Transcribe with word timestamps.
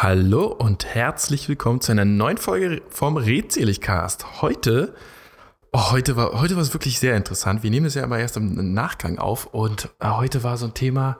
Hallo 0.00 0.46
und 0.46 0.84
herzlich 0.84 1.48
willkommen 1.48 1.80
zu 1.80 1.90
einer 1.90 2.04
neuen 2.04 2.38
Folge 2.38 2.82
vom 2.88 3.16
Redseligcast. 3.16 4.40
Heute, 4.42 4.94
oh, 5.72 5.90
heute 5.90 6.14
war, 6.14 6.40
heute 6.40 6.54
war 6.54 6.62
es 6.62 6.72
wirklich 6.72 7.00
sehr 7.00 7.16
interessant. 7.16 7.64
Wir 7.64 7.70
nehmen 7.72 7.86
es 7.86 7.96
ja 7.96 8.04
immer 8.04 8.16
erst 8.16 8.36
im 8.36 8.74
Nachgang 8.74 9.18
auf 9.18 9.46
und 9.46 9.88
äh, 9.98 10.06
heute 10.10 10.44
war 10.44 10.56
so 10.56 10.66
ein 10.66 10.74
Thema, 10.74 11.18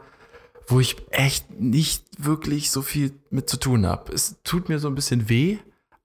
wo 0.68 0.78
ich 0.78 0.94
echt 1.10 1.58
nicht 1.58 2.04
wirklich 2.24 2.70
so 2.70 2.82
viel 2.82 3.18
mit 3.30 3.50
zu 3.50 3.56
tun 3.56 3.84
habe. 3.84 4.12
Es 4.12 4.36
tut 4.44 4.68
mir 4.68 4.78
so 4.78 4.86
ein 4.86 4.94
bisschen 4.94 5.28
weh, 5.28 5.58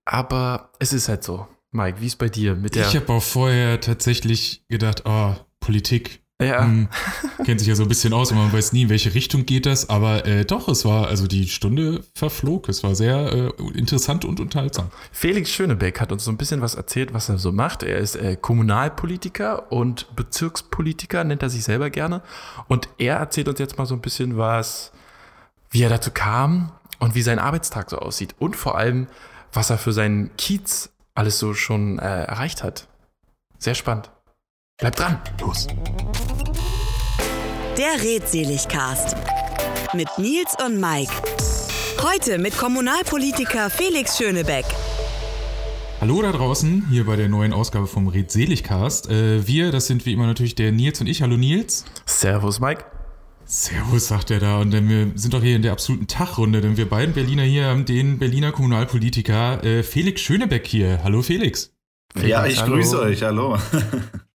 aber 0.04 0.72
es 0.80 0.94
ist 0.94 1.10
halt 1.10 1.24
so. 1.24 1.48
Mike, 1.70 2.02
wie 2.02 2.08
ist 2.08 2.16
bei 2.16 2.30
dir 2.30 2.56
mit 2.56 2.74
der? 2.74 2.88
Ich 2.88 2.96
habe 2.96 3.14
auch 3.14 3.22
vorher 3.22 3.82
tatsächlich 3.82 4.66
gedacht, 4.68 5.04
oh, 5.06 5.36
Politik, 5.60 6.23
ja. 6.42 6.64
Hm, 6.64 6.88
kennt 7.46 7.60
sich 7.60 7.70
ja 7.70 7.76
so 7.76 7.84
ein 7.84 7.90
bisschen 7.90 8.14
aus 8.14 8.32
und 8.32 8.38
man 8.38 8.52
weiß 8.52 8.74
nie, 8.74 8.84
in 8.84 8.90
welche 8.90 9.14
Richtung 9.14 9.46
geht 9.46 9.66
das. 9.66 9.90
Aber 9.90 10.26
äh, 10.26 10.46
doch, 10.46 10.68
es 10.68 10.84
war, 10.86 11.08
also 11.08 11.28
die 11.28 11.48
Stunde 11.48 12.04
verflog. 12.16 12.70
Es 12.70 12.84
war 12.84 12.96
sehr 12.96 13.32
äh, 13.32 13.78
interessant 13.78 14.26
und 14.26 14.40
unterhaltsam. 14.40 14.90
Felix 15.12 15.52
Schönebeck 15.52 16.02
hat 16.02 16.12
uns 16.12 16.26
so 16.26 16.32
ein 16.32 16.38
bisschen 16.38 16.62
was 16.62 16.76
erzählt, 16.76 17.14
was 17.14 17.30
er 17.30 17.38
so 17.38 17.52
macht. 17.52 17.84
Er 17.84 17.98
ist 17.98 18.16
äh, 18.16 18.36
Kommunalpolitiker 18.36 19.72
und 19.72 20.16
Bezirkspolitiker, 20.16 21.24
nennt 21.24 21.44
er 21.44 21.50
sich 21.50 21.64
selber 21.64 21.90
gerne. 21.90 22.22
Und 22.68 22.90
er 22.98 23.18
erzählt 23.18 23.48
uns 23.48 23.60
jetzt 23.60 23.78
mal 23.78 23.86
so 23.86 23.96
ein 23.96 24.02
bisschen 24.02 24.38
was, 24.38 24.92
wie 25.70 25.84
er 25.84 25.90
dazu 25.90 26.12
kam 26.12 26.72
und 27.00 27.16
wie 27.16 27.22
sein 27.22 27.40
Arbeitstag 27.40 27.90
so 27.90 28.00
aussieht. 28.00 28.36
Und 28.40 28.56
vor 28.56 28.78
allem, 28.78 29.08
was 29.54 29.70
er 29.70 29.78
für 29.78 29.94
seinen 29.94 30.36
Kiez 30.38 30.90
alles 31.16 31.38
so 31.38 31.54
schon 31.54 32.00
äh, 32.00 32.24
erreicht 32.24 32.64
hat. 32.64 32.88
Sehr 33.60 33.76
spannend. 33.76 34.13
Bleibt 34.84 35.00
dran. 35.00 35.18
Los. 35.40 35.68
Der 37.78 38.04
Redseligcast 38.04 39.16
mit 39.94 40.10
Nils 40.18 40.58
und 40.62 40.78
Mike. 40.82 41.14
Heute 42.02 42.38
mit 42.38 42.58
Kommunalpolitiker 42.58 43.70
Felix 43.70 44.18
Schönebeck. 44.18 44.66
Hallo 46.02 46.22
da 46.22 46.34
draußen, 46.34 46.88
hier 46.90 47.06
bei 47.06 47.16
der 47.16 47.30
neuen 47.30 47.54
Ausgabe 47.54 47.88
vom 47.88 48.10
Redseligcast. 48.10 49.10
Äh, 49.10 49.48
wir, 49.48 49.72
das 49.72 49.88
sind 49.88 50.06
wie 50.06 50.12
immer 50.12 50.28
natürlich 50.28 50.56
der 50.56 50.74
Nils 50.74 51.00
und 51.00 51.08
ich. 51.08 51.22
Hallo 51.22 51.38
Nils. 51.38 51.86
Servus 52.06 52.60
Mike. 52.60 52.84
Servus, 53.46 54.10
sagt 54.10 54.32
er 54.32 54.42
da. 54.42 54.60
Und 54.60 54.72
denn 54.72 54.90
wir 54.90 55.14
sind 55.16 55.34
doch 55.34 55.42
hier 55.42 55.56
in 55.56 55.62
der 55.62 55.72
absoluten 55.72 56.08
Tagrunde, 56.08 56.60
denn 56.60 56.76
wir 56.76 56.90
beiden 56.90 57.16
Berliner 57.16 57.44
hier 57.44 57.68
haben 57.68 57.86
den 57.86 58.20
Berliner 58.20 58.52
Kommunalpolitiker 58.52 59.64
äh, 59.64 59.82
Felix 59.82 60.20
Schönebeck 60.20 60.68
hier. 60.68 61.02
Hallo 61.06 61.22
Felix. 61.22 61.72
Felix 62.14 62.30
ja, 62.30 62.46
ich 62.46 62.60
hallo. 62.60 62.76
grüße 62.76 63.00
euch. 63.00 63.24
Hallo. 63.24 63.58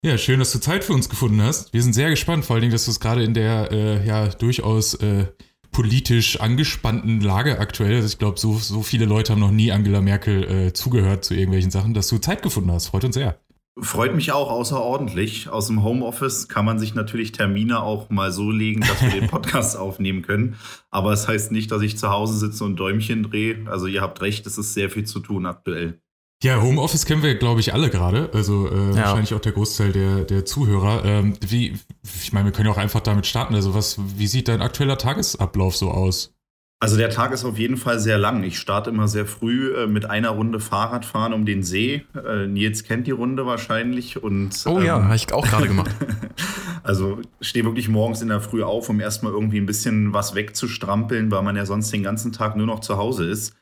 Ja, 0.05 0.19
schön, 0.19 0.39
dass 0.39 0.53
du 0.53 0.61
Zeit 0.61 0.85
für 0.85 0.93
uns 0.93 1.09
gefunden 1.09 1.41
hast. 1.41 1.73
Wir 1.73 1.83
sind 1.83 1.95
sehr 1.95 2.11
gespannt, 2.11 2.45
vor 2.45 2.55
allen 2.55 2.61
Dingen, 2.61 2.73
dass 2.73 2.85
du 2.85 2.91
es 2.91 3.01
gerade 3.01 3.25
in 3.25 3.33
der 3.33 3.73
äh, 3.73 4.07
ja 4.07 4.29
durchaus 4.29 4.93
äh, 4.97 5.29
politisch 5.73 6.39
angespannten 6.41 7.23
Lage 7.23 7.59
aktuell, 7.59 7.95
also 7.95 8.09
ich 8.09 8.19
glaube, 8.19 8.39
so, 8.39 8.59
so 8.59 8.83
viele 8.83 9.07
Leute 9.07 9.33
haben 9.33 9.41
noch 9.41 9.51
nie 9.51 9.73
Angela 9.73 10.03
Merkel 10.03 10.45
äh, 10.45 10.73
zugehört 10.75 11.25
zu 11.25 11.33
irgendwelchen 11.33 11.71
Sachen, 11.71 11.95
dass 11.95 12.09
du 12.09 12.19
Zeit 12.19 12.43
gefunden 12.43 12.71
hast. 12.71 12.89
Freut 12.89 13.05
uns 13.05 13.15
sehr. 13.15 13.41
Freut 13.81 14.15
mich 14.15 14.31
auch 14.31 14.51
außerordentlich. 14.51 15.49
Aus 15.49 15.69
dem 15.69 15.83
Homeoffice 15.83 16.49
kann 16.49 16.67
man 16.67 16.79
sich 16.79 16.95
natürlich 16.95 17.33
Termine 17.33 17.83
auch 17.83 18.11
mal 18.11 18.31
so 18.31 18.51
legen, 18.51 18.83
dass 18.83 19.01
wir 19.01 19.09
den 19.09 19.27
Podcast 19.31 19.79
aufnehmen 19.79 20.21
können. 20.21 20.57
Aber 20.91 21.15
es 21.15 21.23
das 21.23 21.29
heißt 21.29 21.53
nicht, 21.53 21.71
dass 21.71 21.81
ich 21.81 21.97
zu 21.97 22.11
Hause 22.11 22.37
sitze 22.37 22.63
und 22.65 22.77
Däumchen 22.77 23.23
drehe. 23.23 23.65
Also 23.71 23.87
ihr 23.87 24.03
habt 24.03 24.21
recht, 24.21 24.47
es 24.47 24.59
ist 24.59 24.75
sehr 24.75 24.91
viel 24.91 25.05
zu 25.05 25.21
tun 25.21 25.47
aktuell. 25.47 25.99
Ja, 26.45 26.61
Homeoffice 26.61 27.07
kennen 27.07 27.23
wir, 27.23 27.37
glaube 27.37 27.61
ich, 27.61 27.73
alle 27.73 27.89
gerade. 27.89 28.29
Also 28.35 28.69
äh, 28.69 28.91
ja. 28.91 28.97
wahrscheinlich 28.97 29.33
auch 29.33 29.41
der 29.41 29.53
Großteil 29.53 29.93
der, 29.93 30.25
der 30.25 30.45
Zuhörer. 30.45 31.03
Ähm, 31.03 31.39
wie, 31.41 31.79
ich 32.03 32.35
meine, 32.35 32.45
wir 32.45 32.53
können 32.53 32.67
ja 32.67 32.75
auch 32.75 32.79
einfach 32.79 33.01
damit 33.01 33.25
starten. 33.25 33.55
Also, 33.55 33.73
was, 33.73 33.99
wie 34.19 34.27
sieht 34.27 34.49
dein 34.49 34.61
aktueller 34.61 34.99
Tagesablauf 34.99 35.75
so 35.75 35.91
aus? 35.91 36.35
Also 36.81 36.99
der 36.99 37.09
Tag 37.09 37.33
ist 37.33 37.47
auf 37.47 37.59
jeden 37.59 37.79
Fall 37.79 37.99
sehr 37.99 38.19
lang. 38.19 38.43
Ich 38.43 38.59
starte 38.59 38.91
immer 38.91 39.09
sehr 39.09 39.25
früh 39.25 39.75
äh, 39.75 39.87
mit 39.87 40.05
einer 40.05 40.29
Runde 40.29 40.61
Fahrradfahren 40.61 41.33
um 41.33 41.47
den 41.47 41.63
See. 41.63 42.05
Äh, 42.15 42.47
Nils 42.47 42.85
kennt 42.85 43.07
die 43.07 43.13
Runde 43.13 43.47
wahrscheinlich. 43.47 44.23
Und, 44.23 44.51
oh 44.67 44.81
ja, 44.81 44.99
ähm, 44.99 45.05
habe 45.05 45.17
ich 45.17 45.33
auch 45.33 45.47
gerade 45.47 45.67
gemacht. 45.67 45.93
also 46.83 47.23
stehe 47.41 47.65
wirklich 47.65 47.89
morgens 47.89 48.21
in 48.21 48.29
der 48.29 48.43
Früh 48.43 48.63
auf, 48.63 48.91
um 48.91 49.01
erstmal 49.01 49.33
irgendwie 49.33 49.57
ein 49.57 49.65
bisschen 49.65 50.13
was 50.13 50.35
wegzustrampeln, 50.35 51.31
weil 51.31 51.41
man 51.41 51.57
ja 51.57 51.65
sonst 51.65 51.91
den 51.91 52.03
ganzen 52.03 52.33
Tag 52.33 52.55
nur 52.55 52.67
noch 52.67 52.81
zu 52.81 52.99
Hause 52.99 53.25
ist. 53.25 53.55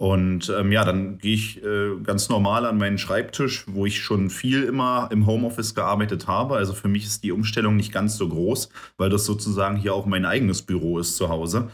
Und 0.00 0.50
ähm, 0.58 0.72
ja, 0.72 0.82
dann 0.82 1.18
gehe 1.18 1.34
ich 1.34 1.62
äh, 1.62 1.90
ganz 2.02 2.30
normal 2.30 2.64
an 2.64 2.78
meinen 2.78 2.96
Schreibtisch, 2.96 3.66
wo 3.68 3.84
ich 3.84 4.00
schon 4.00 4.30
viel 4.30 4.62
immer 4.62 5.10
im 5.12 5.26
Homeoffice 5.26 5.74
gearbeitet 5.74 6.26
habe. 6.26 6.56
Also 6.56 6.72
für 6.72 6.88
mich 6.88 7.04
ist 7.04 7.22
die 7.22 7.32
Umstellung 7.32 7.76
nicht 7.76 7.92
ganz 7.92 8.16
so 8.16 8.26
groß, 8.26 8.70
weil 8.96 9.10
das 9.10 9.26
sozusagen 9.26 9.76
hier 9.76 9.92
auch 9.92 10.06
mein 10.06 10.24
eigenes 10.24 10.62
Büro 10.62 10.98
ist 10.98 11.18
zu 11.18 11.28
Hause. 11.28 11.68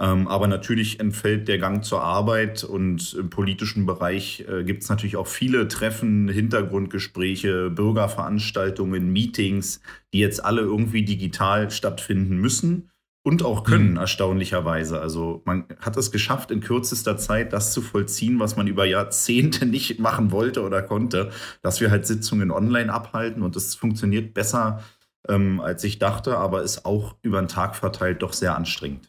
Ähm, 0.00 0.26
aber 0.26 0.48
natürlich 0.48 0.98
entfällt 0.98 1.46
der 1.46 1.58
Gang 1.58 1.84
zur 1.84 2.02
Arbeit 2.02 2.64
und 2.64 3.14
im 3.14 3.30
politischen 3.30 3.86
Bereich 3.86 4.44
äh, 4.48 4.64
gibt 4.64 4.82
es 4.82 4.88
natürlich 4.88 5.16
auch 5.16 5.28
viele 5.28 5.68
Treffen, 5.68 6.28
Hintergrundgespräche, 6.28 7.70
Bürgerveranstaltungen, 7.70 9.12
Meetings, 9.12 9.80
die 10.12 10.18
jetzt 10.18 10.44
alle 10.44 10.62
irgendwie 10.62 11.04
digital 11.04 11.70
stattfinden 11.70 12.38
müssen 12.38 12.90
und 13.22 13.44
auch 13.44 13.64
können, 13.64 13.92
mhm. 13.92 13.96
erstaunlicherweise. 13.98 15.00
Also 15.00 15.42
man 15.44 15.64
hat 15.80 15.96
es 15.96 16.10
geschafft, 16.10 16.50
in 16.50 16.60
kürzester 16.60 17.16
Zeit 17.16 17.52
das 17.52 17.72
zu 17.72 17.82
vollziehen, 17.82 18.40
was 18.40 18.56
man 18.56 18.66
über 18.66 18.84
Jahrzehnte 18.84 19.66
nicht 19.66 19.98
machen 19.98 20.30
wollte 20.30 20.62
oder 20.62 20.82
konnte, 20.82 21.30
dass 21.62 21.80
wir 21.80 21.90
halt 21.90 22.06
Sitzungen 22.06 22.50
online 22.50 22.92
abhalten 22.92 23.42
und 23.42 23.56
das 23.56 23.74
funktioniert 23.74 24.34
besser, 24.34 24.82
ähm, 25.28 25.60
als 25.60 25.84
ich 25.84 25.98
dachte, 25.98 26.38
aber 26.38 26.62
ist 26.62 26.86
auch 26.86 27.16
über 27.22 27.40
den 27.40 27.48
Tag 27.48 27.76
verteilt 27.76 28.22
doch 28.22 28.32
sehr 28.32 28.56
anstrengend. 28.56 29.08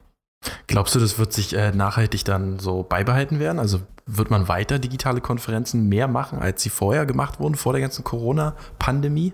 Glaubst 0.67 0.95
du, 0.95 0.99
das 0.99 1.19
wird 1.19 1.33
sich 1.33 1.53
äh, 1.53 1.71
nachhaltig 1.71 2.23
dann 2.23 2.59
so 2.59 2.83
beibehalten 2.83 3.39
werden? 3.39 3.59
Also 3.59 3.81
wird 4.05 4.29
man 4.29 4.47
weiter 4.47 4.79
digitale 4.79 5.21
Konferenzen 5.21 5.87
mehr 5.89 6.07
machen, 6.07 6.39
als 6.39 6.63
sie 6.63 6.69
vorher 6.69 7.05
gemacht 7.05 7.39
wurden, 7.39 7.55
vor 7.55 7.73
der 7.73 7.81
ganzen 7.81 8.03
Corona-Pandemie? 8.03 9.33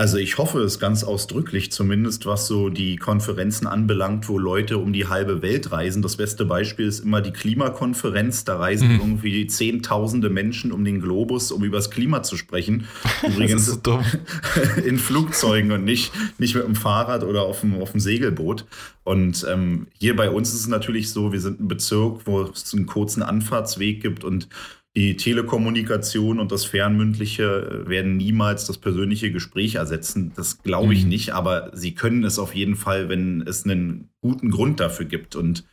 Also 0.00 0.16
ich 0.16 0.38
hoffe 0.38 0.60
es 0.60 0.78
ganz 0.78 1.04
ausdrücklich, 1.04 1.72
zumindest 1.72 2.24
was 2.24 2.46
so 2.46 2.70
die 2.70 2.96
Konferenzen 2.96 3.66
anbelangt, 3.66 4.30
wo 4.30 4.38
Leute 4.38 4.78
um 4.78 4.94
die 4.94 5.08
halbe 5.08 5.42
Welt 5.42 5.72
reisen. 5.72 6.00
Das 6.00 6.16
beste 6.16 6.46
Beispiel 6.46 6.86
ist 6.86 7.00
immer 7.00 7.20
die 7.20 7.32
Klimakonferenz. 7.32 8.44
Da 8.44 8.56
reisen 8.56 8.94
mhm. 8.94 9.00
irgendwie 9.00 9.46
Zehntausende 9.46 10.30
Menschen 10.30 10.72
um 10.72 10.86
den 10.86 11.02
Globus, 11.02 11.52
um 11.52 11.64
über 11.64 11.76
das 11.76 11.90
Klima 11.90 12.22
zu 12.22 12.38
sprechen. 12.38 12.86
Übrigens 13.28 13.66
so 13.66 14.00
in 14.86 14.96
Flugzeugen 14.96 15.70
und 15.70 15.84
nicht, 15.84 16.12
nicht 16.38 16.54
mit 16.54 16.64
dem 16.64 16.76
Fahrrad 16.76 17.22
oder 17.22 17.42
auf 17.42 17.60
dem, 17.60 17.74
auf 17.82 17.90
dem 17.90 18.00
Segelboot. 18.00 18.64
Und 19.04 19.46
ähm, 19.50 19.88
hier 19.98 20.16
bei 20.16 20.30
uns 20.30 20.54
ist 20.54 20.60
es 20.60 20.68
natürlich 20.68 21.10
so, 21.10 21.30
wir 21.30 21.42
sind 21.42 21.60
ein 21.60 21.68
Bezirk, 21.68 22.22
wo 22.24 22.44
es 22.44 22.72
einen 22.72 22.86
kurzen 22.86 23.22
Anfahrtsweg 23.22 24.00
gibt 24.00 24.24
und 24.24 24.48
die 24.96 25.16
Telekommunikation 25.16 26.40
und 26.40 26.50
das 26.50 26.64
Fernmündliche 26.64 27.84
äh, 27.84 27.88
werden 27.88 28.16
niemals 28.16 28.66
das 28.66 28.78
persönliche 28.78 29.30
Gespräch 29.30 29.76
ersetzen. 29.76 30.32
Das 30.34 30.62
glaube 30.62 30.94
ich 30.94 31.04
mhm. 31.04 31.10
nicht, 31.10 31.30
aber 31.30 31.70
sie 31.74 31.94
können 31.94 32.24
es 32.24 32.38
auf 32.38 32.54
jeden 32.54 32.76
Fall, 32.76 33.08
wenn 33.08 33.42
es 33.46 33.64
einen 33.64 34.10
guten 34.20 34.50
Grund 34.50 34.80
dafür 34.80 35.06
gibt. 35.06 35.36
Und 35.36 35.64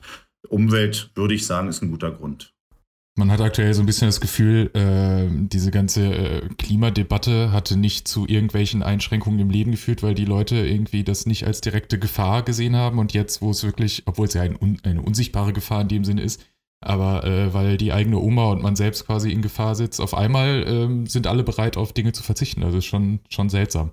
Umwelt, 0.47 1.09
würde 1.15 1.33
ich 1.33 1.47
sagen, 1.47 1.67
ist 1.67 1.81
ein 1.81 1.91
guter 1.91 2.11
Grund. 2.11 2.53
Man 3.17 3.31
hat 3.31 3.41
aktuell 3.41 3.73
so 3.73 3.81
ein 3.81 3.87
bisschen 3.87 4.07
das 4.07 4.21
Gefühl, 4.21 4.69
äh, 4.75 5.25
diese 5.47 5.71
ganze 5.71 6.05
äh, 6.05 6.49
Klimadebatte 6.59 7.51
hatte 7.51 7.75
nicht 7.75 8.07
zu 8.07 8.27
irgendwelchen 8.27 8.83
Einschränkungen 8.83 9.39
im 9.39 9.49
Leben 9.49 9.71
geführt, 9.71 10.03
weil 10.03 10.13
die 10.13 10.25
Leute 10.25 10.57
irgendwie 10.57 11.03
das 11.03 11.25
nicht 11.25 11.47
als 11.47 11.61
direkte 11.61 11.97
Gefahr 11.97 12.43
gesehen 12.43 12.75
haben. 12.75 12.99
Und 12.99 13.13
jetzt, 13.13 13.41
wo 13.41 13.49
es 13.49 13.63
wirklich, 13.63 14.03
obwohl 14.05 14.27
es 14.27 14.35
ja 14.35 14.43
ein, 14.43 14.79
eine 14.83 15.01
unsichtbare 15.01 15.51
Gefahr 15.51 15.81
in 15.81 15.87
dem 15.87 16.05
Sinne 16.05 16.21
ist, 16.21 16.45
aber 16.79 17.23
äh, 17.23 17.53
weil 17.53 17.77
die 17.77 17.91
eigene 17.91 18.19
Oma 18.19 18.51
und 18.51 18.61
man 18.61 18.75
selbst 18.75 19.05
quasi 19.05 19.31
in 19.31 19.41
Gefahr 19.41 19.75
sitzt, 19.75 19.99
auf 19.99 20.13
einmal 20.13 20.63
ähm, 20.67 21.07
sind 21.07 21.27
alle 21.27 21.43
bereit, 21.43 21.77
auf 21.77 21.93
Dinge 21.93 22.13
zu 22.13 22.23
verzichten. 22.23 22.63
Also 22.63 22.77
ist 22.77 22.85
schon, 22.85 23.19
schon 23.29 23.49
seltsam. 23.49 23.91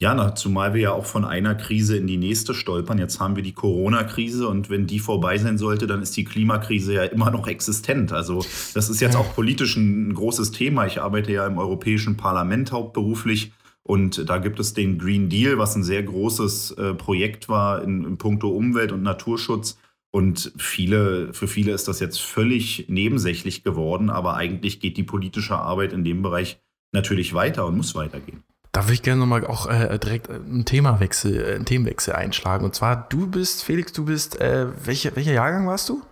Ja, 0.00 0.16
na, 0.16 0.34
zumal 0.34 0.74
wir 0.74 0.80
ja 0.80 0.92
auch 0.92 1.06
von 1.06 1.24
einer 1.24 1.54
Krise 1.54 1.96
in 1.96 2.08
die 2.08 2.16
nächste 2.16 2.54
stolpern. 2.54 2.98
Jetzt 2.98 3.20
haben 3.20 3.36
wir 3.36 3.44
die 3.44 3.52
Corona-Krise 3.52 4.48
und 4.48 4.68
wenn 4.68 4.88
die 4.88 4.98
vorbei 4.98 5.38
sein 5.38 5.58
sollte, 5.58 5.86
dann 5.86 6.02
ist 6.02 6.16
die 6.16 6.24
Klimakrise 6.24 6.94
ja 6.94 7.04
immer 7.04 7.30
noch 7.30 7.46
existent. 7.46 8.12
Also 8.12 8.44
das 8.74 8.90
ist 8.90 9.00
jetzt 9.00 9.14
auch 9.14 9.32
politisch 9.32 9.76
ein 9.76 10.12
großes 10.12 10.50
Thema. 10.50 10.86
Ich 10.86 11.00
arbeite 11.00 11.30
ja 11.30 11.46
im 11.46 11.56
Europäischen 11.56 12.16
Parlament 12.16 12.72
hauptberuflich 12.72 13.52
und 13.84 14.28
da 14.28 14.38
gibt 14.38 14.58
es 14.58 14.74
den 14.74 14.98
Green 14.98 15.28
Deal, 15.28 15.58
was 15.58 15.76
ein 15.76 15.84
sehr 15.84 16.02
großes 16.02 16.72
äh, 16.72 16.94
Projekt 16.94 17.48
war 17.48 17.84
in, 17.84 18.02
in 18.02 18.18
puncto 18.18 18.48
Umwelt 18.48 18.90
und 18.90 19.04
Naturschutz 19.04 19.78
und 20.12 20.52
viele, 20.58 21.32
für 21.32 21.48
viele 21.48 21.72
ist 21.72 21.88
das 21.88 21.98
jetzt 21.98 22.20
völlig 22.20 22.84
nebensächlich 22.88 23.64
geworden, 23.64 24.10
aber 24.10 24.36
eigentlich 24.36 24.78
geht 24.78 24.98
die 24.98 25.02
politische 25.02 25.56
Arbeit 25.56 25.94
in 25.94 26.04
dem 26.04 26.20
Bereich 26.22 26.60
natürlich 26.92 27.32
weiter 27.32 27.64
und 27.64 27.78
muss 27.78 27.94
weitergehen. 27.94 28.44
Da 28.72 28.84
würde 28.84 28.92
ich 28.92 29.02
gerne 29.02 29.20
nochmal 29.20 29.46
auch 29.46 29.66
äh, 29.68 29.98
direkt 29.98 30.28
einen 30.28 30.66
Themawechsel, 30.66 31.36
äh, 31.36 31.54
einen 31.54 31.64
Themenwechsel 31.64 32.14
einschlagen. 32.14 32.64
Und 32.64 32.74
zwar, 32.74 33.08
du 33.08 33.26
bist, 33.26 33.64
Felix, 33.64 33.92
du 33.92 34.04
bist, 34.04 34.38
äh, 34.38 34.66
welche, 34.84 35.16
welcher 35.16 35.32
Jahrgang 35.32 35.66
warst 35.66 35.88
du? 35.88 36.02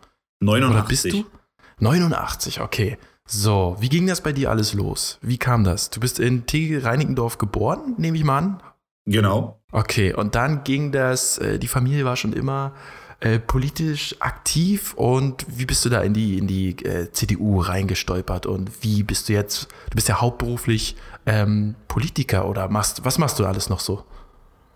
89. 0.40 0.78
Oder 0.78 0.88
bist 0.88 1.12
du? 1.12 1.24
89, 1.80 2.60
okay. 2.62 2.96
So, 3.26 3.76
wie 3.80 3.90
ging 3.90 4.06
das 4.06 4.22
bei 4.22 4.32
dir 4.32 4.50
alles 4.50 4.72
los? 4.72 5.18
Wie 5.20 5.38
kam 5.38 5.62
das? 5.62 5.90
Du 5.90 6.00
bist 6.00 6.18
in 6.18 6.46
Tegel-Reinickendorf 6.46 7.36
geboren, 7.36 7.94
nehme 7.98 8.16
ich 8.16 8.24
mal 8.24 8.38
an? 8.38 8.62
Genau. 9.04 9.60
Okay, 9.72 10.14
und 10.14 10.34
dann 10.34 10.64
ging 10.64 10.90
das, 10.90 11.38
äh, 11.38 11.58
die 11.58 11.68
Familie 11.68 12.04
war 12.04 12.16
schon 12.16 12.32
immer 12.32 12.72
äh, 13.20 13.38
politisch 13.38 14.16
aktiv 14.20 14.94
und 14.94 15.44
wie 15.48 15.66
bist 15.66 15.84
du 15.84 15.90
da 15.90 16.00
in 16.00 16.14
die, 16.14 16.38
in 16.38 16.46
die 16.46 16.70
äh, 16.84 17.12
CDU 17.12 17.60
reingestolpert 17.60 18.46
und 18.46 18.82
wie 18.82 19.02
bist 19.02 19.28
du 19.28 19.34
jetzt, 19.34 19.68
du 19.90 19.94
bist 19.94 20.08
ja 20.08 20.20
hauptberuflich 20.20 20.96
ähm, 21.26 21.74
Politiker 21.86 22.48
oder 22.48 22.68
machst, 22.68 23.04
was 23.04 23.18
machst 23.18 23.38
du 23.38 23.44
alles 23.44 23.68
noch 23.68 23.80
so? 23.80 24.04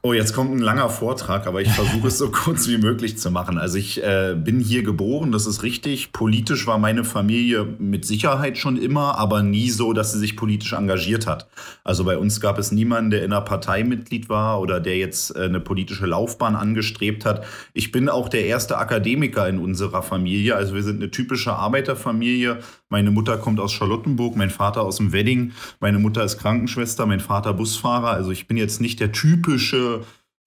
Oh, 0.07 0.13
jetzt 0.13 0.35
kommt 0.35 0.51
ein 0.51 0.59
langer 0.59 0.91
Vortrag, 0.91 1.47
aber 1.47 1.63
ich 1.63 1.71
versuche 1.71 2.09
es 2.09 2.19
so 2.19 2.29
kurz 2.31 2.69
wie 2.69 2.77
möglich 2.77 3.17
zu 3.17 3.31
machen. 3.31 3.57
Also 3.57 3.79
ich 3.79 4.03
äh, 4.03 4.37
bin 4.37 4.61
hier 4.61 4.83
geboren, 4.83 5.33
das 5.33 5.47
ist 5.47 5.63
richtig. 5.63 6.13
Politisch 6.13 6.67
war 6.67 6.77
meine 6.77 7.05
Familie 7.05 7.65
mit 7.79 8.05
Sicherheit 8.05 8.59
schon 8.59 8.77
immer, 8.77 9.17
aber 9.17 9.43
nie 9.43 9.71
so, 9.71 9.95
dass 9.95 10.13
sie 10.13 10.19
sich 10.19 10.37
politisch 10.37 10.75
engagiert 10.75 11.27
hat. 11.27 11.49
Also 11.85 12.05
bei 12.05 12.19
uns 12.19 12.43
gab 12.43 12.59
es 12.59 12.71
niemanden, 12.71 13.13
der 13.13 13.25
in 13.25 13.33
einer 13.33 13.41
Partei 13.41 13.83
Mitglied 13.83 14.29
war 14.29 14.61
oder 14.61 14.79
der 14.79 14.99
jetzt 14.99 15.35
äh, 15.37 15.45
eine 15.45 15.61
politische 15.61 16.05
Laufbahn 16.05 16.55
angestrebt 16.55 17.25
hat. 17.25 17.47
Ich 17.73 17.91
bin 17.91 18.11
auch 18.11 18.29
der 18.29 18.45
erste 18.45 18.77
Akademiker 18.77 19.49
in 19.49 19.59
unserer 19.59 20.03
Familie. 20.03 20.55
Also 20.55 20.75
wir 20.75 20.83
sind 20.83 20.97
eine 20.97 21.13
typische 21.13 21.55
Arbeiterfamilie. 21.55 22.59
Meine 22.91 23.11
Mutter 23.11 23.39
kommt 23.39 23.59
aus 23.59 23.73
Charlottenburg, 23.73 24.37
mein 24.37 24.51
Vater 24.51 24.83
aus 24.83 24.99
dem 24.99 25.13
Wedding. 25.13 25.53
Meine 25.81 25.99
Mutter 25.99 26.23
ist 26.23 26.37
Krankenschwester, 26.37 27.07
mein 27.07 27.21
Vater 27.21 27.55
Busfahrer. 27.55 28.11
Also 28.11 28.33
ich 28.33 28.47
bin 28.47 28.59
jetzt 28.59 28.83
nicht 28.83 29.01
der 29.01 29.11
typische 29.11 29.94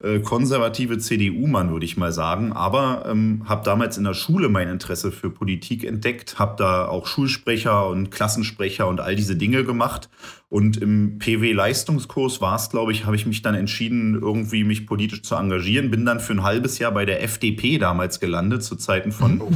äh, 0.04 0.20
konservative 0.20 1.00
CDU-Mann, 1.00 1.72
würde 1.72 1.86
ich 1.86 1.98
mal 1.98 2.12
sagen. 2.12 2.54
Aber 2.54 3.06
ähm, 3.08 3.44
habe 3.46 3.64
damals 3.64 3.98
in 3.98 4.04
der 4.04 4.14
Schule 4.14 4.48
mein 4.48 4.70
Interesse 4.70 5.12
für 5.12 5.32
Politik 5.32 5.84
entdeckt, 5.84 6.38
habe 6.38 6.56
da 6.58 6.88
auch 6.88 7.08
Schulsprecher 7.08 7.88
und 7.88 8.12
Klassensprecher 8.12 8.88
und 8.88 9.02
all 9.02 9.16
diese 9.16 9.36
Dinge 9.36 9.64
gemacht. 9.64 10.10
Und 10.50 10.78
im 10.78 11.18
PW-Leistungskurs 11.18 12.42
war 12.42 12.56
es, 12.56 12.70
glaube 12.70 12.92
ich, 12.92 13.06
habe 13.06 13.16
ich 13.16 13.26
mich 13.26 13.42
dann 13.42 13.56
entschieden, 13.56 14.14
irgendwie 14.14 14.64
mich 14.64 14.86
politisch 14.86 15.24
zu 15.24 15.36
engagieren. 15.36 15.90
Bin 15.90 16.06
dann 16.06 16.20
für 16.20 16.34
ein 16.34 16.44
halbes 16.44 16.78
Jahr 16.78 16.92
bei 16.92 17.06
der 17.06 17.24
FDP 17.24 17.80
damals 17.80 18.20
gelandet, 18.20 18.64
zu 18.64 18.76
Zeiten 18.76 19.12
von 19.12 19.42
oh 19.42 19.52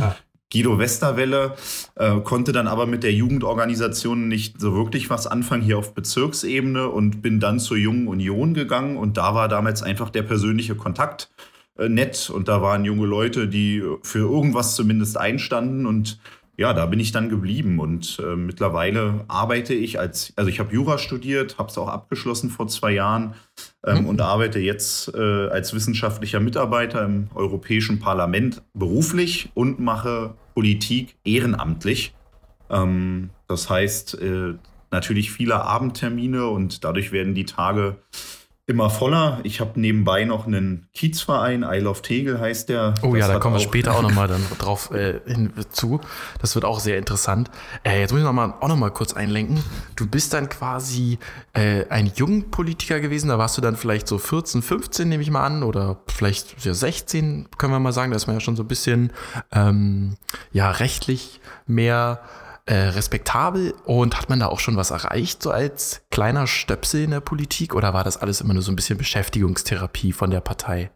Guido 0.52 0.78
Westerwelle 0.78 1.56
äh, 1.96 2.20
konnte 2.20 2.52
dann 2.52 2.68
aber 2.68 2.86
mit 2.86 3.04
der 3.04 3.14
Jugendorganisation 3.14 4.28
nicht 4.28 4.60
so 4.60 4.74
wirklich 4.76 5.10
was 5.10 5.26
anfangen 5.26 5.64
hier 5.64 5.78
auf 5.78 5.94
Bezirksebene 5.94 6.90
und 6.90 7.22
bin 7.22 7.40
dann 7.40 7.60
zur 7.60 7.78
Jungen 7.78 8.08
Union 8.08 8.54
gegangen 8.54 8.98
und 8.98 9.18
da 9.18 9.34
war 9.34 9.48
damals 9.48 9.82
einfach 9.82 10.10
der 10.10 10.24
persönliche 10.24 10.76
Kontakt 10.76 11.30
äh, 11.78 11.88
nett 11.88 12.30
und 12.30 12.48
da 12.48 12.62
waren 12.62 12.86
junge 12.86 13.06
Leute, 13.06 13.48
die 13.48 13.82
für 14.04 14.20
irgendwas 14.20 14.76
zumindest 14.76 15.18
einstanden 15.18 15.86
und 15.86 16.20
ja, 16.58 16.74
da 16.74 16.86
bin 16.86 17.00
ich 17.00 17.12
dann 17.12 17.30
geblieben 17.30 17.80
und 17.80 18.22
äh, 18.24 18.36
mittlerweile 18.36 19.24
arbeite 19.28 19.74
ich 19.74 20.00
als, 20.00 20.34
also 20.36 20.50
ich 20.50 20.60
habe 20.60 20.74
Jura 20.74 20.98
studiert, 20.98 21.58
habe 21.58 21.70
es 21.70 21.78
auch 21.78 21.88
abgeschlossen 21.88 22.50
vor 22.50 22.68
zwei 22.68 22.92
Jahren 22.92 23.34
ähm, 23.86 24.02
mhm. 24.02 24.06
und 24.08 24.22
arbeite 24.22 24.60
jetzt 24.60 25.14
äh, 25.16 25.48
als 25.48 25.74
wissenschaftlicher 25.74 26.40
Mitarbeiter 26.40 27.04
im 27.04 27.30
Europäischen 27.34 28.00
Parlament 28.00 28.62
beruflich 28.74 29.50
und 29.54 29.80
mache 29.80 30.36
Politik 30.54 31.16
ehrenamtlich. 31.24 32.14
Ähm, 32.70 33.30
das 33.48 33.70
heißt, 33.70 34.22
äh, 34.22 34.54
natürlich 34.92 35.32
viele 35.32 35.62
Abendtermine 35.64 36.48
und 36.48 36.84
dadurch 36.84 37.12
werden 37.12 37.34
die 37.34 37.46
Tage 37.46 37.98
immer 38.72 38.90
voller. 38.90 39.40
Ich 39.44 39.60
habe 39.60 39.80
nebenbei 39.80 40.24
noch 40.24 40.48
einen 40.48 40.88
Kiezverein, 40.94 41.64
I 41.64 41.78
Love 41.80 42.02
Tegel 42.02 42.40
heißt 42.40 42.70
der. 42.70 42.96
Oh 43.04 43.12
das 43.12 43.20
ja, 43.20 43.28
da 43.28 43.40
kommen 43.40 43.56
wir 43.56 43.60
später 43.60 43.94
auch 43.96 44.02
nochmal 44.02 44.28
dann 44.28 44.42
drauf 44.58 44.92
äh, 44.92 45.20
hinzu. 45.26 46.02
Das 46.40 46.56
wird 46.56 46.66
auch 46.66 46.80
sehr 46.80 46.98
interessant. 46.98 47.52
Äh, 47.84 48.00
jetzt 48.00 48.12
muss 48.12 48.20
ich 48.20 48.26
noch 48.26 48.34
mal, 48.34 48.56
auch 48.60 48.68
nochmal 48.68 48.92
kurz 48.92 49.14
einlenken. 49.14 49.64
Du 49.96 50.08
bist 50.08 50.34
dann 50.34 50.50
quasi 50.50 51.20
äh, 51.54 51.86
ein 51.90 52.12
Jugendpolitiker 52.16 53.00
gewesen, 53.00 53.28
da 53.28 53.38
warst 53.38 53.58
du 53.58 53.62
dann 53.62 53.76
vielleicht 53.76 54.08
so 54.08 54.18
14, 54.18 54.62
15, 54.62 55.08
nehme 55.08 55.22
ich 55.22 55.30
mal 55.30 55.46
an, 55.46 55.64
oder 55.64 55.98
vielleicht 56.08 56.66
ja, 56.66 56.74
16, 56.74 57.50
können 57.58 57.74
wir 57.74 57.80
mal 57.80 57.92
sagen. 57.92 58.12
Da 58.12 58.18
ist 58.18 58.28
man 58.28 58.38
ja 58.38 58.40
schon 58.40 58.56
so 58.56 58.64
ein 58.64 58.68
bisschen 58.68 59.12
ähm, 59.52 60.16
ja, 60.52 60.72
rechtlich 60.72 61.42
mehr 61.68 62.22
äh, 62.72 62.88
respektabel 62.88 63.74
und 63.84 64.18
hat 64.18 64.30
man 64.30 64.40
da 64.40 64.48
auch 64.48 64.62
schon 64.62 64.78
was 64.78 64.92
erreicht, 64.92 65.44
so 65.44 65.52
als 65.52 66.04
kleiner 66.10 66.48
Stöpsel 66.48 67.04
in 67.04 67.12
der 67.12 67.20
Politik 67.20 67.76
oder 67.76 67.94
war 67.94 68.06
das 68.06 68.16
alles 68.16 68.40
immer 68.40 68.54
nur 68.54 68.64
so 68.64 68.72
ein 68.72 68.78
bisschen 68.78 68.98
Beschäftigungstherapie 68.98 70.14
von 70.14 70.32
der 70.32 70.40
Partei? 70.40 70.90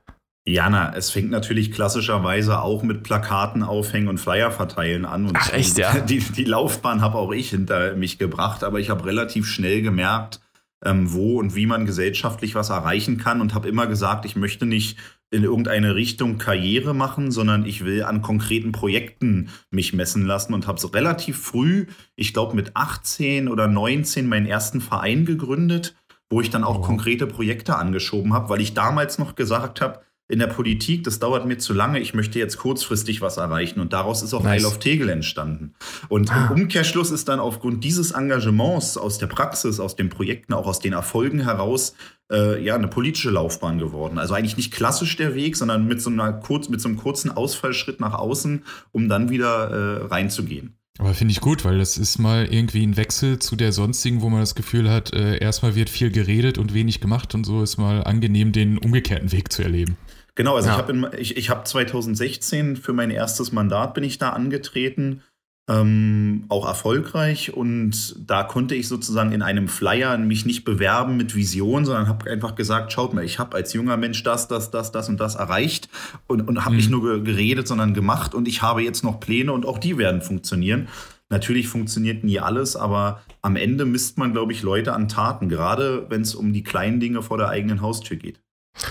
Jana, 0.47 0.95
es 0.95 1.09
fängt 1.09 1.31
natürlich 1.31 1.73
klassischerweise 1.73 2.61
auch 2.61 2.81
mit 2.81 3.03
Plakaten 3.03 3.61
aufhängen 3.61 4.07
und 4.07 4.19
Flyer 4.19 4.51
verteilen 4.51 5.03
an. 5.03 5.25
Und 5.25 5.37
Ach 5.37 5.51
echt, 5.51 5.77
ja? 5.77 5.99
Die, 5.99 6.19
die 6.19 6.45
Laufbahn 6.45 7.01
habe 7.01 7.17
auch 7.17 7.33
ich 7.33 7.49
hinter 7.49 7.95
mich 7.97 8.19
gebracht, 8.19 8.63
aber 8.63 8.79
ich 8.79 8.89
habe 8.89 9.03
relativ 9.03 9.45
schnell 9.45 9.81
gemerkt, 9.81 10.39
ähm, 10.85 11.11
wo 11.11 11.39
und 11.39 11.55
wie 11.55 11.65
man 11.65 11.85
gesellschaftlich 11.85 12.55
was 12.55 12.69
erreichen 12.69 13.17
kann 13.17 13.41
und 13.41 13.53
habe 13.53 13.67
immer 13.67 13.87
gesagt, 13.87 14.23
ich 14.23 14.37
möchte 14.37 14.65
nicht 14.65 14.97
in 15.31 15.43
irgendeine 15.43 15.95
Richtung 15.95 16.37
Karriere 16.37 16.93
machen, 16.93 17.31
sondern 17.31 17.65
ich 17.65 17.83
will 17.83 18.03
an 18.03 18.21
konkreten 18.21 18.71
Projekten 18.71 19.49
mich 19.69 19.93
messen 19.93 20.25
lassen 20.25 20.53
und 20.53 20.67
habe 20.67 20.79
so 20.79 20.87
relativ 20.87 21.37
früh, 21.37 21.87
ich 22.15 22.33
glaube 22.33 22.55
mit 22.55 22.75
18 22.75 23.47
oder 23.47 23.67
19, 23.67 24.27
meinen 24.27 24.45
ersten 24.45 24.81
Verein 24.81 25.25
gegründet, 25.25 25.95
wo 26.29 26.41
ich 26.41 26.49
dann 26.49 26.63
auch 26.63 26.79
oh. 26.79 26.81
konkrete 26.81 27.27
Projekte 27.27 27.75
angeschoben 27.77 28.33
habe, 28.33 28.49
weil 28.49 28.61
ich 28.61 28.73
damals 28.73 29.17
noch 29.17 29.35
gesagt 29.35 29.81
habe, 29.81 30.01
in 30.27 30.39
der 30.39 30.47
Politik, 30.47 31.03
das 31.03 31.19
dauert 31.19 31.45
mir 31.45 31.57
zu 31.59 31.73
lange, 31.73 31.99
ich 31.99 32.15
möchte 32.15 32.39
jetzt 32.39 32.57
kurzfristig 32.57 33.21
was 33.21 33.37
erreichen. 33.37 33.79
Und 33.79 33.93
daraus 33.93 34.23
ist 34.23 34.33
auch 34.33 34.43
nice. 34.43 34.61
Isle 34.61 34.67
of 34.67 34.79
Tegel 34.79 35.09
entstanden. 35.09 35.75
Und 36.09 36.31
ah. 36.31 36.47
im 36.47 36.61
Umkehrschluss 36.61 37.11
ist 37.11 37.27
dann 37.27 37.39
aufgrund 37.39 37.83
dieses 37.83 38.11
Engagements 38.11 38.97
aus 38.97 39.19
der 39.19 39.27
Praxis, 39.27 39.79
aus 39.79 39.95
den 39.95 40.09
Projekten, 40.09 40.53
auch 40.53 40.65
aus 40.65 40.79
den 40.79 40.93
Erfolgen 40.93 41.41
heraus, 41.41 41.93
äh, 42.31 42.63
ja, 42.63 42.73
eine 42.73 42.87
politische 42.87 43.29
Laufbahn 43.29 43.77
geworden. 43.77 44.17
Also 44.17 44.33
eigentlich 44.33 44.57
nicht 44.57 44.73
klassisch 44.73 45.15
der 45.15 45.35
Weg, 45.35 45.55
sondern 45.57 45.87
mit 45.87 46.01
so, 46.01 46.09
einer 46.09 46.33
kurz, 46.33 46.69
mit 46.69 46.81
so 46.81 46.89
einem 46.89 46.97
kurzen 46.97 47.29
Ausfallschritt 47.29 47.99
nach 47.99 48.13
außen, 48.13 48.63
um 48.91 49.07
dann 49.07 49.29
wieder 49.29 49.69
äh, 49.69 50.05
reinzugehen. 50.07 50.75
Aber 50.97 51.13
finde 51.13 51.33
ich 51.33 51.41
gut, 51.41 51.65
weil 51.65 51.77
das 51.77 51.97
ist 51.97 52.19
mal 52.19 52.45
irgendwie 52.45 52.85
ein 52.85 52.95
Wechsel 52.95 53.37
zu 53.39 53.57
der 53.57 53.73
sonstigen, 53.73 54.21
wo 54.21 54.29
man 54.29 54.39
das 54.39 54.55
Gefühl 54.55 54.89
hat, 54.89 55.13
äh, 55.13 55.37
erstmal 55.37 55.75
wird 55.75 55.89
viel 55.89 56.09
geredet 56.09 56.57
und 56.57 56.73
wenig 56.73 57.01
gemacht 57.01 57.35
und 57.35 57.43
so 57.43 57.61
ist 57.61 57.77
mal 57.77 58.03
angenehm, 58.03 58.53
den 58.53 58.77
umgekehrten 58.77 59.33
Weg 59.33 59.51
zu 59.51 59.61
erleben. 59.61 59.97
Genau, 60.35 60.55
also 60.55 60.67
ja. 60.67 60.75
ich 60.75 60.81
habe 60.81 61.17
ich, 61.17 61.37
ich 61.37 61.49
hab 61.49 61.67
2016 61.67 62.75
für 62.75 62.93
mein 62.93 63.09
erstes 63.09 63.51
Mandat 63.51 63.93
bin 63.93 64.03
ich 64.03 64.17
da 64.17 64.31
angetreten, 64.31 65.21
ähm, 65.67 66.45
auch 66.49 66.67
erfolgreich 66.67 67.53
und 67.53 68.15
da 68.19 68.43
konnte 68.43 68.75
ich 68.75 68.87
sozusagen 68.87 69.31
in 69.31 69.41
einem 69.41 69.67
Flyer 69.67 70.17
mich 70.17 70.45
nicht 70.45 70.63
bewerben 70.63 71.17
mit 71.17 71.33
Vision, 71.33 71.85
sondern 71.85 72.07
habe 72.07 72.29
einfach 72.29 72.53
gesagt, 72.53 72.91
schaut 72.91 73.15
mal, 73.15 73.23
ich 73.23 73.39
habe 73.39 73.55
als 73.55 73.73
junger 73.73 73.97
Mensch 73.97 74.21
das, 74.21 74.47
das, 74.47 74.69
das, 74.69 74.91
das 74.91 75.09
und 75.09 75.19
das 75.19 75.35
erreicht 75.35 75.89
und, 76.27 76.47
und 76.47 76.65
habe 76.65 76.71
mhm. 76.71 76.77
nicht 76.77 76.91
nur 76.91 77.23
geredet, 77.23 77.67
sondern 77.67 77.95
gemacht 77.95 78.35
und 78.35 78.47
ich 78.47 78.61
habe 78.61 78.83
jetzt 78.83 79.03
noch 79.03 79.19
Pläne 79.19 79.53
und 79.53 79.65
auch 79.65 79.79
die 79.79 79.97
werden 79.97 80.21
funktionieren. 80.21 80.87
Natürlich 81.29 81.67
funktioniert 81.67 82.23
nie 82.23 82.39
alles, 82.39 82.75
aber 82.75 83.23
am 83.41 83.55
Ende 83.55 83.85
misst 83.85 84.19
man, 84.19 84.33
glaube 84.33 84.51
ich, 84.51 84.61
Leute 84.61 84.93
an 84.93 85.07
Taten, 85.07 85.49
gerade 85.49 86.05
wenn 86.09 86.21
es 86.21 86.35
um 86.35 86.53
die 86.53 86.63
kleinen 86.63 86.99
Dinge 86.99 87.23
vor 87.23 87.39
der 87.39 87.49
eigenen 87.49 87.81
Haustür 87.81 88.17
geht. 88.17 88.44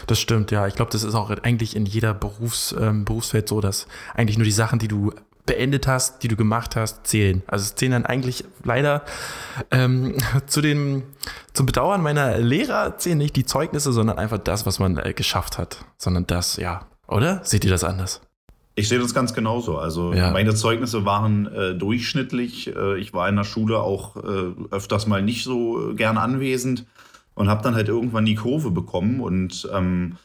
Das 0.07 0.19
stimmt, 0.19 0.51
ja. 0.51 0.67
Ich 0.67 0.75
glaube, 0.75 0.91
das 0.91 1.03
ist 1.03 1.15
auch 1.15 1.31
eigentlich 1.31 1.77
in 1.77 1.87
jeder 1.87 2.15
Berufs, 2.15 2.75
ähm, 2.79 3.05
Berufsfeld 3.05 3.49
so, 3.49 3.61
dass 3.61 3.87
eigentlich 4.15 4.39
nur 4.39 4.45
die 4.45 4.53
Sachen, 4.53 4.79
die 4.79 4.89
du 4.89 5.13
beendet 5.47 5.87
hast, 5.87 6.23
die 6.23 6.29
du 6.29 6.37
gemacht 6.37 6.75
hast, 6.77 7.07
zählen. 7.07 7.43
Also 7.47 7.65
es 7.65 7.75
zählen 7.75 7.93
dann 7.93 8.07
eigentlich 8.07 8.45
leider 8.63 9.03
ähm, 9.71 10.17
zu 10.47 10.61
dem, 10.61 11.03
zum 11.53 11.67
Bedauern 11.67 12.03
meiner 12.03 12.39
Lehrer 12.39 12.97
zählen 12.99 13.19
nicht 13.19 13.37
die 13.37 13.45
Zeugnisse, 13.45 13.93
sondern 13.93 14.19
einfach 14.19 14.39
das, 14.39 14.67
was 14.67 14.79
man 14.79 14.97
äh, 14.97 15.13
geschafft 15.13 15.59
hat. 15.59 15.85
Sondern 15.99 16.27
das, 16.27 16.57
ja. 16.57 16.87
Oder? 17.07 17.41
Seht 17.45 17.65
ihr 17.65 17.71
das 17.71 17.85
anders? 17.85 18.23
Ich 18.77 18.89
sehe 18.89 18.99
das 18.99 19.15
ganz 19.15 19.35
genauso. 19.35 19.79
Also 19.79 20.13
ja. 20.15 20.33
meine 20.33 20.55
Zeugnisse 20.55 21.05
waren 21.05 21.47
äh, 21.47 21.75
durchschnittlich. 21.75 22.75
Äh, 22.75 22.99
ich 22.99 23.13
war 23.13 23.29
in 23.29 23.37
der 23.37 23.45
Schule 23.45 23.79
auch 23.79 24.17
äh, 24.17 24.53
öfters 24.71 25.07
mal 25.07 25.23
nicht 25.23 25.45
so 25.45 25.91
äh, 25.91 25.95
gern 25.95 26.19
anwesend 26.19 26.87
und 27.35 27.49
habe 27.49 27.63
dann 27.63 27.75
halt 27.75 27.89
irgendwann 27.89 28.25
die 28.25 28.35
Kurve 28.35 28.71
bekommen. 28.71 29.21
Und 29.21 29.69
ähm, 29.73 30.17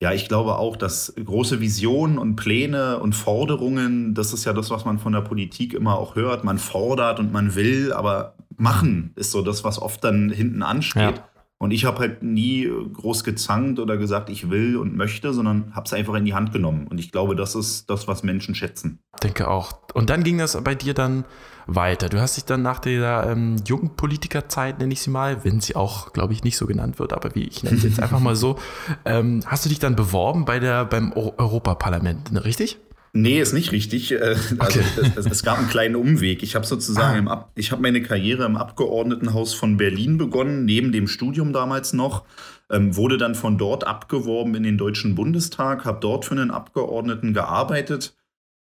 ja, 0.00 0.12
ich 0.12 0.28
glaube 0.28 0.56
auch, 0.58 0.76
dass 0.76 1.14
große 1.16 1.60
Visionen 1.60 2.18
und 2.18 2.36
Pläne 2.36 2.98
und 3.00 3.14
Forderungen, 3.14 4.14
das 4.14 4.32
ist 4.32 4.44
ja 4.44 4.52
das, 4.52 4.70
was 4.70 4.84
man 4.84 4.98
von 4.98 5.12
der 5.12 5.22
Politik 5.22 5.74
immer 5.74 5.98
auch 5.98 6.14
hört. 6.14 6.44
Man 6.44 6.58
fordert 6.58 7.18
und 7.18 7.32
man 7.32 7.54
will, 7.54 7.92
aber 7.92 8.34
machen 8.56 9.12
ist 9.16 9.32
so 9.32 9.42
das, 9.42 9.64
was 9.64 9.80
oft 9.80 10.02
dann 10.04 10.30
hinten 10.30 10.62
ansteht. 10.62 11.16
Ja. 11.16 11.28
Und 11.60 11.72
ich 11.72 11.84
habe 11.84 11.98
halt 11.98 12.22
nie 12.22 12.70
groß 12.92 13.24
gezankt 13.24 13.80
oder 13.80 13.96
gesagt, 13.96 14.30
ich 14.30 14.48
will 14.48 14.76
und 14.76 14.96
möchte, 14.96 15.32
sondern 15.32 15.74
habe 15.74 15.86
es 15.86 15.92
einfach 15.92 16.14
in 16.14 16.24
die 16.24 16.34
Hand 16.34 16.52
genommen. 16.52 16.86
Und 16.86 16.98
ich 16.98 17.10
glaube, 17.10 17.34
das 17.34 17.56
ist 17.56 17.90
das, 17.90 18.06
was 18.06 18.22
Menschen 18.22 18.54
schätzen. 18.54 19.00
Denke 19.24 19.48
auch. 19.48 19.72
Und 19.92 20.08
dann 20.08 20.22
ging 20.22 20.38
das 20.38 20.62
bei 20.62 20.76
dir 20.76 20.94
dann 20.94 21.24
weiter. 21.66 22.08
Du 22.08 22.20
hast 22.20 22.36
dich 22.36 22.44
dann 22.44 22.62
nach 22.62 22.78
der 22.78 23.26
ähm, 23.28 23.56
Jugendpolitikerzeit, 23.66 24.78
nenne 24.78 24.92
ich 24.92 25.02
sie 25.02 25.10
mal, 25.10 25.44
wenn 25.44 25.60
sie 25.60 25.74
auch, 25.74 26.12
glaube 26.12 26.32
ich, 26.32 26.44
nicht 26.44 26.56
so 26.56 26.66
genannt 26.66 27.00
wird, 27.00 27.12
aber 27.12 27.34
wie 27.34 27.42
ich 27.42 27.64
nenne 27.64 27.76
sie 27.76 27.88
jetzt 27.88 28.00
einfach 28.00 28.20
mal 28.20 28.36
so, 28.36 28.58
ähm, 29.04 29.42
hast 29.44 29.64
du 29.64 29.68
dich 29.68 29.80
dann 29.80 29.96
beworben 29.96 30.44
bei 30.44 30.60
der, 30.60 30.84
beim 30.84 31.12
Europaparlament, 31.12 32.30
ne, 32.32 32.44
richtig? 32.44 32.78
Nee, 33.20 33.40
ist 33.40 33.52
nicht 33.52 33.72
richtig. 33.72 34.12
Äh, 34.12 34.36
also 34.58 34.80
okay. 34.80 35.12
es, 35.16 35.26
es, 35.26 35.42
gab 35.42 35.58
einen 35.58 35.68
kleinen 35.68 35.96
Umweg. 35.96 36.42
Ich 36.42 36.54
habe 36.54 36.64
sozusagen 36.64 37.16
ah. 37.16 37.18
im 37.18 37.28
Ab 37.28 37.50
ich 37.56 37.72
habe 37.72 37.82
meine 37.82 38.00
Karriere 38.00 38.44
im 38.44 38.56
Abgeordnetenhaus 38.56 39.54
von 39.54 39.76
Berlin 39.76 40.18
begonnen, 40.18 40.64
neben 40.64 40.92
dem 40.92 41.08
Studium 41.08 41.52
damals 41.52 41.92
noch. 41.92 42.24
Ähm, 42.70 42.94
wurde 42.96 43.18
dann 43.18 43.34
von 43.34 43.58
dort 43.58 43.86
abgeworben 43.86 44.54
in 44.54 44.62
den 44.62 44.78
Deutschen 44.78 45.14
Bundestag, 45.14 45.84
habe 45.84 45.98
dort 46.00 46.26
für 46.26 46.34
einen 46.34 46.50
Abgeordneten 46.50 47.32
gearbeitet 47.32 48.14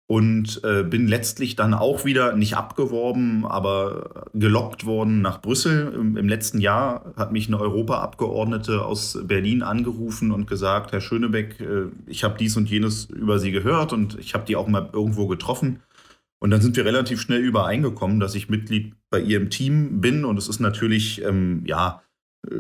und 0.08 0.62
äh, 0.64 0.84
bin 0.84 1.08
letztlich 1.08 1.56
dann 1.56 1.74
auch 1.74 2.06
wieder 2.06 2.36
nicht 2.36 2.56
abgeworben, 2.56 3.46
aber 3.46 4.28
gelockt 4.34 4.86
worden 4.86 5.22
nach 5.22 5.42
Brüssel. 5.42 5.94
Im, 5.96 6.16
Im, 6.16 6.30
letzten 6.30 6.60
Jahr 6.60 7.14
hat 7.18 7.32
mich 7.32 7.48
eine 7.48 7.60
Europaabgeordnete 7.60 8.86
aus 8.86 9.18
Berlin 9.24 9.64
angerufen 9.64 10.32
und 10.32 10.46
gesagt, 10.46 10.92
Herr 10.92 11.02
Schönebeck, 11.02 11.60
äh, 11.60 11.86
ich 12.06 12.24
habe 12.24 12.38
dies 12.38 12.56
und 12.56 12.70
jenes 12.70 13.06
über 13.06 13.40
Sie 13.40 13.52
gehört 13.52 13.94
und 13.94 14.20
ich 14.20 14.36
habe 14.36 14.46
die 14.46 14.56
auch 14.56 14.68
mal 14.68 14.90
irgendwo 14.94 15.26
getroffen. 15.26 15.80
Und 16.40 16.52
dann 16.52 16.62
sind 16.62 16.76
wir 16.76 16.86
relativ 16.86 17.20
schnell 17.20 17.42
übereingekommen, 17.42 18.20
dass 18.20 18.36
ich 18.36 18.50
Mitglied 18.50 18.94
bei 19.10 19.20
ihrem 19.20 19.50
Team 19.50 20.02
bin. 20.02 20.26
Und 20.26 20.38
es 20.38 20.48
ist 20.48 20.60
natürlich, 20.60 21.24
ähm, 21.24 21.64
ja, 21.66 22.04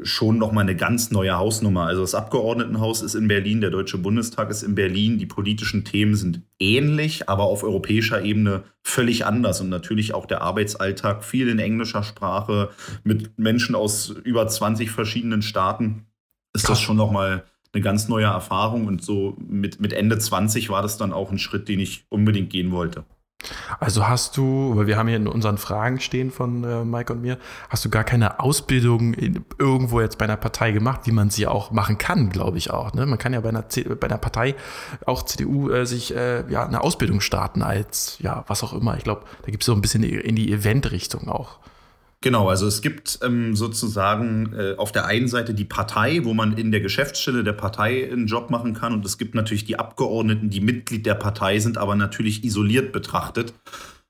schon 0.04 0.38
nochmal 0.38 0.64
eine 0.64 0.76
ganz 0.76 1.12
neue 1.12 1.38
Hausnummer. 1.38 1.86
Also 1.86 2.02
das 2.02 2.16
Abgeordnetenhaus 2.16 3.02
ist 3.02 3.16
in 3.16 3.28
Berlin, 3.28 3.62
der 3.62 3.70
Deutsche 3.70 3.98
Bundestag 3.98 4.50
ist 4.50 4.64
in 4.64 4.76
Berlin, 4.76 5.18
die 5.18 5.26
politischen 5.26 5.86
Themen 5.86 6.16
sind 6.16 6.42
ähnlich, 6.60 7.30
aber 7.30 7.44
auf 7.44 7.64
europäischer 7.64 8.24
Ebene 8.24 8.64
völlig 8.84 9.26
anders 9.26 9.62
und 9.62 9.70
natürlich 9.70 10.14
auch 10.14 10.26
der 10.26 10.42
Arbeitsalltag 10.42 11.24
viel 11.24 11.50
in 11.50 11.60
englischer 11.60 12.04
Sprache 12.04 12.70
mit 13.04 13.38
Menschen 13.38 13.76
aus 13.76 14.10
über 14.10 14.48
20 14.48 14.92
verschiedenen 14.92 15.42
Staaten. 15.42 16.06
Ist 16.54 16.70
das 16.70 16.80
schon 16.80 16.98
nochmal 16.98 17.44
eine 17.74 17.82
ganz 17.82 18.08
neue 18.08 18.26
Erfahrung 18.26 18.88
und 18.88 19.04
so 19.04 19.36
mit, 19.38 19.82
mit 19.82 19.92
Ende 19.92 20.18
20 20.18 20.70
war 20.70 20.82
das 20.82 20.98
dann 20.98 21.12
auch 21.12 21.32
ein 21.32 21.40
Schritt, 21.40 21.68
den 21.68 21.80
ich 21.80 22.06
unbedingt 22.10 22.50
gehen 22.50 22.72
wollte. 22.72 23.04
Also 23.80 24.08
hast 24.08 24.38
du, 24.38 24.76
weil 24.76 24.88
wir 24.88 24.98
haben 24.98 25.08
hier 25.08 25.18
in 25.18 25.28
unseren 25.28 25.58
Fragen 25.58 26.00
stehen 26.00 26.32
von 26.32 26.64
äh, 26.64 26.84
Mike 26.84 27.14
und 27.14 27.22
mir, 27.22 27.38
hast 27.70 27.86
du 27.86 27.90
gar 27.90 28.04
keine 28.04 28.40
Ausbildung 28.40 29.14
in, 29.14 29.46
irgendwo 29.60 30.02
jetzt 30.02 30.18
bei 30.18 30.26
einer 30.26 30.38
Partei 30.38 30.72
gemacht, 30.72 31.02
wie 31.06 31.12
man 31.12 31.30
sie 31.30 31.48
auch 31.48 31.72
machen 31.72 31.98
kann, 31.98 32.30
glaube 32.30 32.58
ich 32.58 32.72
auch. 32.72 32.94
Ne? 32.94 33.06
Man 33.06 33.18
kann 33.18 33.34
ja 33.34 33.42
bei 33.42 33.50
einer, 33.50 33.64
bei 34.00 34.08
einer 34.08 34.18
Partei, 34.18 34.56
auch 35.06 35.24
CDU, 35.24 35.70
äh, 35.70 35.86
sich 35.86 36.16
äh, 36.16 36.50
ja 36.50 36.66
eine 36.66 36.82
Ausbildung 36.82 37.22
starten 37.22 37.62
als, 37.62 38.18
ja, 38.20 38.44
was 38.48 38.64
auch 38.64 38.74
immer. 38.74 38.98
Ich 38.98 39.04
glaube, 39.04 39.24
da 39.44 39.52
gibt 39.52 39.64
es 39.64 39.68
so 39.68 39.74
ein 39.74 39.82
bisschen 39.82 40.04
in 40.04 40.36
die 40.36 40.52
Event-Richtung 40.52 41.28
auch. 41.28 41.60
Genau, 42.26 42.50
also 42.50 42.66
es 42.66 42.82
gibt 42.82 43.20
ähm, 43.22 43.56
sozusagen 43.56 44.52
äh, 44.58 44.74
auf 44.78 44.92
der 44.92 45.06
einen 45.06 45.28
Seite 45.28 45.54
die 45.54 45.64
Partei, 45.64 46.22
wo 46.24 46.34
man 46.34 46.58
in 46.58 46.72
der 46.72 46.82
Geschäftsstelle 46.82 47.44
der 47.44 47.54
Partei 47.54 48.12
einen 48.12 48.26
Job 48.26 48.50
machen 48.50 48.74
kann. 48.74 48.94
Und 48.94 49.06
es 49.06 49.20
gibt 49.20 49.36
natürlich 49.36 49.64
die 49.66 49.78
Abgeordneten, 49.78 50.50
die 50.50 50.60
Mitglied 50.60 51.06
der 51.06 51.14
Partei 51.14 51.60
sind, 51.60 51.78
aber 51.78 51.96
natürlich 51.96 52.44
isoliert 52.44 52.92
betrachtet. 52.92 53.54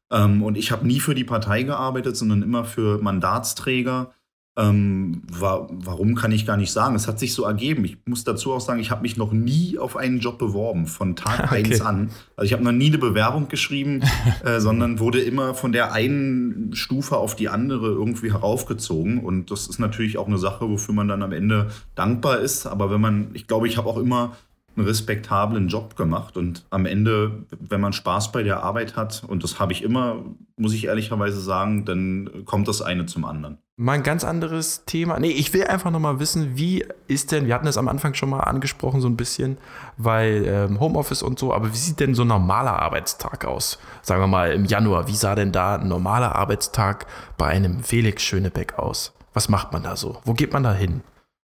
Ähm, 0.10 0.43
und 0.43 0.57
ich 0.57 0.72
habe 0.72 0.88
nie 0.88 1.01
für 1.01 1.13
die 1.13 1.25
Partei 1.25 1.63
gearbeitet, 1.63 2.15
sondern 2.15 2.41
immer 2.41 2.63
für 2.63 3.01
Mandatsträger. 3.01 4.13
Ähm, 4.57 5.21
war, 5.29 5.67
warum 5.69 6.15
kann 6.15 6.31
ich 6.31 6.45
gar 6.45 6.55
nicht 6.55 6.71
sagen? 6.71 6.95
Es 6.95 7.07
hat 7.07 7.19
sich 7.19 7.33
so 7.33 7.43
ergeben. 7.43 7.83
Ich 7.83 7.97
muss 8.05 8.24
dazu 8.24 8.53
auch 8.53 8.62
sagen, 8.62 8.79
ich 8.79 8.89
habe 8.89 9.01
mich 9.01 9.17
noch 9.17 9.33
nie 9.33 9.77
auf 9.77 9.97
einen 9.97 10.19
Job 10.19 10.38
beworben, 10.38 10.88
von 10.88 11.17
Tag 11.17 11.43
okay. 11.51 11.65
1 11.65 11.81
an. 11.81 12.09
Also 12.38 12.47
ich 12.47 12.53
habe 12.53 12.63
noch 12.63 12.71
nie 12.71 12.88
eine 12.88 12.97
Bewerbung 12.97 13.50
geschrieben, 13.50 14.01
äh, 14.45 14.62
sondern 14.62 15.00
wurde 15.00 15.19
immer 15.19 15.55
von 15.55 15.74
der 15.74 15.91
einen 15.91 16.74
Stufe 16.74 17.17
auf 17.17 17.35
die 17.35 17.50
andere 17.50 17.88
irgendwie 17.88 18.31
heraufgezogen. 18.31 19.19
Und 19.19 19.51
das 19.51 19.67
ist 19.67 19.79
natürlich 19.79 20.17
auch 20.17 20.27
eine 20.27 20.38
Sache, 20.38 20.69
wofür 20.69 20.95
man 20.95 21.09
dann 21.09 21.21
am 21.21 21.33
Ende 21.33 21.67
dankbar 21.95 22.39
ist. 22.39 22.65
Aber 22.65 22.89
wenn 22.89 23.01
man, 23.01 23.31
ich 23.33 23.47
glaube, 23.47 23.67
ich 23.67 23.75
habe 23.75 23.89
auch 23.89 23.97
immer 23.97 24.38
einen 24.75 24.88
respektablen 24.88 25.67
Job 25.67 25.96
gemacht. 25.96 26.38
Und 26.38 26.65
am 26.70 26.86
Ende, 26.86 27.46
wenn 27.60 27.82
man 27.82 27.94
Spaß 27.94 28.32
bei 28.32 28.44
der 28.44 28.63
Arbeit 28.63 28.96
hat, 28.96 29.24
und 29.27 29.44
das 29.44 29.60
habe 29.60 29.74
ich 29.74 29.84
immer, 29.84 30.24
muss 30.58 30.74
ich 30.74 30.86
ehrlicherweise 30.86 31.39
sagen, 31.39 31.86
dann 31.86 32.44
kommt 32.46 32.67
das 32.67 32.82
eine 32.82 33.05
zum 33.05 33.25
anderen. 33.25 33.58
Mal 33.77 33.94
ein 33.94 34.03
ganz 34.03 34.24
anderes 34.24 34.86
Thema. 34.86 35.20
Nee, 35.20 35.32
ich 35.32 35.53
will 35.53 35.65
einfach 35.65 35.91
nochmal 35.91 36.20
wissen, 36.20 36.55
wie 36.55 36.86
ist 37.08 37.34
denn, 37.34 37.46
wir 37.46 37.53
hatten 37.53 37.67
es 37.67 37.77
am 37.77 37.89
Anfang 37.89 38.13
schon 38.13 38.29
mal 38.29 38.39
angesprochen, 38.39 39.01
so 39.01 39.10
ein 39.10 39.17
bisschen, 39.17 39.58
weil 39.98 40.46
ähm, 40.46 40.79
Homeoffice 40.79 41.22
und 41.24 41.38
so, 41.38 41.53
aber 41.53 41.74
wie 41.74 41.77
sieht 41.77 42.00
denn 42.00 42.15
so 42.15 42.22
ein 42.22 42.29
normaler 42.29 42.82
Arbeitstag 42.82 43.44
aus? 43.44 43.77
Sagen 44.01 44.22
wir 44.22 44.27
mal 44.27 44.53
im 44.53 44.63
Januar, 44.63 45.10
wie 45.10 45.15
sah 45.15 45.36
denn 45.36 45.51
da 45.51 45.75
ein 45.75 45.89
normaler 45.89 46.36
Arbeitstag 46.36 47.05
bei 47.38 47.48
einem 47.48 47.84
Felix 47.84 48.24
Schönebeck 48.24 48.79
aus? 48.79 49.13
Was 49.34 49.50
macht 49.50 49.74
man 49.74 49.84
da 49.84 49.98
so? 49.98 50.22
Wo 50.24 50.34
geht 50.34 50.53
man 50.53 50.63
da 50.63 50.74
hin? 50.74 51.01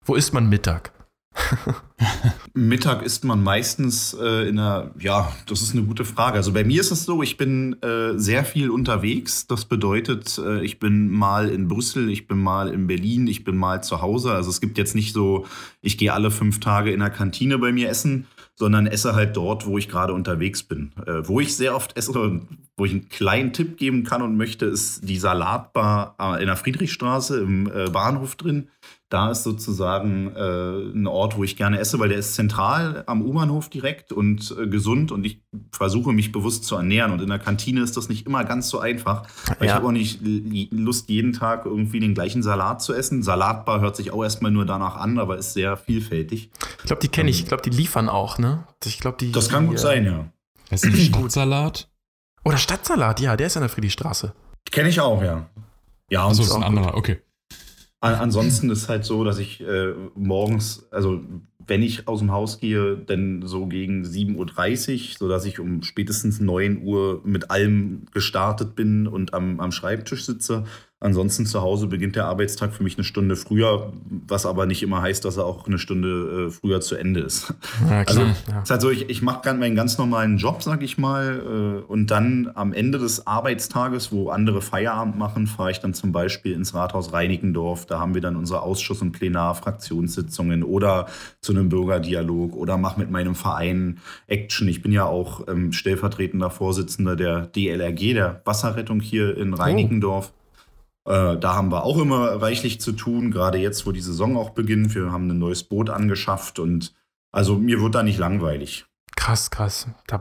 Wo 0.04 0.16
ist 0.16 0.35
man 0.35 0.49
Mittag? 0.49 0.90
Mittag 2.54 3.02
isst 3.02 3.24
man 3.24 3.42
meistens 3.42 4.14
äh, 4.14 4.48
in 4.48 4.58
einer, 4.58 4.90
ja, 4.98 5.32
das 5.46 5.62
ist 5.62 5.74
eine 5.74 5.84
gute 5.84 6.04
Frage. 6.04 6.36
Also 6.36 6.52
bei 6.52 6.64
mir 6.64 6.80
ist 6.80 6.90
es 6.90 7.04
so, 7.04 7.22
ich 7.22 7.36
bin 7.36 7.80
äh, 7.82 8.18
sehr 8.18 8.44
viel 8.44 8.70
unterwegs. 8.70 9.46
Das 9.46 9.64
bedeutet, 9.64 10.38
äh, 10.38 10.64
ich 10.64 10.78
bin 10.78 11.10
mal 11.10 11.48
in 11.48 11.68
Brüssel, 11.68 12.10
ich 12.10 12.26
bin 12.26 12.38
mal 12.38 12.72
in 12.72 12.86
Berlin, 12.86 13.26
ich 13.26 13.44
bin 13.44 13.56
mal 13.56 13.82
zu 13.82 14.00
Hause. 14.00 14.32
Also 14.32 14.50
es 14.50 14.60
gibt 14.60 14.78
jetzt 14.78 14.94
nicht 14.94 15.12
so, 15.12 15.46
ich 15.80 15.98
gehe 15.98 16.12
alle 16.12 16.30
fünf 16.30 16.60
Tage 16.60 16.92
in 16.92 17.00
der 17.00 17.10
Kantine 17.10 17.58
bei 17.58 17.72
mir 17.72 17.88
essen, 17.88 18.26
sondern 18.54 18.86
esse 18.86 19.14
halt 19.14 19.36
dort, 19.36 19.66
wo 19.66 19.76
ich 19.76 19.88
gerade 19.88 20.14
unterwegs 20.14 20.62
bin. 20.62 20.92
Äh, 21.06 21.28
wo 21.28 21.40
ich 21.40 21.56
sehr 21.56 21.74
oft 21.76 21.96
esse, 21.96 22.14
wo 22.76 22.84
ich 22.84 22.92
einen 22.92 23.08
kleinen 23.08 23.52
Tipp 23.52 23.76
geben 23.76 24.04
kann 24.04 24.22
und 24.22 24.36
möchte, 24.36 24.66
ist 24.66 25.06
die 25.06 25.18
Salatbar 25.18 26.16
äh, 26.18 26.40
in 26.40 26.46
der 26.46 26.56
Friedrichstraße 26.56 27.38
im 27.40 27.70
äh, 27.70 27.90
Bahnhof 27.90 28.36
drin 28.36 28.68
da 29.08 29.30
ist 29.30 29.44
sozusagen 29.44 30.34
äh, 30.34 30.92
ein 30.92 31.06
Ort, 31.06 31.36
wo 31.36 31.44
ich 31.44 31.56
gerne 31.56 31.78
esse, 31.78 32.00
weil 32.00 32.08
der 32.08 32.18
ist 32.18 32.34
zentral 32.34 33.04
am 33.06 33.22
U-Bahnhof 33.22 33.68
direkt 33.68 34.12
und 34.12 34.54
äh, 34.58 34.66
gesund 34.66 35.12
und 35.12 35.25
ich 35.25 35.42
versuche 35.70 36.12
mich 36.12 36.32
bewusst 36.32 36.64
zu 36.64 36.75
ernähren. 36.75 37.12
Und 37.12 37.22
in 37.22 37.28
der 37.28 37.38
Kantine 37.38 37.82
ist 37.82 37.96
das 37.96 38.08
nicht 38.08 38.26
immer 38.26 38.44
ganz 38.44 38.68
so 38.68 38.80
einfach, 38.80 39.28
weil 39.46 39.56
ja. 39.60 39.64
ich 39.66 39.72
habe 39.75 39.86
auch 39.86 39.92
nicht 39.92 40.20
Lust, 40.72 41.08
jeden 41.08 41.32
Tag 41.32 41.66
irgendwie 41.66 42.00
den 42.00 42.14
gleichen 42.14 42.42
Salat 42.42 42.82
zu 42.82 42.94
essen. 42.94 43.22
Salatbar 43.22 43.80
hört 43.80 43.94
sich 43.94 44.10
auch 44.10 44.25
erstmal 44.25 44.50
nur 44.50 44.66
danach 44.66 44.96
an, 44.96 45.18
aber 45.18 45.38
ist 45.38 45.52
sehr 45.52 45.76
vielfältig. 45.76 46.50
Ich 46.80 46.86
glaube, 46.86 47.00
die 47.00 47.08
kenne 47.08 47.30
ich. 47.30 47.40
Ich 47.40 47.46
glaube, 47.46 47.62
die 47.62 47.70
liefern 47.70 48.08
auch, 48.08 48.38
ne? 48.38 48.66
Ich 48.84 48.98
glaube, 48.98 49.18
die. 49.20 49.30
Das 49.30 49.48
kann 49.48 49.64
die, 49.64 49.68
gut 49.68 49.78
sein, 49.78 50.04
ja. 50.04 50.26
Ist 50.70 50.84
ein 50.84 50.96
Stadtsalat? 50.96 51.88
Oder 52.44 52.58
Stadtsalat, 52.58 53.20
ja, 53.20 53.36
der 53.36 53.46
ist 53.46 53.56
an 53.56 53.62
der 53.62 53.70
Friedrichstraße. 53.70 54.32
Kenne 54.70 54.88
ich 54.88 55.00
auch, 55.00 55.22
ja. 55.22 55.48
Ja, 56.10 56.22
und 56.22 56.30
also 56.30 56.42
ist 56.42 56.52
ein 56.52 56.62
anderer, 56.62 56.96
okay. 56.96 57.20
Ansonsten 58.14 58.70
ist 58.70 58.88
halt 58.88 59.04
so, 59.04 59.25
dass 59.25 59.38
ich 59.38 59.60
äh, 59.60 59.92
morgens, 60.14 60.86
also 60.90 61.22
wenn 61.66 61.82
ich 61.82 62.06
aus 62.06 62.20
dem 62.20 62.30
Haus 62.30 62.60
gehe, 62.60 62.96
dann 62.96 63.42
so 63.44 63.66
gegen 63.66 64.04
7.30 64.04 64.36
Uhr, 64.36 65.16
sodass 65.18 65.44
ich 65.44 65.58
um 65.58 65.82
spätestens 65.82 66.40
9 66.40 66.82
Uhr 66.82 67.20
mit 67.25 67.50
allem 67.50 68.06
gestartet 68.12 68.76
bin 68.76 69.06
und 69.06 69.34
am, 69.34 69.60
am 69.60 69.72
Schreibtisch 69.72 70.25
sitze. 70.25 70.64
Ansonsten 70.98 71.44
zu 71.44 71.60
Hause 71.60 71.88
beginnt 71.88 72.16
der 72.16 72.24
Arbeitstag 72.24 72.72
für 72.72 72.82
mich 72.82 72.96
eine 72.96 73.04
Stunde 73.04 73.36
früher, 73.36 73.92
was 74.26 74.46
aber 74.46 74.64
nicht 74.64 74.82
immer 74.82 75.02
heißt, 75.02 75.26
dass 75.26 75.36
er 75.36 75.44
auch 75.44 75.66
eine 75.66 75.78
Stunde 75.78 76.46
äh, 76.46 76.50
früher 76.50 76.80
zu 76.80 76.94
Ende 76.94 77.20
ist. 77.20 77.52
Ja, 77.86 78.02
also 78.06 78.22
ja. 78.22 78.62
ist 78.62 78.70
halt 78.70 78.80
so, 78.80 78.90
ich, 78.90 79.10
ich 79.10 79.20
mache 79.20 79.52
meinen 79.52 79.76
ganz 79.76 79.98
normalen 79.98 80.38
Job, 80.38 80.62
sag 80.62 80.82
ich 80.82 80.96
mal, 80.96 81.82
äh, 81.86 81.92
und 81.92 82.10
dann 82.10 82.50
am 82.54 82.72
Ende 82.72 82.98
des 82.98 83.26
Arbeitstages, 83.26 84.10
wo 84.10 84.30
andere 84.30 84.62
Feierabend 84.62 85.18
machen, 85.18 85.46
fahre 85.46 85.70
ich 85.70 85.80
dann 85.80 85.92
zum 85.92 86.12
Beispiel 86.12 86.52
ins 86.52 86.72
Rathaus 86.72 87.12
Reinickendorf. 87.12 87.84
Da 87.84 88.00
haben 88.00 88.14
wir 88.14 88.22
dann 88.22 88.34
unsere 88.34 88.62
Ausschuss- 88.62 89.02
und 89.02 89.12
Plenar-Fraktionssitzungen 89.12 90.62
oder 90.62 91.08
zu 91.42 91.52
einem 91.52 91.68
Bürgerdialog 91.68 92.56
oder 92.56 92.78
mache 92.78 92.98
mit 92.98 93.10
meinem 93.10 93.34
Verein 93.34 93.98
Action. 94.28 94.66
Ich 94.66 94.80
bin 94.80 94.92
ja 94.92 95.04
auch 95.04 95.46
ähm, 95.46 95.72
stellvertretender 95.72 96.48
Vorsitzender 96.48 97.16
der 97.16 97.48
DLRG, 97.48 98.14
der 98.14 98.40
Wasserrettung 98.46 99.00
hier 99.00 99.36
in 99.36 99.52
oh. 99.52 99.56
Reinickendorf. 99.58 100.32
Äh, 101.06 101.38
da 101.38 101.54
haben 101.54 101.70
wir 101.70 101.84
auch 101.84 101.98
immer 101.98 102.42
reichlich 102.42 102.80
zu 102.80 102.92
tun, 102.92 103.30
gerade 103.30 103.58
jetzt, 103.58 103.86
wo 103.86 103.92
die 103.92 104.00
Saison 104.00 104.36
auch 104.36 104.50
beginnt. 104.50 104.94
Wir 104.94 105.12
haben 105.12 105.30
ein 105.30 105.38
neues 105.38 105.62
Boot 105.62 105.88
angeschafft 105.88 106.58
und 106.58 106.94
also 107.32 107.56
mir 107.56 107.80
wird 107.80 107.94
da 107.94 108.02
nicht 108.02 108.18
langweilig. 108.18 108.86
Krass, 109.14 109.50
krass. 109.50 109.86
Da 110.06 110.18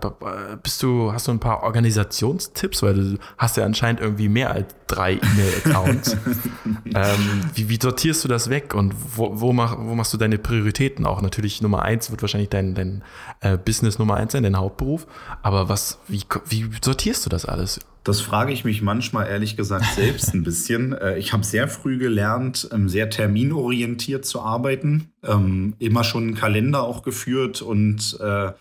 bist 0.64 0.82
du, 0.82 1.12
hast 1.12 1.28
du 1.28 1.32
ein 1.32 1.40
paar 1.40 1.64
Organisationstipps, 1.64 2.82
weil 2.82 2.94
du 2.94 3.18
hast 3.38 3.58
ja 3.58 3.66
anscheinend 3.66 4.00
irgendwie 4.00 4.30
mehr 4.30 4.52
als 4.52 4.74
drei 4.88 5.14
E-Mail-Accounts. 5.14 6.14
ähm, 6.96 7.42
wie, 7.54 7.68
wie, 7.70 7.80
sortierst 7.80 8.24
du 8.24 8.28
das 8.28 8.50
weg 8.50 8.74
und 8.74 8.96
wo, 9.16 9.42
wo, 9.42 9.54
mach, 9.54 9.78
wo, 9.78 9.96
machst 9.96 10.14
du 10.14 10.18
deine 10.18 10.38
Prioritäten 10.38 11.06
auch? 11.06 11.22
Natürlich 11.22 11.62
Nummer 11.62 11.82
eins 11.82 12.10
wird 12.10 12.22
wahrscheinlich 12.22 12.50
dein, 12.50 12.74
dein 12.74 13.04
äh, 13.42 13.58
Business 13.58 14.00
Nummer 14.00 14.16
eins 14.16 14.32
sein, 14.32 14.44
dein 14.44 14.58
Hauptberuf. 14.58 15.06
Aber 15.44 15.68
was, 15.68 16.00
wie, 16.08 16.24
wie 16.48 16.70
sortierst 16.82 17.26
du 17.26 17.30
das 17.30 17.46
alles? 17.46 17.82
Das 18.06 18.22
frage 18.22 18.54
ich 18.54 18.64
mich 18.64 18.84
manchmal 18.84 19.28
ehrlich 19.28 19.58
gesagt 19.58 19.96
selbst 19.96 20.34
ein 20.34 20.44
bisschen. 20.44 20.94
Äh, 21.02 21.18
ich 21.18 21.34
habe 21.34 21.44
sehr 21.44 21.68
früh 21.68 21.98
gelernt, 21.98 22.70
ähm, 22.72 22.88
sehr 22.88 23.10
terminorientiert 23.10 24.24
zu 24.24 24.42
arbeiten, 24.42 25.10
ähm, 25.24 25.74
immer 25.80 26.04
schon 26.04 26.24
einen 26.24 26.36
Kalender 26.36 26.84
auch 26.84 27.02
geführt 27.02 27.62
und 27.62 28.18
äh, 28.22 28.52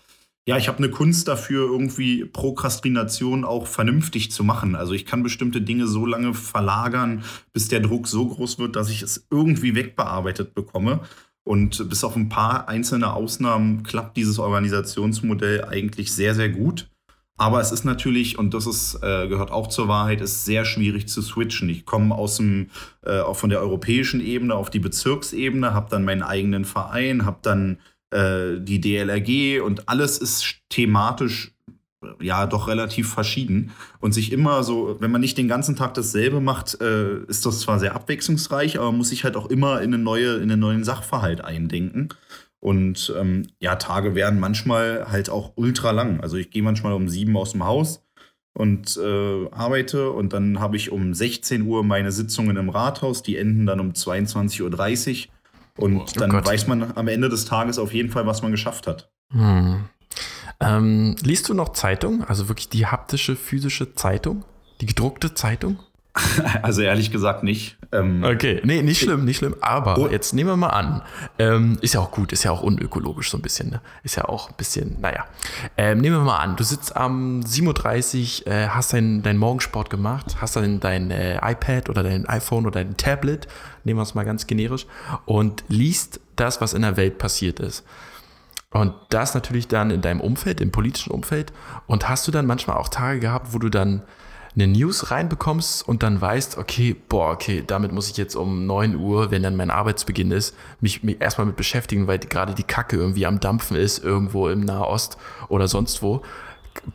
ja, 0.47 0.57
ich 0.57 0.67
habe 0.67 0.79
eine 0.79 0.89
Kunst 0.89 1.27
dafür, 1.27 1.67
irgendwie 1.67 2.25
Prokrastination 2.25 3.45
auch 3.45 3.67
vernünftig 3.67 4.31
zu 4.31 4.43
machen. 4.43 4.75
Also 4.75 4.93
ich 4.93 5.05
kann 5.05 5.23
bestimmte 5.23 5.61
Dinge 5.61 5.87
so 5.87 6.05
lange 6.05 6.33
verlagern, 6.33 7.23
bis 7.53 7.67
der 7.67 7.79
Druck 7.79 8.07
so 8.07 8.27
groß 8.27 8.59
wird, 8.59 8.75
dass 8.75 8.89
ich 8.89 9.01
es 9.01 9.27
irgendwie 9.29 9.75
wegbearbeitet 9.75 10.53
bekomme. 10.53 11.01
Und 11.43 11.89
bis 11.89 12.03
auf 12.03 12.15
ein 12.15 12.29
paar 12.29 12.67
einzelne 12.67 13.13
Ausnahmen 13.13 13.83
klappt 13.83 14.17
dieses 14.17 14.39
Organisationsmodell 14.39 15.65
eigentlich 15.65 16.13
sehr, 16.13 16.35
sehr 16.35 16.49
gut. 16.49 16.89
Aber 17.37 17.59
es 17.59 17.71
ist 17.71 17.83
natürlich, 17.83 18.37
und 18.37 18.53
das 18.53 18.65
ist, 18.65 18.95
äh, 19.03 19.27
gehört 19.27 19.51
auch 19.51 19.67
zur 19.67 19.89
Wahrheit, 19.89 20.21
ist 20.21 20.45
sehr 20.45 20.63
schwierig 20.63 21.09
zu 21.09 21.21
switchen. 21.21 21.67
Ich 21.67 21.85
komme 21.85 22.15
aus 22.15 22.37
dem, 22.37 22.69
äh, 23.03 23.19
auch 23.19 23.35
von 23.35 23.49
der 23.49 23.59
europäischen 23.59 24.21
Ebene 24.21 24.55
auf 24.55 24.69
die 24.69 24.79
Bezirksebene, 24.79 25.73
habe 25.73 25.89
dann 25.89 26.05
meinen 26.05 26.23
eigenen 26.23 26.63
Verein, 26.63 27.25
habe 27.25 27.39
dann 27.41 27.79
äh, 28.11 28.59
die 28.59 28.79
DLRG 28.79 29.61
und 29.61 29.89
alles 29.89 30.17
ist 30.17 30.61
thematisch 30.69 31.51
ja 32.21 32.45
doch 32.45 32.67
relativ 32.67 33.11
verschieden 33.11 33.71
und 33.99 34.13
sich 34.13 34.31
immer 34.31 34.63
so, 34.63 34.97
wenn 34.99 35.11
man 35.11 35.21
nicht 35.21 35.37
den 35.37 35.47
ganzen 35.47 35.75
Tag 35.75 35.95
dasselbe 35.95 36.39
macht, 36.39 36.79
äh, 36.79 37.19
ist 37.27 37.45
das 37.45 37.59
zwar 37.59 37.79
sehr 37.79 37.95
abwechslungsreich, 37.95 38.77
aber 38.77 38.87
man 38.87 38.99
muss 38.99 39.09
sich 39.09 39.23
halt 39.23 39.35
auch 39.35 39.49
immer 39.49 39.81
in 39.81 39.93
eine 39.93 40.03
neue, 40.03 40.35
in 40.35 40.51
einen 40.51 40.59
neuen 40.59 40.83
Sachverhalt 40.83 41.41
eindenken. 41.41 42.09
Und 42.65 43.13
ähm, 43.15 43.45
ja, 43.59 43.75
Tage 43.75 44.15
werden 44.15 44.39
manchmal 44.39 45.11
halt 45.11 45.29
auch 45.29 45.51
ultra 45.53 45.91
lang. 45.91 46.19
Also 46.21 46.37
ich 46.37 46.49
gehe 46.49 46.63
manchmal 46.63 46.93
um 46.93 47.09
sieben 47.09 47.37
aus 47.37 47.51
dem 47.51 47.63
Haus 47.63 48.03
und 48.57 48.97
äh, 48.97 49.47
arbeite 49.51 50.09
und 50.09 50.33
dann 50.33 50.59
habe 50.59 50.75
ich 50.75 50.91
um 50.91 51.13
16 51.13 51.61
Uhr 51.61 51.83
meine 51.83 52.11
Sitzungen 52.11 52.57
im 52.57 52.69
Rathaus, 52.69 53.21
die 53.21 53.37
enden 53.37 53.67
dann 53.67 53.79
um 53.79 53.91
22.30 53.91 55.27
Uhr. 55.27 55.33
Und 55.77 55.97
oh, 55.97 56.05
dann 56.15 56.31
Gott. 56.31 56.47
weiß 56.47 56.65
man 56.65 56.97
am 56.97 57.07
Ende 57.07 57.29
des 57.29 57.45
Tages 57.45 57.77
auf 57.77 57.93
jeden 57.93 58.09
Fall, 58.09 58.25
was 58.25 58.41
man 58.41 58.49
geschafft 58.49 58.87
hat. 58.87 59.11
Hm. 59.31 59.85
Ähm, 60.59 61.17
liest 61.21 61.47
du 61.47 61.53
noch 61.53 61.73
Zeitung? 61.73 62.23
Also 62.23 62.47
wirklich 62.47 62.69
die 62.69 62.87
haptische, 62.87 63.35
physische 63.35 63.93
Zeitung? 63.93 64.43
Die 64.81 64.87
gedruckte 64.87 65.35
Zeitung? 65.35 65.77
Also 66.61 66.81
ehrlich 66.81 67.11
gesagt 67.11 67.43
nicht. 67.43 67.77
Ähm, 67.91 68.23
okay, 68.23 68.61
nee, 68.63 68.81
nicht 68.81 69.01
schlimm, 69.01 69.25
nicht 69.25 69.37
schlimm. 69.37 69.55
Aber 69.61 69.97
oh. 69.97 70.07
jetzt 70.07 70.33
nehmen 70.33 70.49
wir 70.49 70.57
mal 70.57 70.69
an, 70.69 71.01
ähm, 71.39 71.77
ist 71.81 71.93
ja 71.93 71.99
auch 71.99 72.11
gut, 72.11 72.31
ist 72.31 72.43
ja 72.43 72.51
auch 72.51 72.61
unökologisch 72.61 73.29
so 73.29 73.37
ein 73.37 73.41
bisschen, 73.41 73.69
ne? 73.69 73.81
Ist 74.03 74.15
ja 74.15 74.25
auch 74.25 74.49
ein 74.49 74.55
bisschen, 74.57 74.99
naja. 75.01 75.25
Ähm, 75.77 75.99
nehmen 75.99 76.17
wir 76.17 76.23
mal 76.23 76.37
an, 76.37 76.55
du 76.55 76.63
sitzt 76.63 76.95
am 76.95 77.41
7.30 77.41 78.45
Uhr, 78.45 78.51
äh, 78.51 78.67
hast 78.69 78.93
deinen 78.93 79.23
dein 79.23 79.37
Morgensport 79.37 79.89
gemacht, 79.89 80.37
hast 80.39 80.55
dann 80.55 80.79
dein 80.79 81.11
äh, 81.11 81.37
iPad 81.37 81.89
oder 81.89 82.03
dein 82.03 82.25
iPhone 82.27 82.65
oder 82.65 82.83
dein 82.83 82.97
Tablet, 82.97 83.47
nehmen 83.83 83.99
wir 83.99 84.03
es 84.03 84.15
mal 84.15 84.25
ganz 84.25 84.47
generisch, 84.47 84.87
und 85.25 85.63
liest 85.67 86.19
das, 86.35 86.61
was 86.61 86.73
in 86.73 86.81
der 86.81 86.97
Welt 86.97 87.17
passiert 87.17 87.59
ist. 87.59 87.85
Und 88.71 88.93
das 89.09 89.33
natürlich 89.33 89.69
dann 89.69 89.89
in 89.89 90.01
deinem 90.01 90.19
Umfeld, 90.19 90.59
im 90.59 90.69
politischen 90.69 91.11
Umfeld. 91.11 91.53
Und 91.87 92.09
hast 92.09 92.27
du 92.27 92.31
dann 92.31 92.45
manchmal 92.45 92.75
auch 92.75 92.89
Tage 92.89 93.21
gehabt, 93.21 93.53
wo 93.53 93.59
du 93.59 93.69
dann 93.69 94.01
eine 94.55 94.67
News 94.67 95.11
reinbekommst 95.11 95.87
und 95.87 96.01
dann 96.01 96.19
weißt, 96.19 96.57
okay, 96.57 96.95
boah, 97.09 97.31
okay, 97.31 97.63
damit 97.65 97.91
muss 97.91 98.09
ich 98.09 98.17
jetzt 98.17 98.35
um 98.35 98.65
9 98.65 98.95
Uhr, 98.95 99.29
wenn 99.31 99.43
dann 99.43 99.55
mein 99.55 99.69
Arbeitsbeginn 99.69 100.31
ist, 100.31 100.55
mich, 100.79 101.03
mich 101.03 101.19
erstmal 101.21 101.47
mit 101.47 101.57
beschäftigen, 101.57 102.07
weil 102.07 102.19
gerade 102.19 102.53
die 102.53 102.63
Kacke 102.63 102.95
irgendwie 102.95 103.25
am 103.25 103.39
Dampfen 103.39 103.75
ist, 103.75 104.03
irgendwo 104.03 104.47
im 104.47 104.61
Nahost 104.61 105.17
oder 105.49 105.67
sonst 105.67 106.01
wo. 106.01 106.21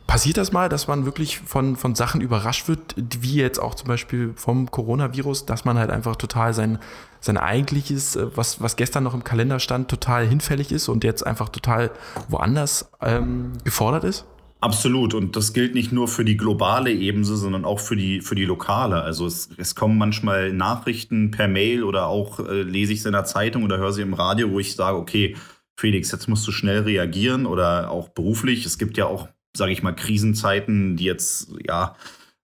Passiert 0.07 0.37
das 0.37 0.51
mal, 0.51 0.69
dass 0.69 0.87
man 0.87 1.05
wirklich 1.05 1.39
von, 1.39 1.75
von 1.75 1.95
Sachen 1.95 2.21
überrascht 2.21 2.67
wird, 2.67 2.95
wie 2.97 3.35
jetzt 3.35 3.59
auch 3.59 3.75
zum 3.75 3.87
Beispiel 3.87 4.33
vom 4.35 4.69
Coronavirus, 4.69 5.45
dass 5.45 5.65
man 5.65 5.77
halt 5.77 5.89
einfach 5.89 6.15
total 6.15 6.53
sein, 6.53 6.79
sein 7.19 7.37
eigentliches, 7.37 8.15
äh, 8.15 8.27
was, 8.35 8.61
was 8.61 8.75
gestern 8.75 9.03
noch 9.03 9.13
im 9.13 9.23
Kalender 9.23 9.59
stand, 9.59 9.87
total 9.87 10.27
hinfällig 10.27 10.71
ist 10.71 10.87
und 10.87 11.03
jetzt 11.03 11.25
einfach 11.25 11.49
total 11.49 11.91
woanders 12.27 12.89
ähm, 13.01 13.53
gefordert 13.63 14.03
ist? 14.03 14.25
Absolut. 14.61 15.15
Und 15.15 15.35
das 15.35 15.53
gilt 15.53 15.73
nicht 15.73 15.91
nur 15.91 16.07
für 16.07 16.23
die 16.23 16.37
globale 16.37 16.93
Ebene, 16.93 17.25
sondern 17.25 17.65
auch 17.65 17.79
für 17.79 17.95
die, 17.95 18.21
für 18.21 18.35
die 18.35 18.45
lokale. 18.45 19.01
Also 19.01 19.25
es, 19.25 19.49
es 19.57 19.73
kommen 19.73 19.97
manchmal 19.97 20.53
Nachrichten 20.53 21.31
per 21.31 21.47
Mail 21.47 21.83
oder 21.83 22.05
auch 22.05 22.39
äh, 22.39 22.61
lese 22.61 22.93
ich 22.93 22.99
es 22.99 23.05
in 23.05 23.13
der 23.13 23.25
Zeitung 23.25 23.63
oder 23.63 23.79
höre 23.79 23.91
sie 23.91 24.03
im 24.03 24.13
Radio, 24.13 24.51
wo 24.51 24.59
ich 24.59 24.75
sage, 24.75 24.97
okay, 24.97 25.35
Felix, 25.75 26.11
jetzt 26.11 26.27
musst 26.27 26.47
du 26.47 26.51
schnell 26.51 26.81
reagieren 26.81 27.47
oder 27.47 27.89
auch 27.89 28.09
beruflich. 28.09 28.67
Es 28.67 28.77
gibt 28.77 28.97
ja 28.97 29.07
auch, 29.07 29.29
sage 29.57 29.71
ich 29.71 29.81
mal, 29.81 29.95
Krisenzeiten, 29.95 30.95
die 30.95 31.05
jetzt, 31.05 31.51
ja, 31.67 31.95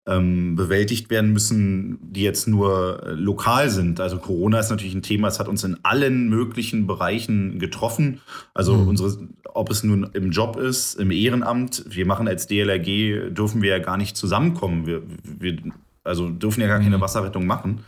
ähm, 0.07 0.55
bewältigt 0.55 1.11
werden 1.11 1.33
müssen, 1.33 1.99
die 2.01 2.23
jetzt 2.23 2.47
nur 2.47 3.03
äh, 3.05 3.13
lokal 3.13 3.71
sind. 3.71 4.01
Also 4.01 4.19
Corona 4.19 4.61
ist 4.61 4.71
natürlich 4.71 4.95
ein 4.95 5.03
Thema, 5.03 5.29
es 5.29 5.41
hat 5.41 5.49
uns 5.49 5.65
in 5.65 5.79
allen 5.83 6.29
möglichen 6.29 6.87
Bereichen 6.87 7.59
getroffen. 7.59 8.21
Also 8.55 8.75
mhm. 8.75 8.89
unsere, 8.89 9.19
ob 9.53 9.71
es 9.71 9.83
nun 9.83 10.09
im 10.13 10.31
Job 10.31 10.57
ist, 10.57 10.95
im 10.95 11.11
Ehrenamt, 11.11 11.85
wir 11.89 12.07
machen 12.07 12.29
als 12.29 12.47
DLRG, 12.47 13.35
dürfen 13.35 13.63
wir 13.63 13.71
ja 13.71 13.79
gar 13.81 13.97
nicht 13.97 14.17
zusammenkommen. 14.17 14.87
Wir, 14.87 15.03
wir 15.25 15.59
also 16.05 16.29
dürfen 16.31 16.61
ja 16.61 16.69
gar 16.69 16.79
keine 16.79 16.99
mhm. 16.99 17.03
Wasserrettung 17.03 17.47
machen. 17.47 17.81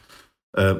Äh, 0.55 0.75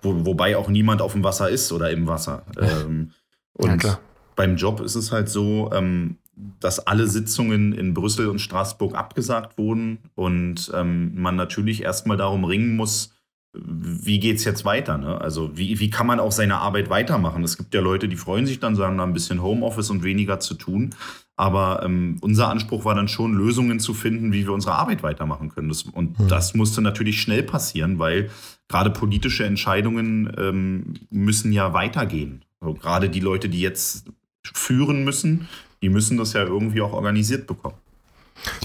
wo, 0.00 0.26
wobei 0.26 0.56
auch 0.56 0.68
niemand 0.68 1.02
auf 1.02 1.12
dem 1.12 1.24
Wasser 1.24 1.48
ist 1.50 1.72
oder 1.72 1.90
im 1.90 2.06
Wasser. 2.06 2.44
Ähm, 2.56 3.10
und 3.54 3.82
ja, 3.82 3.98
beim 4.36 4.54
Job 4.54 4.80
ist 4.80 4.94
es 4.94 5.10
halt 5.10 5.28
so, 5.28 5.70
ähm, 5.72 6.18
dass 6.60 6.86
alle 6.86 7.06
Sitzungen 7.06 7.72
in 7.72 7.94
Brüssel 7.94 8.28
und 8.28 8.40
Straßburg 8.40 8.94
abgesagt 8.94 9.58
wurden 9.58 9.98
und 10.14 10.70
ähm, 10.74 11.20
man 11.20 11.36
natürlich 11.36 11.82
erstmal 11.82 12.16
darum 12.16 12.44
ringen 12.44 12.76
muss, 12.76 13.12
wie 13.54 14.20
geht 14.20 14.36
es 14.36 14.44
jetzt 14.44 14.64
weiter? 14.64 14.98
Ne? 14.98 15.20
Also 15.20 15.56
wie, 15.56 15.80
wie 15.80 15.90
kann 15.90 16.06
man 16.06 16.20
auch 16.20 16.32
seine 16.32 16.58
Arbeit 16.58 16.90
weitermachen? 16.90 17.42
Es 17.44 17.56
gibt 17.56 17.74
ja 17.74 17.80
Leute, 17.80 18.08
die 18.08 18.16
freuen 18.16 18.46
sich 18.46 18.60
dann, 18.60 18.76
sagen, 18.76 18.98
da 18.98 19.04
ein 19.04 19.14
bisschen 19.14 19.42
Homeoffice 19.42 19.90
und 19.90 20.02
weniger 20.02 20.38
zu 20.38 20.54
tun. 20.54 20.94
Aber 21.36 21.82
ähm, 21.84 22.18
unser 22.20 22.48
Anspruch 22.48 22.84
war 22.84 22.94
dann 22.94 23.08
schon, 23.08 23.32
Lösungen 23.32 23.80
zu 23.80 23.94
finden, 23.94 24.32
wie 24.32 24.44
wir 24.44 24.52
unsere 24.52 24.74
Arbeit 24.74 25.02
weitermachen 25.02 25.48
können. 25.48 25.68
Das, 25.68 25.82
und 25.82 26.18
hm. 26.18 26.28
das 26.28 26.54
musste 26.54 26.82
natürlich 26.82 27.20
schnell 27.20 27.42
passieren, 27.42 27.98
weil 27.98 28.30
gerade 28.68 28.90
politische 28.90 29.44
Entscheidungen 29.44 30.32
ähm, 30.36 30.94
müssen 31.10 31.52
ja 31.52 31.72
weitergehen. 31.72 32.44
Also 32.60 32.74
gerade 32.74 33.08
die 33.08 33.20
Leute, 33.20 33.48
die 33.48 33.60
jetzt 33.60 34.10
führen 34.52 35.04
müssen, 35.04 35.48
die 35.82 35.88
müssen 35.88 36.16
das 36.16 36.32
ja 36.32 36.42
irgendwie 36.42 36.80
auch 36.80 36.92
organisiert 36.92 37.46
bekommen. 37.46 37.76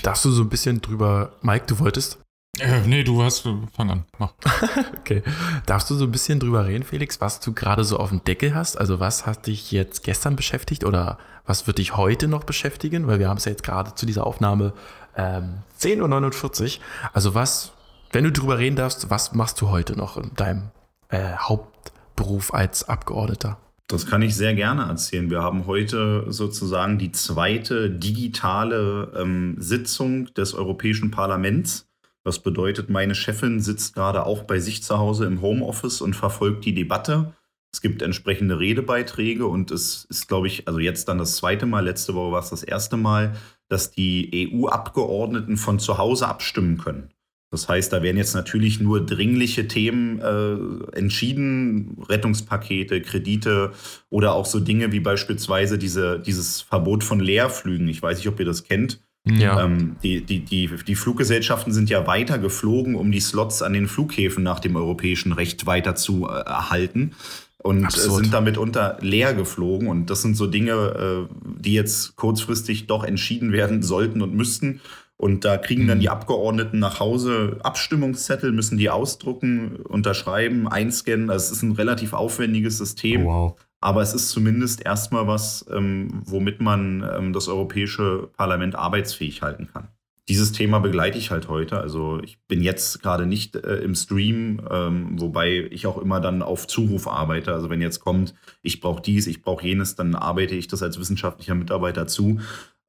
Darfst 0.03 0.25
du 0.25 0.31
so 0.31 0.43
ein 0.43 0.49
bisschen 0.49 0.81
drüber, 0.81 1.33
Mike, 1.41 1.65
du 1.67 1.79
wolltest? 1.79 2.19
Äh, 2.59 2.81
nee, 2.85 3.03
du 3.03 3.23
hast, 3.23 3.47
fang 3.75 3.89
an, 3.89 4.05
mach. 4.19 4.33
okay. 4.99 5.23
Darfst 5.65 5.89
du 5.89 5.95
so 5.95 6.05
ein 6.05 6.11
bisschen 6.11 6.39
drüber 6.39 6.67
reden, 6.67 6.83
Felix, 6.83 7.19
was 7.19 7.39
du 7.39 7.53
gerade 7.53 7.83
so 7.83 7.97
auf 7.97 8.09
dem 8.09 8.23
Deckel 8.23 8.53
hast? 8.53 8.77
Also 8.77 8.99
was 8.99 9.25
hat 9.25 9.47
dich 9.47 9.71
jetzt 9.71 10.03
gestern 10.03 10.35
beschäftigt 10.35 10.83
oder 10.83 11.17
was 11.45 11.65
wird 11.65 11.79
dich 11.79 11.97
heute 11.97 12.27
noch 12.27 12.43
beschäftigen? 12.43 13.07
Weil 13.07 13.17
wir 13.17 13.27
haben 13.27 13.37
es 13.37 13.45
ja 13.45 13.51
jetzt 13.51 13.63
gerade 13.63 13.95
zu 13.95 14.05
dieser 14.05 14.27
Aufnahme 14.27 14.73
ähm, 15.17 15.59
10.49 15.79 16.77
Uhr. 16.77 16.83
Also 17.11 17.33
was, 17.33 17.71
wenn 18.11 18.23
du 18.23 18.31
drüber 18.31 18.59
reden 18.59 18.75
darfst, 18.75 19.09
was 19.09 19.33
machst 19.33 19.59
du 19.59 19.69
heute 19.69 19.97
noch 19.97 20.17
in 20.17 20.31
deinem 20.35 20.69
äh, 21.09 21.35
Hauptberuf 21.37 22.53
als 22.53 22.87
Abgeordneter? 22.87 23.57
Das 23.87 24.05
kann 24.05 24.21
ich 24.21 24.35
sehr 24.35 24.55
gerne 24.55 24.83
erzählen. 24.83 25.29
Wir 25.29 25.41
haben 25.41 25.67
heute 25.67 26.25
sozusagen 26.29 26.97
die 26.97 27.11
zweite 27.11 27.89
digitale 27.89 29.11
ähm, 29.15 29.55
Sitzung 29.59 30.33
des 30.33 30.53
Europäischen 30.53 31.11
Parlaments. 31.11 31.87
Das 32.23 32.39
bedeutet, 32.39 32.89
meine 32.89 33.13
Chefin 33.15 33.59
sitzt 33.59 33.93
gerade 33.93 34.25
auch 34.25 34.43
bei 34.43 34.59
sich 34.59 34.83
zu 34.83 34.97
Hause 34.97 35.25
im 35.25 35.41
Homeoffice 35.41 36.01
und 36.01 36.15
verfolgt 36.15 36.63
die 36.63 36.73
Debatte. 36.73 37.33
Es 37.73 37.81
gibt 37.81 38.01
entsprechende 38.01 38.59
Redebeiträge 38.59 39.47
und 39.47 39.71
es 39.71 40.05
ist, 40.05 40.27
glaube 40.27 40.47
ich, 40.47 40.67
also 40.67 40.79
jetzt 40.79 41.09
dann 41.09 41.17
das 41.17 41.35
zweite 41.35 41.65
Mal, 41.65 41.83
letzte 41.83 42.13
Woche 42.13 42.31
war 42.31 42.39
es 42.39 42.51
das 42.51 42.63
erste 42.63 42.97
Mal, 42.97 43.35
dass 43.67 43.91
die 43.91 44.51
EU-Abgeordneten 44.53 45.57
von 45.57 45.79
zu 45.79 45.97
Hause 45.97 46.27
abstimmen 46.27 46.77
können. 46.77 47.09
Das 47.53 47.69
heißt, 47.69 47.93
da 47.93 48.01
werden 48.01 48.17
jetzt 48.17 48.33
natürlich 48.33 48.79
nur 48.79 49.05
dringliche 49.05 49.67
Themen 49.67 50.19
äh, 50.19 50.97
entschieden, 50.97 51.99
Rettungspakete, 52.09 52.99
Kredite 53.01 53.73
oder 54.09 54.33
auch 54.33 54.47
so 54.47 54.59
Dinge 54.59 54.91
wie 54.91 54.99
beispielsweise 54.99 55.77
diese, 55.77 56.19
dieses 56.19 56.61
Verbot 56.61 57.03
von 57.03 57.19
Leerflügen. 57.19 57.87
Ich 57.89 58.01
weiß 58.01 58.17
nicht, 58.17 58.27
ob 58.27 58.39
ihr 58.39 58.47
das 58.47 58.63
kennt. 58.63 59.01
Ja. 59.25 59.63
Ähm, 59.65 59.97
die, 60.01 60.21
die, 60.21 60.39
die, 60.39 60.67
die 60.67 60.95
Fluggesellschaften 60.95 61.71
sind 61.71 61.91
ja 61.91 62.07
weiter 62.07 62.39
geflogen, 62.39 62.95
um 62.95 63.11
die 63.11 63.19
Slots 63.19 63.61
an 63.61 63.73
den 63.73 63.87
Flughäfen 63.87 64.41
nach 64.43 64.59
dem 64.59 64.75
europäischen 64.75 65.31
Recht 65.31 65.67
weiter 65.67 65.93
zu 65.93 66.27
äh, 66.27 66.31
erhalten. 66.31 67.11
Und 67.59 67.85
Absurd. 67.85 68.23
sind 68.23 68.33
damit 68.33 68.57
unter 68.57 68.97
leer 69.01 69.35
geflogen. 69.35 69.89
Und 69.89 70.09
das 70.09 70.23
sind 70.23 70.35
so 70.35 70.47
Dinge, 70.47 71.27
äh, 71.29 71.33
die 71.59 71.75
jetzt 71.75 72.15
kurzfristig 72.15 72.87
doch 72.87 73.03
entschieden 73.03 73.51
werden 73.51 73.83
sollten 73.83 74.23
und 74.23 74.33
müssten. 74.33 74.81
Und 75.23 75.45
da 75.45 75.57
kriegen 75.57 75.87
dann 75.87 76.01
die 76.01 76.07
mhm. 76.07 76.11
Abgeordneten 76.11 76.79
nach 76.79 76.99
Hause 76.99 77.55
Abstimmungszettel, 77.63 78.51
müssen 78.51 78.77
die 78.77 78.89
ausdrucken, 78.89 79.77
unterschreiben, 79.77 80.67
einscannen. 80.67 81.29
Also 81.29 81.45
es 81.45 81.51
ist 81.53 81.63
ein 81.63 81.71
relativ 81.71 82.11
aufwendiges 82.11 82.77
System. 82.77 83.25
Oh, 83.25 83.29
wow. 83.29 83.55
Aber 83.79 84.01
es 84.01 84.13
ist 84.13 84.31
zumindest 84.31 84.85
erstmal 84.85 85.25
was, 85.25 85.65
ähm, 85.71 86.09
womit 86.25 86.59
man 86.59 87.09
ähm, 87.09 87.31
das 87.31 87.47
Europäische 87.47 88.31
Parlament 88.35 88.75
arbeitsfähig 88.75 89.41
halten 89.41 89.69
kann. 89.71 89.87
Dieses 90.29 90.53
Thema 90.53 90.79
begleite 90.79 91.17
ich 91.17 91.31
halt 91.31 91.49
heute. 91.49 91.79
Also 91.79 92.19
ich 92.21 92.37
bin 92.47 92.61
jetzt 92.61 93.01
gerade 93.01 93.25
nicht 93.25 93.55
äh, 93.57 93.75
im 93.77 93.95
Stream, 93.95 94.61
ähm, 94.69 95.21
wobei 95.21 95.67
ich 95.69 95.85
auch 95.87 95.97
immer 95.97 96.21
dann 96.21 96.41
auf 96.41 96.65
Zuruf 96.67 97.07
arbeite. 97.07 97.53
Also 97.53 97.69
wenn 97.69 97.81
jetzt 97.81 97.99
kommt, 97.99 98.33
ich 98.61 98.79
brauche 98.79 99.01
dies, 99.01 99.27
ich 99.27 99.41
brauche 99.41 99.65
jenes, 99.65 99.95
dann 99.95 100.15
arbeite 100.15 100.55
ich 100.55 100.67
das 100.67 100.83
als 100.83 100.97
wissenschaftlicher 100.97 101.55
Mitarbeiter 101.55 102.07
zu. 102.07 102.39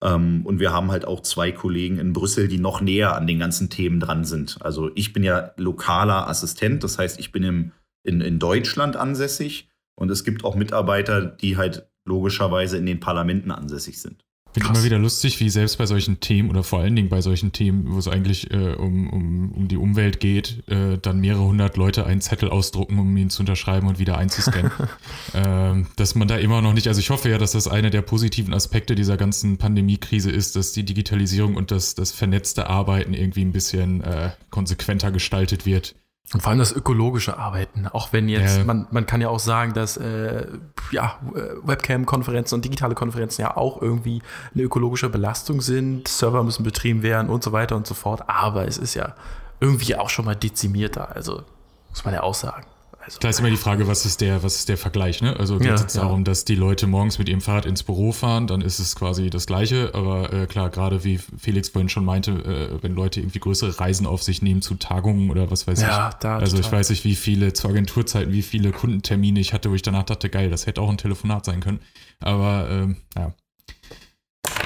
Ähm, 0.04 0.42
und 0.44 0.60
wir 0.60 0.72
haben 0.72 0.92
halt 0.92 1.06
auch 1.06 1.20
zwei 1.20 1.50
Kollegen 1.50 1.98
in 1.98 2.12
Brüssel, 2.12 2.46
die 2.46 2.58
noch 2.58 2.80
näher 2.80 3.16
an 3.16 3.26
den 3.26 3.38
ganzen 3.38 3.70
Themen 3.70 3.98
dran 3.98 4.24
sind. 4.24 4.58
Also 4.60 4.90
ich 4.94 5.12
bin 5.12 5.24
ja 5.24 5.52
lokaler 5.56 6.28
Assistent, 6.28 6.84
das 6.84 6.98
heißt, 6.98 7.18
ich 7.18 7.32
bin 7.32 7.42
im, 7.42 7.72
in, 8.04 8.20
in 8.20 8.38
Deutschland 8.38 8.96
ansässig 8.96 9.70
und 9.96 10.10
es 10.10 10.22
gibt 10.22 10.44
auch 10.44 10.54
Mitarbeiter, 10.54 11.24
die 11.24 11.56
halt 11.56 11.88
logischerweise 12.04 12.76
in 12.76 12.84
den 12.84 13.00
Parlamenten 13.00 13.50
ansässig 13.50 14.00
sind. 14.00 14.24
Finde 14.54 14.70
immer 14.70 14.84
wieder 14.84 14.98
lustig, 14.98 15.40
wie 15.40 15.50
selbst 15.50 15.78
bei 15.78 15.86
solchen 15.86 16.20
Themen 16.20 16.48
oder 16.48 16.62
vor 16.62 16.80
allen 16.80 16.94
Dingen 16.94 17.08
bei 17.08 17.20
solchen 17.20 17.52
Themen, 17.52 17.92
wo 17.92 17.98
es 17.98 18.08
eigentlich 18.08 18.50
äh, 18.52 18.74
um, 18.74 19.10
um, 19.10 19.52
um 19.52 19.68
die 19.68 19.76
Umwelt 19.76 20.20
geht, 20.20 20.62
äh, 20.68 20.96
dann 20.98 21.20
mehrere 21.20 21.44
hundert 21.44 21.76
Leute 21.76 22.06
einen 22.06 22.20
Zettel 22.20 22.48
ausdrucken, 22.48 22.98
um 22.98 23.16
ihn 23.16 23.30
zu 23.30 23.42
unterschreiben 23.42 23.88
und 23.88 23.98
wieder 23.98 24.16
einzuscannen. 24.16 24.70
ähm, 25.34 25.86
dass 25.96 26.14
man 26.14 26.28
da 26.28 26.36
immer 26.36 26.62
noch 26.62 26.72
nicht, 26.72 26.88
also 26.88 27.00
ich 27.00 27.10
hoffe 27.10 27.28
ja, 27.28 27.38
dass 27.38 27.52
das 27.52 27.68
einer 27.68 27.90
der 27.90 28.02
positiven 28.02 28.54
Aspekte 28.54 28.94
dieser 28.94 29.16
ganzen 29.16 29.58
Pandemiekrise 29.58 30.30
ist, 30.30 30.56
dass 30.56 30.72
die 30.72 30.84
Digitalisierung 30.84 31.56
und 31.56 31.70
das, 31.70 31.94
das 31.94 32.12
vernetzte 32.12 32.68
Arbeiten 32.68 33.12
irgendwie 33.12 33.44
ein 33.44 33.52
bisschen 33.52 34.02
äh, 34.02 34.30
konsequenter 34.50 35.10
gestaltet 35.10 35.66
wird. 35.66 35.96
Und 36.32 36.40
vor 36.40 36.50
allem 36.50 36.58
das 36.58 36.72
ökologische 36.72 37.38
Arbeiten, 37.38 37.86
auch 37.86 38.12
wenn 38.12 38.28
jetzt, 38.28 38.58
ja. 38.58 38.64
man, 38.64 38.86
man 38.90 39.06
kann 39.06 39.20
ja 39.20 39.28
auch 39.28 39.38
sagen, 39.38 39.74
dass 39.74 39.96
äh, 39.98 40.46
ja, 40.90 41.18
Webcam-Konferenzen 41.62 42.56
und 42.56 42.64
digitale 42.64 42.94
Konferenzen 42.94 43.42
ja 43.42 43.56
auch 43.56 43.80
irgendwie 43.80 44.22
eine 44.54 44.64
ökologische 44.64 45.10
Belastung 45.10 45.60
sind, 45.60 46.08
Server 46.08 46.42
müssen 46.42 46.64
betrieben 46.64 47.02
werden 47.02 47.28
und 47.28 47.44
so 47.44 47.52
weiter 47.52 47.76
und 47.76 47.86
so 47.86 47.94
fort, 47.94 48.22
aber 48.26 48.66
es 48.66 48.78
ist 48.78 48.94
ja 48.94 49.14
irgendwie 49.60 49.94
auch 49.96 50.08
schon 50.08 50.24
mal 50.24 50.34
dezimierter, 50.34 51.14
also 51.14 51.42
muss 51.90 52.04
man 52.04 52.14
ja 52.14 52.22
auch 52.22 52.34
sagen. 52.34 52.64
Also, 53.04 53.18
da 53.20 53.28
ist 53.28 53.38
immer 53.38 53.50
die 53.50 53.58
Frage, 53.58 53.86
was 53.86 54.06
ist 54.06 54.22
der, 54.22 54.42
was 54.42 54.56
ist 54.56 54.68
der 54.70 54.78
Vergleich, 54.78 55.20
ne? 55.20 55.38
Also 55.38 55.58
geht 55.58 55.72
es 55.72 55.80
ja, 55.80 55.84
jetzt 55.84 55.96
ja. 55.96 56.02
darum, 56.02 56.24
dass 56.24 56.46
die 56.46 56.54
Leute 56.54 56.86
morgens 56.86 57.18
mit 57.18 57.28
ihrem 57.28 57.42
Fahrrad 57.42 57.66
ins 57.66 57.82
Büro 57.82 58.12
fahren, 58.12 58.46
dann 58.46 58.62
ist 58.62 58.78
es 58.78 58.96
quasi 58.96 59.28
das 59.28 59.46
Gleiche. 59.46 59.90
Aber 59.94 60.32
äh, 60.32 60.46
klar, 60.46 60.70
gerade 60.70 61.04
wie 61.04 61.18
Felix 61.18 61.68
vorhin 61.68 61.90
schon 61.90 62.04
meinte, 62.04 62.30
äh, 62.30 62.82
wenn 62.82 62.94
Leute 62.94 63.20
irgendwie 63.20 63.40
größere 63.40 63.78
Reisen 63.78 64.06
auf 64.06 64.22
sich 64.22 64.40
nehmen 64.40 64.62
zu 64.62 64.76
Tagungen 64.76 65.30
oder 65.30 65.50
was 65.50 65.66
weiß 65.66 65.82
ja, 65.82 66.08
ich. 66.08 66.14
Da, 66.14 66.38
also 66.38 66.56
total. 66.56 66.66
ich 66.66 66.72
weiß 66.72 66.90
nicht, 66.90 67.04
wie 67.04 67.14
viele 67.14 67.52
zu 67.52 67.68
Agenturzeiten, 67.68 68.32
wie 68.32 68.42
viele 68.42 68.72
Kundentermine 68.72 69.38
ich 69.38 69.52
hatte, 69.52 69.70
wo 69.70 69.74
ich 69.74 69.82
danach 69.82 70.04
dachte, 70.04 70.30
geil, 70.30 70.48
das 70.48 70.66
hätte 70.66 70.80
auch 70.80 70.88
ein 70.88 70.98
Telefonat 70.98 71.44
sein 71.44 71.60
können. 71.60 71.80
Aber 72.20 72.68
ähm, 72.70 72.96
ja. 73.16 73.34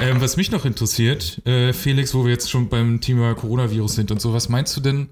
Ähm, 0.01 0.21
was 0.21 0.37
mich 0.37 0.53
noch 0.53 0.65
interessiert, 0.65 1.45
äh, 1.45 1.73
Felix, 1.73 2.15
wo 2.15 2.25
wir 2.25 2.31
jetzt 2.31 2.51
schon 2.51 2.69
beim 2.69 3.01
Thema 3.01 3.35
Coronavirus 3.35 3.97
sind 3.97 4.13
und 4.13 4.21
so, 4.21 4.33
was 4.33 4.49
meinst 4.49 4.77
du 4.77 4.81
denn, 4.81 5.09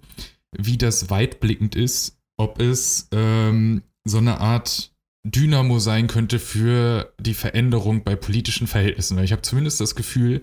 wie 0.56 0.78
das 0.78 1.10
weitblickend 1.10 1.74
ist 1.74 2.16
ob 2.36 2.60
es 2.60 3.08
ähm, 3.12 3.82
so 4.04 4.18
eine 4.18 4.40
Art 4.40 4.92
Dynamo 5.24 5.78
sein 5.78 6.06
könnte 6.06 6.38
für 6.38 7.12
die 7.18 7.34
Veränderung 7.34 8.04
bei 8.04 8.14
politischen 8.14 8.66
Verhältnissen. 8.66 9.16
Weil 9.16 9.24
ich 9.24 9.32
habe 9.32 9.42
zumindest 9.42 9.80
das 9.80 9.94
Gefühl, 9.94 10.42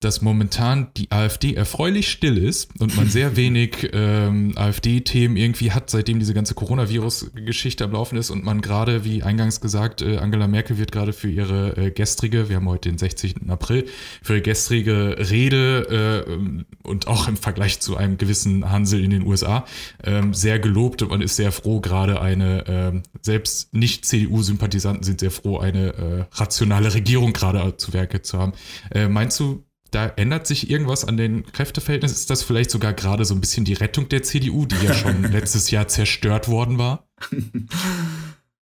dass 0.00 0.20
momentan 0.20 0.88
die 0.96 1.10
AfD 1.10 1.54
erfreulich 1.54 2.10
still 2.10 2.36
ist 2.36 2.68
und 2.80 2.96
man 2.96 3.08
sehr 3.08 3.36
wenig 3.36 3.88
ähm, 3.94 4.52
AfD-Themen 4.54 5.36
irgendwie 5.36 5.72
hat, 5.72 5.88
seitdem 5.88 6.18
diese 6.18 6.34
ganze 6.34 6.54
Coronavirus-Geschichte 6.54 7.84
am 7.84 7.92
Laufen 7.92 8.18
ist 8.18 8.30
und 8.30 8.44
man 8.44 8.60
gerade, 8.60 9.04
wie 9.04 9.22
eingangs 9.22 9.60
gesagt, 9.62 10.02
äh, 10.02 10.18
Angela 10.18 10.48
Merkel 10.48 10.76
wird 10.76 10.92
gerade 10.92 11.14
für 11.14 11.30
ihre 11.30 11.76
äh, 11.78 11.90
gestrige, 11.90 12.50
wir 12.50 12.56
haben 12.56 12.68
heute 12.68 12.90
den 12.90 12.98
60. 12.98 13.48
April, 13.48 13.86
für 14.22 14.34
ihre 14.34 14.42
gestrige 14.42 15.16
Rede 15.30 16.26
äh, 16.26 16.86
und 16.86 17.06
auch 17.06 17.26
im 17.26 17.38
Vergleich 17.38 17.80
zu 17.80 17.96
einem 17.96 18.18
gewissen 18.18 18.70
Hansel 18.70 19.02
in 19.02 19.10
den 19.10 19.26
USA 19.26 19.64
äh, 20.02 20.22
sehr 20.32 20.58
gelobt 20.58 21.00
und 21.00 21.08
man 21.08 21.22
ist 21.22 21.36
sehr 21.36 21.52
froh, 21.52 21.80
gerade 21.80 22.20
eine, 22.20 22.66
äh, 22.66 23.02
selbst 23.22 23.72
nicht 23.72 24.04
CDU-Sympathisanten 24.04 25.04
sind 25.04 25.20
sehr 25.20 25.30
froh, 25.30 25.58
eine 25.58 25.94
äh, 25.94 26.24
rationale 26.32 26.92
Regierung 26.92 27.32
gerade 27.32 27.78
zu 27.78 27.94
Werke 27.94 28.20
zu 28.20 28.38
haben. 28.38 28.52
Äh, 28.90 29.08
meinst 29.08 29.40
du, 29.40 29.64
da 29.90 30.06
ändert 30.16 30.46
sich 30.46 30.70
irgendwas 30.70 31.04
an 31.04 31.16
den 31.16 31.44
Kräfteverhältnissen? 31.52 32.16
Ist 32.16 32.30
das 32.30 32.42
vielleicht 32.42 32.70
sogar 32.70 32.92
gerade 32.92 33.24
so 33.24 33.34
ein 33.34 33.40
bisschen 33.40 33.64
die 33.64 33.74
Rettung 33.74 34.08
der 34.08 34.22
CDU, 34.22 34.66
die 34.66 34.84
ja 34.84 34.94
schon 34.94 35.22
letztes 35.32 35.70
Jahr 35.70 35.88
zerstört 35.88 36.48
worden 36.48 36.78
war? 36.78 37.08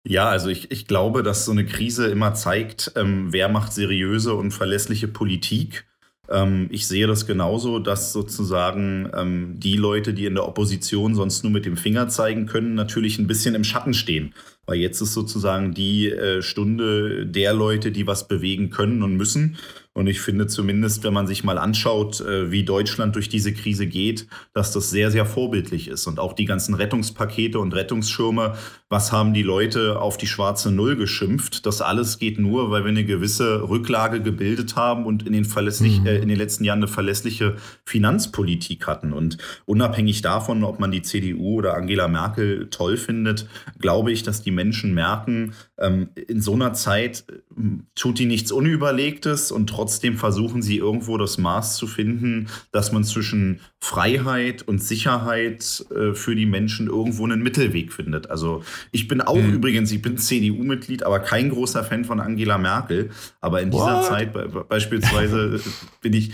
Ja, 0.05 0.27
also 0.27 0.49
ich, 0.49 0.69
ich 0.69 0.85
glaube, 0.85 1.23
dass 1.23 1.45
so 1.45 1.51
eine 1.51 1.65
Krise 1.65 2.07
immer 2.07 2.33
zeigt, 2.33 2.91
ähm, 2.95 3.31
wer 3.31 3.47
macht 3.47 3.71
seriöse 3.71 4.33
und 4.33 4.51
verlässliche 4.51 5.07
Politik. 5.07 5.85
Ähm, 6.29 6.67
ich 6.71 6.87
sehe 6.87 7.07
das 7.07 7.25
genauso, 7.25 7.79
dass 7.79 8.11
sozusagen 8.11 9.09
ähm, 9.15 9.59
die 9.59 9.77
Leute, 9.77 10.13
die 10.13 10.25
in 10.25 10.35
der 10.35 10.47
Opposition 10.47 11.15
sonst 11.15 11.43
nur 11.43 11.53
mit 11.53 11.65
dem 11.65 11.77
Finger 11.77 12.09
zeigen 12.09 12.47
können, 12.47 12.75
natürlich 12.75 13.17
ein 13.17 13.27
bisschen 13.27 13.55
im 13.55 13.63
Schatten 13.63 13.93
stehen. 13.93 14.33
Weil 14.65 14.77
jetzt 14.77 15.01
ist 15.01 15.13
sozusagen 15.13 15.73
die 15.73 16.09
äh, 16.09 16.41
Stunde 16.41 17.25
der 17.25 17.53
Leute, 17.53 17.91
die 17.91 18.07
was 18.07 18.27
bewegen 18.27 18.69
können 18.69 19.03
und 19.03 19.15
müssen. 19.15 19.57
Und 19.95 20.07
ich 20.07 20.21
finde 20.21 20.47
zumindest, 20.47 21.03
wenn 21.03 21.13
man 21.13 21.27
sich 21.27 21.43
mal 21.43 21.59
anschaut, 21.59 22.19
äh, 22.21 22.49
wie 22.49 22.63
Deutschland 22.63 23.15
durch 23.15 23.29
diese 23.29 23.53
Krise 23.53 23.85
geht, 23.85 24.27
dass 24.53 24.71
das 24.71 24.89
sehr, 24.89 25.11
sehr 25.11 25.25
vorbildlich 25.25 25.87
ist. 25.87 26.07
Und 26.07 26.19
auch 26.19 26.33
die 26.33 26.45
ganzen 26.45 26.73
Rettungspakete 26.73 27.59
und 27.59 27.75
Rettungsschirme, 27.75 28.55
was 28.89 29.11
haben 29.11 29.35
die 29.35 29.43
Leute 29.43 29.99
auf 29.99 30.17
die 30.17 30.25
schwarze 30.25 30.71
Null 30.71 30.95
geschimpft? 30.95 31.67
Das 31.67 31.81
alles 31.81 32.17
geht 32.17 32.39
nur, 32.39 32.71
weil 32.71 32.83
wir 32.83 32.89
eine 32.89 33.05
gewisse 33.05 33.69
Rücklage 33.69 34.19
gebildet 34.19 34.75
haben 34.75 35.05
und 35.05 35.27
in 35.27 35.33
den, 35.33 35.45
verlässlich, 35.45 35.99
mhm. 35.99 36.07
äh, 36.07 36.17
in 36.17 36.27
den 36.27 36.37
letzten 36.37 36.63
Jahren 36.63 36.79
eine 36.79 36.87
verlässliche 36.87 37.57
Finanzpolitik 37.85 38.87
hatten. 38.87 39.13
Und 39.13 39.37
unabhängig 39.65 40.23
davon, 40.23 40.63
ob 40.63 40.79
man 40.79 40.89
die 40.89 41.03
CDU 41.03 41.59
oder 41.59 41.75
Angela 41.75 42.07
Merkel 42.07 42.67
toll 42.71 42.97
findet, 42.97 43.47
glaube 43.77 44.11
ich, 44.11 44.23
dass 44.23 44.41
die 44.41 44.51
Menschen 44.53 44.93
merken, 44.93 45.53
ähm, 45.77 46.09
in 46.15 46.41
so 46.41 46.53
einer 46.53 46.73
Zeit 46.73 47.25
äh, 47.29 47.33
tut 47.95 48.19
die 48.19 48.25
nichts 48.25 48.51
Unüberlegtes 48.51 49.51
und 49.51 49.67
trotzdem 49.67 50.17
versuchen 50.17 50.61
sie 50.61 50.77
irgendwo 50.77 51.17
das 51.17 51.37
Maß 51.37 51.75
zu 51.75 51.87
finden, 51.87 52.47
dass 52.71 52.91
man 52.91 53.03
zwischen 53.03 53.59
Freiheit 53.79 54.61
und 54.63 54.81
Sicherheit 54.81 55.85
äh, 55.95 56.13
für 56.13 56.35
die 56.35 56.45
Menschen 56.45 56.87
irgendwo 56.87 57.25
einen 57.25 57.43
Mittelweg 57.43 57.91
findet. 57.91 58.29
Also 58.29 58.63
ich 58.91 59.07
bin 59.07 59.21
auch 59.21 59.35
mhm. 59.35 59.55
übrigens, 59.55 59.91
ich 59.91 60.01
bin 60.01 60.17
CDU-Mitglied, 60.17 61.03
aber 61.03 61.19
kein 61.19 61.49
großer 61.49 61.83
Fan 61.83 62.05
von 62.05 62.19
Angela 62.19 62.57
Merkel. 62.57 63.09
Aber 63.41 63.61
in 63.61 63.71
dieser 63.71 63.97
What? 63.97 64.05
Zeit 64.05 64.33
be 64.33 64.65
beispielsweise 64.67 65.59
bin 66.01 66.13
ich 66.13 66.33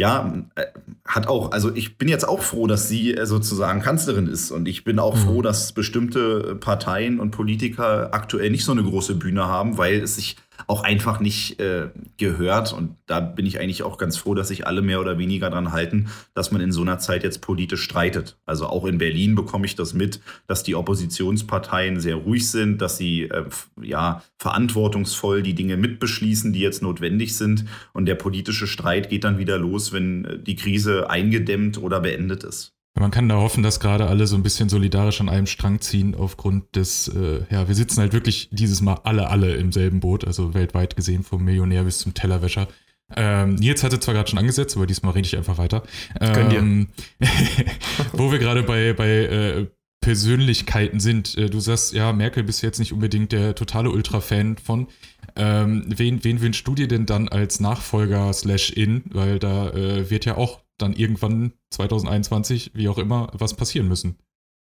ja, 0.00 0.32
äh, 0.54 0.64
hat 1.04 1.28
auch, 1.28 1.52
also 1.52 1.74
ich 1.74 1.98
bin 1.98 2.08
jetzt 2.08 2.26
auch 2.26 2.40
froh, 2.40 2.66
dass 2.66 2.88
sie 2.88 3.14
äh, 3.14 3.26
sozusagen 3.26 3.82
Kanzlerin 3.82 4.28
ist 4.28 4.50
und 4.50 4.66
ich 4.66 4.82
bin 4.82 4.98
auch 4.98 5.14
mhm. 5.14 5.20
froh, 5.20 5.42
dass 5.42 5.72
bestimmte 5.72 6.56
Parteien 6.56 7.20
und 7.20 7.32
Politiker 7.32 8.14
aktuell 8.14 8.50
nicht 8.50 8.64
so 8.64 8.72
eine 8.72 8.82
große 8.82 9.16
Bühne 9.16 9.46
haben, 9.46 9.76
weil 9.76 10.00
es 10.00 10.16
sich 10.16 10.36
auch 10.66 10.82
einfach 10.82 11.20
nicht 11.20 11.60
äh, 11.60 11.88
gehört. 12.16 12.72
Und 12.72 12.96
da 13.06 13.20
bin 13.20 13.46
ich 13.46 13.60
eigentlich 13.60 13.82
auch 13.82 13.98
ganz 13.98 14.16
froh, 14.16 14.34
dass 14.34 14.48
sich 14.48 14.66
alle 14.66 14.82
mehr 14.82 15.00
oder 15.00 15.18
weniger 15.18 15.50
daran 15.50 15.72
halten, 15.72 16.08
dass 16.34 16.52
man 16.52 16.60
in 16.60 16.72
so 16.72 16.82
einer 16.82 16.98
Zeit 16.98 17.22
jetzt 17.24 17.40
politisch 17.40 17.82
streitet. 17.82 18.38
Also 18.46 18.66
auch 18.66 18.84
in 18.84 18.98
Berlin 18.98 19.34
bekomme 19.34 19.66
ich 19.66 19.74
das 19.74 19.94
mit, 19.94 20.20
dass 20.46 20.62
die 20.62 20.74
Oppositionsparteien 20.74 22.00
sehr 22.00 22.16
ruhig 22.16 22.50
sind, 22.50 22.80
dass 22.80 22.96
sie 22.96 23.22
äh, 23.22 23.44
ja 23.80 24.22
verantwortungsvoll 24.38 25.42
die 25.42 25.54
Dinge 25.54 25.76
mitbeschließen, 25.76 26.52
die 26.52 26.60
jetzt 26.60 26.82
notwendig 26.82 27.36
sind. 27.36 27.64
Und 27.92 28.06
der 28.06 28.14
politische 28.14 28.66
Streit 28.66 29.10
geht 29.10 29.24
dann 29.24 29.38
wieder 29.38 29.58
los, 29.58 29.92
wenn 29.92 30.24
äh, 30.24 30.38
die 30.38 30.56
Krise 30.56 31.10
eingedämmt 31.10 31.78
oder 31.78 32.00
beendet 32.00 32.44
ist. 32.44 32.74
Man 33.00 33.10
kann 33.10 33.30
da 33.30 33.36
hoffen, 33.36 33.62
dass 33.62 33.80
gerade 33.80 34.06
alle 34.08 34.26
so 34.26 34.36
ein 34.36 34.42
bisschen 34.42 34.68
solidarisch 34.68 35.22
an 35.22 35.30
einem 35.30 35.46
Strang 35.46 35.80
ziehen 35.80 36.14
aufgrund 36.14 36.76
des, 36.76 37.08
äh, 37.08 37.44
ja, 37.50 37.66
wir 37.66 37.74
sitzen 37.74 38.00
halt 38.00 38.12
wirklich 38.12 38.50
dieses 38.52 38.82
Mal 38.82 39.00
alle, 39.04 39.30
alle 39.30 39.54
im 39.54 39.72
selben 39.72 40.00
Boot, 40.00 40.26
also 40.26 40.52
weltweit 40.52 40.96
gesehen 40.96 41.22
vom 41.22 41.42
Millionär 41.42 41.84
bis 41.84 41.98
zum 41.98 42.12
Tellerwäscher. 42.12 42.68
Ähm, 43.16 43.54
Nils 43.54 43.82
hatte 43.82 44.00
zwar 44.00 44.14
gerade 44.14 44.28
schon 44.28 44.38
angesetzt, 44.38 44.76
aber 44.76 44.86
diesmal 44.86 45.14
rede 45.14 45.26
ich 45.26 45.36
einfach 45.36 45.56
weiter. 45.56 45.82
Ähm, 46.20 46.88
wo 48.12 48.30
wir 48.30 48.38
gerade 48.38 48.62
bei, 48.62 48.92
bei 48.92 49.08
äh, 49.08 49.66
Persönlichkeiten 50.02 51.00
sind. 51.00 51.38
Äh, 51.38 51.48
du 51.48 51.58
sagst, 51.58 51.94
ja, 51.94 52.12
Merkel 52.12 52.42
bist 52.42 52.62
jetzt 52.62 52.78
nicht 52.78 52.92
unbedingt 52.92 53.32
der 53.32 53.54
totale 53.54 53.90
Ultra-Fan 53.90 54.58
von. 54.58 54.88
Ähm, 55.36 55.84
wen, 55.88 56.22
wen 56.22 56.42
wünschst 56.42 56.68
du 56.68 56.74
dir 56.74 56.86
denn 56.86 57.06
dann 57.06 57.28
als 57.28 57.60
Nachfolger 57.60 58.30
slash 58.34 58.70
in? 58.70 59.04
Weil 59.06 59.38
da 59.38 59.70
äh, 59.70 60.10
wird 60.10 60.26
ja 60.26 60.36
auch 60.36 60.60
dann 60.82 60.92
irgendwann 60.92 61.52
2021, 61.70 62.72
wie 62.74 62.88
auch 62.88 62.98
immer, 62.98 63.28
was 63.32 63.54
passieren 63.54 63.88
müssen? 63.88 64.16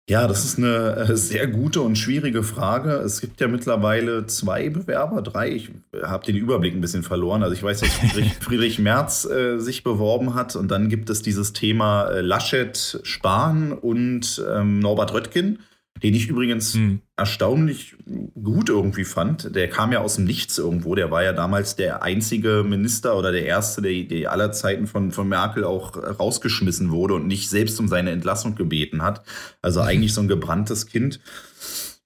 Ja, 0.08 0.28
das 0.28 0.46
ist 0.46 0.60
eine 0.60 0.96
äh, 0.98 1.18
sehr 1.18 1.48
gute 1.48 1.82
und 1.82 1.98
schwierige 1.98 2.44
Frage. 2.44 2.92
Es 2.92 3.22
gibt 3.22 3.42
ja 3.42 3.48
mittlerweile 3.48 4.28
zwei 4.28 4.70
Bewerber, 4.70 5.24
drei. 5.24 5.50
Ich 5.50 5.72
habe 6.00 6.24
den 6.24 6.36
Überblick 6.36 6.76
ein 6.76 6.82
bisschen 6.82 7.02
verloren. 7.02 7.42
Also 7.42 7.56
ich 7.56 7.64
weiß, 7.64 7.80
dass 7.80 7.90
Friedrich, 7.90 8.34
Friedrich 8.40 8.78
Merz 8.78 9.26
äh, 9.26 9.58
sich 9.58 9.84
beworben 9.84 10.36
hat 10.36 10.56
und 10.56 10.70
dann 10.70 10.90
gibt 10.90 11.10
es 11.10 11.24
dieses 11.24 11.54
Thema 11.54 12.06
äh, 12.06 12.22
Laschet, 12.22 13.00
Spahn 13.02 13.72
und 13.72 14.44
ähm, 14.48 14.78
Norbert 14.78 15.12
Röttgen 15.12 15.60
den 16.04 16.14
ich 16.14 16.28
übrigens 16.28 16.76
mhm. 16.76 17.02
erstaunlich 17.16 17.96
gut 18.36 18.70
irgendwie 18.70 19.06
fand. 19.06 19.56
Der 19.56 19.70
kam 19.70 19.94
ja 19.94 20.00
aus 20.00 20.16
dem 20.16 20.26
Nichts 20.26 20.58
irgendwo. 20.58 20.94
Der 20.94 21.10
war 21.10 21.24
ja 21.24 21.32
damals 21.32 21.76
der 21.76 22.04
einzige 22.04 22.64
Minister 22.68 23.18
oder 23.18 23.32
der 23.32 23.46
erste, 23.46 23.82
der, 23.82 24.04
der 24.04 24.32
aller 24.32 24.52
Zeiten 24.52 24.88
von, 24.88 25.12
von 25.12 25.28
Merkel 25.28 25.64
auch 25.64 25.96
rausgeschmissen 25.96 26.92
wurde 26.92 27.14
und 27.14 27.28
nicht 27.28 27.50
selbst 27.50 27.80
um 27.80 27.88
seine 27.88 28.12
Entlassung 28.12 28.56
gebeten 28.56 29.04
hat. 29.04 29.24
Also 29.62 29.82
eigentlich 29.82 30.14
so 30.14 30.22
ein 30.22 30.28
gebranntes 30.28 30.88
Kind. 30.88 31.22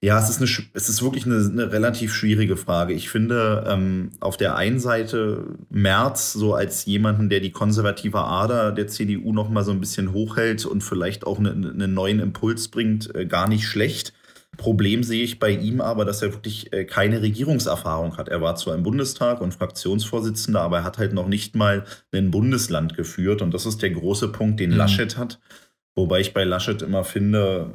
Ja, 0.02 0.18
es 0.18 0.30
ist, 0.30 0.38
eine, 0.38 0.70
es 0.74 0.88
ist 0.88 1.04
wirklich 1.04 1.26
eine, 1.26 1.38
eine 1.38 1.72
relativ 1.74 2.14
schwierige 2.14 2.56
Frage. 2.56 2.94
Ich 2.94 3.10
finde 3.10 3.66
ähm, 3.68 4.12
auf 4.22 4.38
der 4.38 4.56
einen 4.56 4.80
Seite 4.80 5.58
Merz 5.70 6.32
so 6.32 6.54
als 6.54 6.86
jemanden, 6.86 7.28
der 7.30 7.42
die 7.42 7.52
konservative 7.52 8.20
Ader 8.20 8.72
der 8.72 8.88
CDU 8.88 9.34
noch 9.34 9.50
mal 9.50 9.66
so 9.66 9.72
ein 9.72 9.82
bisschen 9.82 10.14
hochhält 10.14 10.66
und 10.66 10.86
vielleicht 10.86 11.28
auch 11.28 11.38
eine, 11.38 11.52
einen 11.52 11.94
neuen 11.94 12.20
Impuls 12.20 12.70
bringt, 12.70 13.14
äh, 13.14 13.26
gar 13.26 13.50
nicht 13.50 13.68
schlecht. 13.68 14.14
Problem 14.60 15.04
sehe 15.04 15.24
ich 15.24 15.40
bei 15.40 15.52
ihm 15.52 15.82
aber, 15.82 16.06
dass 16.06 16.22
er 16.22 16.34
wirklich 16.34 16.72
äh, 16.72 16.86
keine 16.86 17.22
Regierungserfahrung 17.22 18.18
hat. 18.18 18.30
Er 18.30 18.42
war 18.42 18.56
zwar 18.56 18.76
im 18.76 18.84
Bundestag 18.84 19.42
und 19.42 19.54
Fraktionsvorsitzender, 19.54 20.62
aber 20.62 20.80
er 20.80 20.84
hat 20.84 20.98
halt 20.98 21.14
noch 21.14 21.28
nicht 21.28 21.56
mal 21.56 21.86
ein 22.12 22.32
Bundesland 22.32 22.96
geführt. 22.96 23.42
Und 23.42 23.54
das 23.54 23.66
ist 23.66 23.82
der 23.82 23.92
große 23.92 24.30
Punkt, 24.30 24.60
den 24.60 24.72
mhm. 24.72 24.78
Laschet 24.78 25.18
hat. 25.18 25.40
Wobei 25.96 26.20
ich 26.20 26.34
bei 26.34 26.44
Laschet 26.44 26.82
immer 26.82 27.04
finde, 27.04 27.72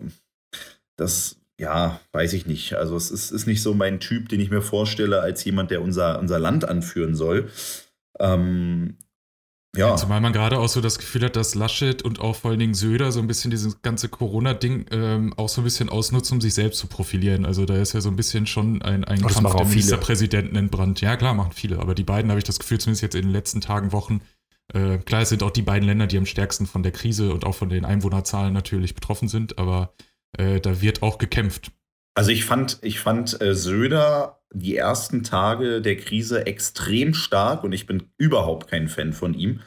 dass, 0.97 1.41
ja, 1.59 2.01
weiß 2.13 2.33
ich 2.33 2.47
nicht. 2.47 2.75
Also 2.75 2.97
es 2.97 3.11
ist, 3.11 3.31
ist 3.31 3.47
nicht 3.47 3.63
so 3.63 3.75
mein 3.75 4.01
Typ, 4.01 4.29
den 4.29 4.41
ich 4.41 4.51
mir 4.51 4.63
vorstelle 4.63 5.21
als 5.21 5.45
jemand, 5.45 5.71
der 5.71 5.83
unser, 5.83 6.19
unser 6.19 6.39
Land 6.39 6.65
anführen 6.69 7.15
soll. 7.15 7.51
Ähm, 8.19 8.99
ja. 9.77 9.97
Zumal 9.97 10.21
man 10.21 10.33
gerade 10.33 10.59
auch 10.59 10.69
so 10.69 10.81
das 10.81 10.99
Gefühl 10.99 11.25
hat, 11.25 11.37
dass 11.37 11.55
Laschet 11.55 12.03
und 12.03 12.21
auch 12.21 12.37
vor 12.37 12.53
allen 12.53 12.61
Dingen 12.61 12.75
Söder 12.75 13.11
so 13.11 13.21
ein 13.21 13.27
bisschen 13.27 13.51
dieses 13.51 13.83
ganze 13.83 14.09
Corona-Ding 14.09 14.87
ähm, 14.93 15.35
auch 15.37 15.49
so 15.49 15.61
ein 15.61 15.65
bisschen 15.65 15.89
ausnutzen, 15.89 16.37
um 16.37 16.41
sich 16.41 16.55
selbst 16.55 16.79
zu 16.79 16.87
profilieren. 16.87 17.45
Also 17.45 17.65
da 17.65 17.77
ist 17.77 17.93
ja 17.93 18.01
so 18.01 18.09
ein 18.09 18.17
bisschen 18.17 18.47
schon 18.47 18.83
ein, 18.83 19.05
ein 19.05 19.21
Kampf 19.21 19.57
der 19.57 19.67
Ministerpräsidenten 19.67 20.57
entbrannt. 20.57 21.01
Ja, 21.01 21.17
klar, 21.17 21.35
machen 21.35 21.53
viele, 21.53 21.81
aber 21.81 21.95
die 21.95 22.05
beiden 22.05 22.31
habe 22.31 22.39
ich 22.39 22.45
das 22.45 22.61
Gefühl, 22.61 22.79
zumindest 22.79 23.03
jetzt 23.03 23.17
in 23.17 23.23
den 23.23 23.33
letzten 23.33 23.61
Tagen, 23.61 23.91
Wochen, 23.91 24.21
äh, 24.73 24.99
klar, 24.99 25.23
es 25.23 25.29
sind 25.29 25.43
auch 25.43 25.51
die 25.51 25.63
beiden 25.63 25.89
Länder, 25.89 26.07
die 26.07 26.19
am 26.19 26.27
stärksten 26.27 26.67
von 26.67 26.83
der 26.83 26.93
Krise 26.93 27.33
und 27.33 27.45
auch 27.45 27.55
von 27.55 27.69
den 27.69 27.85
Einwohnerzahlen 27.85 28.53
natürlich 28.53 28.95
betroffen 28.95 29.29
sind, 29.29 29.59
aber 29.59 29.93
da 30.61 30.81
wird 30.81 31.03
auch 31.03 31.19
gekämpft. 31.19 31.73
Also 32.15 32.31
ich 32.31 32.45
fand, 32.45 32.79
ich 32.83 33.01
fand 33.01 33.41
äh, 33.41 33.55
Söder 33.55 34.44
die 34.55 34.77
ersten 34.77 35.25
Tage 35.25 35.83
der 35.83 35.97
Krise 35.97 36.47
extrem 36.47 37.13
stark 37.13 37.65
und 37.65 37.73
ich 37.73 37.87
bin 37.87 38.05
überhaupt 38.17 38.71
kein 38.71 38.89
Fan 38.89 39.13
von 39.13 39.35
ihm. 39.35 39.61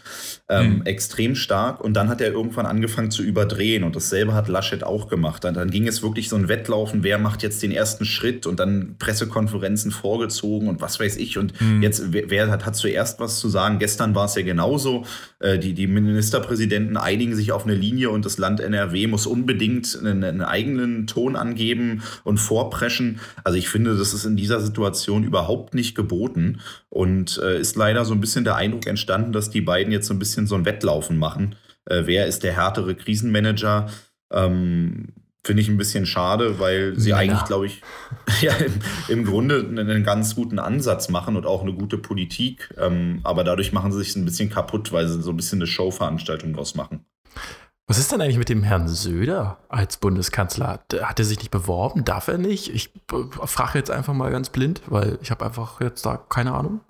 Ähm, 0.49 0.77
mhm. 0.77 0.85
Extrem 0.85 1.35
stark 1.35 1.81
und 1.81 1.93
dann 1.93 2.07
hat 2.07 2.21
er 2.21 2.31
irgendwann 2.31 2.65
angefangen 2.65 3.11
zu 3.11 3.21
überdrehen 3.21 3.83
und 3.83 3.97
dasselbe 3.97 4.33
hat 4.33 4.47
Laschet 4.47 4.85
auch 4.85 5.09
gemacht. 5.09 5.43
Dann, 5.43 5.55
dann 5.55 5.69
ging 5.69 5.87
es 5.87 6.01
wirklich 6.01 6.29
so 6.29 6.37
ein 6.37 6.47
Wettlaufen, 6.47 7.03
wer 7.03 7.17
macht 7.17 7.43
jetzt 7.43 7.61
den 7.61 7.71
ersten 7.71 8.05
Schritt 8.05 8.45
und 8.45 8.61
dann 8.61 8.95
Pressekonferenzen 8.97 9.91
vorgezogen 9.91 10.69
und 10.69 10.79
was 10.79 11.01
weiß 11.01 11.17
ich. 11.17 11.37
Und 11.37 11.59
mhm. 11.59 11.83
jetzt, 11.83 12.13
wer, 12.13 12.29
wer 12.29 12.49
hat, 12.49 12.65
hat, 12.65 12.77
zuerst 12.77 13.19
was 13.19 13.39
zu 13.39 13.49
sagen? 13.49 13.79
Gestern 13.79 14.15
war 14.15 14.25
es 14.25 14.35
ja 14.35 14.43
genauso. 14.43 15.05
Äh, 15.39 15.59
die, 15.59 15.73
die 15.73 15.87
Ministerpräsidenten 15.87 16.95
einigen 16.95 17.35
sich 17.35 17.51
auf 17.51 17.65
eine 17.65 17.75
Linie 17.75 18.09
und 18.09 18.25
das 18.25 18.37
Land 18.37 18.61
NRW 18.61 19.07
muss 19.07 19.27
unbedingt 19.27 19.97
einen, 19.99 20.23
einen 20.23 20.41
eigenen 20.41 21.07
Ton 21.07 21.35
angeben 21.35 22.03
und 22.23 22.37
vorpreschen. 22.37 23.19
Also 23.43 23.57
ich 23.57 23.67
finde, 23.67 23.97
das 23.97 24.13
ist 24.13 24.23
in 24.23 24.37
dieser 24.37 24.61
Situation 24.61 24.76
Situation 24.77 25.23
überhaupt 25.23 25.73
nicht 25.73 25.95
geboten 25.95 26.59
und 26.89 27.39
äh, 27.43 27.59
ist 27.59 27.75
leider 27.75 28.05
so 28.05 28.13
ein 28.13 28.21
bisschen 28.21 28.43
der 28.43 28.55
Eindruck 28.55 28.85
entstanden, 28.85 29.31
dass 29.31 29.49
die 29.49 29.61
beiden 29.61 29.91
jetzt 29.91 30.05
so 30.05 30.13
ein 30.13 30.19
bisschen 30.19 30.45
so 30.45 30.53
ein 30.53 30.65
Wettlaufen 30.65 31.17
machen. 31.17 31.55
Äh, 31.85 32.03
wer 32.05 32.27
ist 32.27 32.43
der 32.43 32.53
härtere 32.53 32.93
Krisenmanager? 32.93 33.89
Ähm, 34.31 35.13
Finde 35.43 35.61
ich 35.61 35.69
ein 35.69 35.77
bisschen 35.77 36.05
schade, 36.05 36.59
weil 36.59 36.99
sie 36.99 37.11
ja. 37.11 37.17
eigentlich, 37.17 37.45
glaube 37.45 37.65
ich, 37.65 37.81
ja, 38.41 38.53
im, 38.53 38.73
im, 39.07 39.25
Grunde 39.25 39.65
einen 39.67 40.03
ganz 40.03 40.35
guten 40.35 40.59
Ansatz 40.59 41.09
machen 41.09 41.35
und 41.35 41.47
auch 41.47 41.63
eine 41.63 41.73
gute 41.73 41.97
Politik. 41.97 42.71
Ähm, 42.77 43.21
aber 43.23 43.43
dadurch 43.43 43.71
machen 43.71 43.91
sie 43.91 43.99
sich 43.99 44.15
ein 44.15 44.25
bisschen 44.25 44.51
kaputt, 44.51 44.91
weil 44.91 45.07
sie 45.07 45.21
so 45.21 45.31
ein 45.31 45.37
bisschen 45.37 45.59
eine 45.59 45.67
Showveranstaltung 45.67 46.53
draus 46.53 46.75
machen. 46.75 47.05
Was 47.89 47.97
ist 47.97 48.11
denn 48.11 48.19
eigentlich 48.19 48.37
mit 48.37 48.49
dem 48.49 48.63
Herrn 48.63 48.89
Söder 48.89 49.59
als 49.69 49.95
Bundeskanzler? 49.95 50.81
Hat 51.01 51.19
er 51.19 51.25
sich 51.25 51.37
nicht 51.39 51.51
beworben? 51.51 52.03
Darf 52.03 52.27
er 52.27 52.37
nicht? 52.37 52.67
Ich 52.73 52.91
frage 53.45 53.79
jetzt 53.79 53.91
einfach 53.91 54.13
mal 54.13 54.29
ganz 54.29 54.49
blind, 54.49 54.81
weil 54.87 55.17
ich 55.21 55.31
habe 55.31 55.45
einfach 55.45 55.79
jetzt 55.79 56.05
da 56.05 56.17
keine 56.17 56.53
Ahnung. 56.53 56.81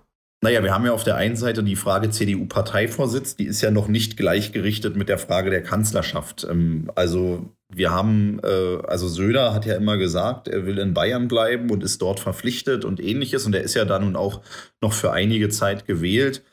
Naja, 0.42 0.64
wir 0.64 0.74
haben 0.74 0.86
ja 0.86 0.94
auf 0.94 1.04
der 1.04 1.16
einen 1.16 1.36
Seite 1.36 1.64
die 1.64 1.76
Frage 1.76 2.10
CDU-Parteivorsitz, 2.10 3.36
die 3.36 3.46
ist 3.46 3.62
ja 3.62 3.72
noch 3.72 3.88
nicht 3.88 4.18
gleichgerichtet 4.18 4.96
mit 4.96 5.10
der 5.10 5.18
Frage 5.18 5.52
der 5.52 5.64
Kanzlerschaft. 5.64 6.48
Ähm, 6.50 6.92
also 6.96 7.50
wir 7.74 7.92
haben, 7.92 8.40
äh, 8.44 8.78
also 8.88 9.08
Söder 9.08 9.54
hat 9.54 9.66
ja 9.66 9.76
immer 9.76 9.98
gesagt, 9.98 10.48
er 10.48 10.66
will 10.66 10.80
in 10.80 10.94
Bayern 10.94 11.28
bleiben 11.28 11.70
und 11.70 11.84
ist 11.84 12.02
dort 12.02 12.20
verpflichtet 12.20 12.86
und 12.86 13.00
ähnliches. 13.00 13.46
Und 13.46 13.54
er 13.54 13.62
ist 13.62 13.74
ja 13.76 13.86
da 13.86 14.00
nun 14.00 14.16
auch 14.16 14.42
noch 14.82 14.94
für 14.94 15.12
einige 15.12 15.50
Zeit 15.50 15.86
gewählt. 15.86 16.44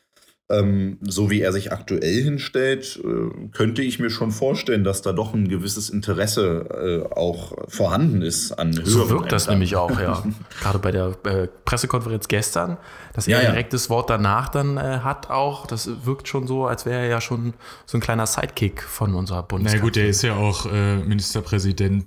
Ähm, 0.51 0.99
so 1.01 1.31
wie 1.31 1.41
er 1.41 1.53
sich 1.53 1.73
aktuell 1.73 2.23
hinstellt, 2.23 3.01
äh, 3.03 3.49
könnte 3.53 3.81
ich 3.81 3.99
mir 3.99 4.11
schon 4.11 4.31
vorstellen, 4.31 4.85
dass 4.85 5.01
da 5.01 5.13
doch 5.13 5.33
ein 5.33 5.49
gewisses 5.49 5.89
Interesse 5.89 7.07
äh, 7.09 7.15
auch 7.15 7.55
vorhanden 7.69 8.21
ist 8.21 8.53
an 8.53 8.73
So 8.73 9.09
wirkt 9.09 9.33
das 9.33 9.49
nämlich 9.49 9.75
auch, 9.77 9.99
ja. 9.99 10.23
Gerade 10.61 10.79
bei 10.81 10.91
der 10.91 11.17
äh, 11.25 11.49
Pressekonferenz 11.65 12.29
gestern, 12.29 12.77
dass 13.15 13.29
er 13.29 13.43
ja, 13.43 13.51
direkt 13.51 13.73
das 13.73 13.89
Wort 13.89 14.11
danach 14.11 14.49
dann 14.49 14.77
äh, 14.77 14.99
hat 15.03 15.31
auch, 15.31 15.67
das 15.67 15.89
wirkt 16.05 16.29
schon 16.29 16.47
so, 16.47 16.67
als 16.67 16.85
wäre 16.85 17.01
er 17.01 17.09
ja 17.09 17.21
schon 17.21 17.55
so 17.87 17.97
ein 17.97 18.01
kleiner 18.01 18.27
Sidekick 18.27 18.83
von 18.83 19.15
unserer 19.15 19.45
Bundeskanzlerin. 19.45 19.83
Na 19.83 19.89
gut, 19.89 19.97
er 19.97 20.09
ist 20.09 20.23
ja 20.23 20.35
auch 20.35 20.67
äh, 20.67 20.97
Ministerpräsident 20.97 22.07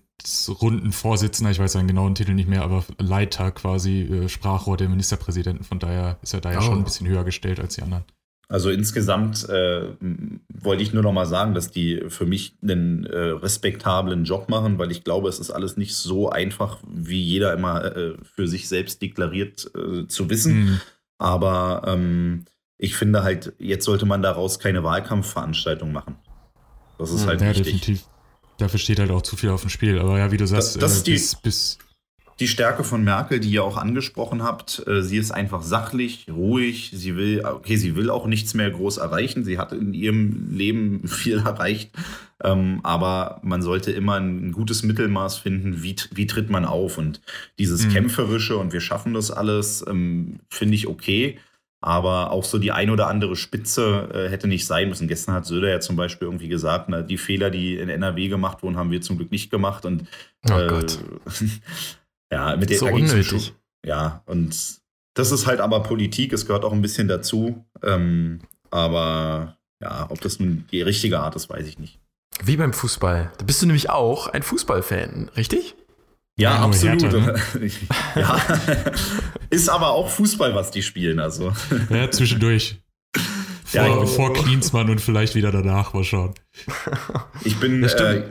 Rundenvorsitzender, 0.49 1.51
ich 1.51 1.59
weiß 1.59 1.71
seinen 1.71 1.87
genauen 1.87 2.13
Titel 2.13 2.33
nicht 2.33 2.49
mehr, 2.49 2.63
aber 2.63 2.83
Leiter 2.99 3.51
quasi, 3.51 4.01
äh, 4.01 4.29
Sprachrohr 4.29 4.75
der 4.75 4.89
Ministerpräsidenten. 4.89 5.63
Von 5.63 5.79
daher 5.79 6.17
ist 6.21 6.33
er 6.33 6.41
da 6.41 6.51
ja 6.51 6.59
oh. 6.59 6.61
schon 6.61 6.79
ein 6.79 6.83
bisschen 6.83 7.07
höher 7.07 7.23
gestellt 7.23 7.59
als 7.59 7.75
die 7.75 7.83
anderen. 7.83 8.03
Also 8.49 8.69
insgesamt 8.69 9.47
äh, 9.49 9.89
wollte 10.49 10.81
ich 10.81 10.93
nur 10.93 11.03
noch 11.03 11.11
mal 11.11 11.25
sagen, 11.25 11.53
dass 11.53 11.69
die 11.69 12.03
für 12.07 12.25
mich 12.25 12.55
einen 12.61 13.05
äh, 13.05 13.17
respektablen 13.17 14.23
Job 14.23 14.47
machen, 14.47 14.79
weil 14.79 14.89
ich 14.89 15.03
glaube, 15.03 15.27
es 15.27 15.39
ist 15.39 15.51
alles 15.51 15.75
nicht 15.75 15.95
so 15.95 16.29
einfach, 16.29 16.79
wie 16.87 17.21
jeder 17.21 17.53
immer 17.53 17.83
äh, 17.83 18.13
für 18.23 18.47
sich 18.47 18.69
selbst 18.69 19.01
deklariert 19.01 19.69
äh, 19.75 20.07
zu 20.07 20.29
wissen. 20.29 20.59
Mhm. 20.59 20.81
Aber 21.17 21.83
ähm, 21.85 22.45
ich 22.77 22.95
finde 22.95 23.23
halt, 23.23 23.53
jetzt 23.57 23.85
sollte 23.85 24.05
man 24.05 24.21
daraus 24.21 24.59
keine 24.59 24.83
Wahlkampfveranstaltung 24.83 25.91
machen. 25.91 26.17
Das 26.97 27.11
ist 27.11 27.27
halt 27.27 27.41
ja, 27.41 27.49
wichtig. 27.49 27.65
Definitiv. 27.65 28.05
Dafür 28.57 28.79
steht 28.79 28.99
halt 28.99 29.11
auch 29.11 29.21
zu 29.21 29.35
viel 29.35 29.49
auf 29.49 29.61
dem 29.61 29.69
Spiel. 29.69 29.99
Aber 29.99 30.17
ja, 30.17 30.31
wie 30.31 30.37
du 30.37 30.47
sagst, 30.47 30.75
das, 30.75 30.81
das 30.81 31.01
äh, 31.01 31.11
bis, 31.11 31.35
bis 31.35 31.77
die 32.39 32.47
Stärke 32.47 32.83
von 32.83 33.03
Merkel, 33.03 33.39
die 33.39 33.49
ihr 33.49 33.63
auch 33.63 33.77
angesprochen 33.77 34.43
habt, 34.43 34.83
äh, 34.87 35.01
sie 35.01 35.17
ist 35.17 35.31
einfach 35.31 35.63
sachlich, 35.63 36.27
ruhig. 36.29 36.91
Sie 36.93 37.15
will, 37.15 37.43
okay, 37.43 37.77
sie 37.77 37.95
will 37.95 38.11
auch 38.11 38.27
nichts 38.27 38.53
mehr 38.53 38.69
groß 38.69 38.97
erreichen. 38.97 39.43
Sie 39.43 39.57
hat 39.57 39.71
in 39.71 39.93
ihrem 39.93 40.49
Leben 40.51 41.07
viel 41.07 41.39
erreicht. 41.39 41.91
Ähm, 42.43 42.81
aber 42.83 43.39
man 43.41 43.63
sollte 43.63 43.91
immer 43.91 44.19
ein 44.19 44.51
gutes 44.51 44.83
Mittelmaß 44.83 45.39
finden, 45.39 45.81
wie, 45.81 45.95
wie 46.13 46.27
tritt 46.27 46.51
man 46.51 46.65
auf. 46.65 46.99
Und 46.99 47.21
dieses 47.57 47.85
mhm. 47.85 47.93
Kämpferische 47.93 48.57
und 48.57 48.71
wir 48.71 48.81
schaffen 48.81 49.15
das 49.15 49.31
alles, 49.31 49.83
ähm, 49.87 50.39
finde 50.49 50.75
ich 50.75 50.87
okay. 50.87 51.39
Aber 51.79 52.31
auch 52.31 52.43
so 52.43 52.57
die 52.59 52.71
ein 52.71 52.89
oder 52.89 53.07
andere 53.07 53.35
Spitze 53.35 54.09
äh, 54.13 54.29
hätte 54.29 54.47
nicht 54.47 54.67
sein 54.67 54.89
müssen. 54.89 55.07
Gestern 55.07 55.33
hat 55.33 55.45
Söder 55.45 55.69
ja 55.69 55.79
zum 55.79 55.95
Beispiel 55.95 56.27
irgendwie 56.27 56.47
gesagt, 56.47 56.89
na, 56.89 57.01
die 57.01 57.17
Fehler, 57.17 57.49
die 57.49 57.77
in 57.77 57.89
NRW 57.89 58.27
gemacht 58.27 58.61
wurden, 58.61 58.77
haben 58.77 58.91
wir 58.91 59.01
zum 59.01 59.17
Glück 59.17 59.31
nicht 59.31 59.49
gemacht. 59.49 59.85
Und 59.85 60.05
oh 60.49 60.53
äh, 60.53 60.67
Gott. 60.67 60.99
Ja, 62.31 62.55
mit 62.55 62.69
der 62.69 62.79
so 62.79 62.87
unnötig. 62.87 63.53
Ja, 63.85 64.21
und 64.25 64.79
das 65.13 65.31
ist 65.31 65.47
halt 65.47 65.59
aber 65.59 65.81
Politik, 65.83 66.33
es 66.33 66.45
gehört 66.45 66.65
auch 66.65 66.73
ein 66.73 66.81
bisschen 66.81 67.07
dazu. 67.07 67.65
Ähm, 67.83 68.39
aber 68.69 69.57
ja, 69.81 70.07
ob 70.09 70.21
das 70.21 70.39
nun 70.39 70.65
die 70.71 70.81
richtige 70.81 71.19
Art 71.19 71.35
ist, 71.35 71.49
weiß 71.49 71.67
ich 71.67 71.79
nicht. 71.79 71.99
Wie 72.43 72.57
beim 72.57 72.73
Fußball. 72.73 73.31
Da 73.37 73.45
bist 73.45 73.61
du 73.61 73.65
nämlich 73.65 73.89
auch 73.89 74.27
ein 74.27 74.43
Fußballfan, 74.43 75.31
richtig? 75.35 75.75
Ja, 76.37 76.51
ja 76.55 76.61
absolut. 76.61 77.01
Härter, 77.01 77.19
ne? 77.19 77.71
ja. 78.15 78.41
ist 79.49 79.69
aber 79.69 79.91
auch 79.91 80.09
Fußball, 80.09 80.53
was 80.53 80.71
die 80.71 80.83
spielen, 80.83 81.19
also. 81.19 81.53
Ja, 81.89 82.11
zwischendurch. 82.11 82.79
Vor, 83.65 83.81
ja, 83.81 84.05
vor 84.05 84.33
Klinsmann 84.33 84.89
und 84.89 85.01
vielleicht 85.01 85.35
wieder 85.35 85.51
danach, 85.51 85.93
mal 85.93 86.03
schauen. 86.03 86.33
Ich 87.43 87.59
bin, 87.59 87.83
äh, 87.83 88.23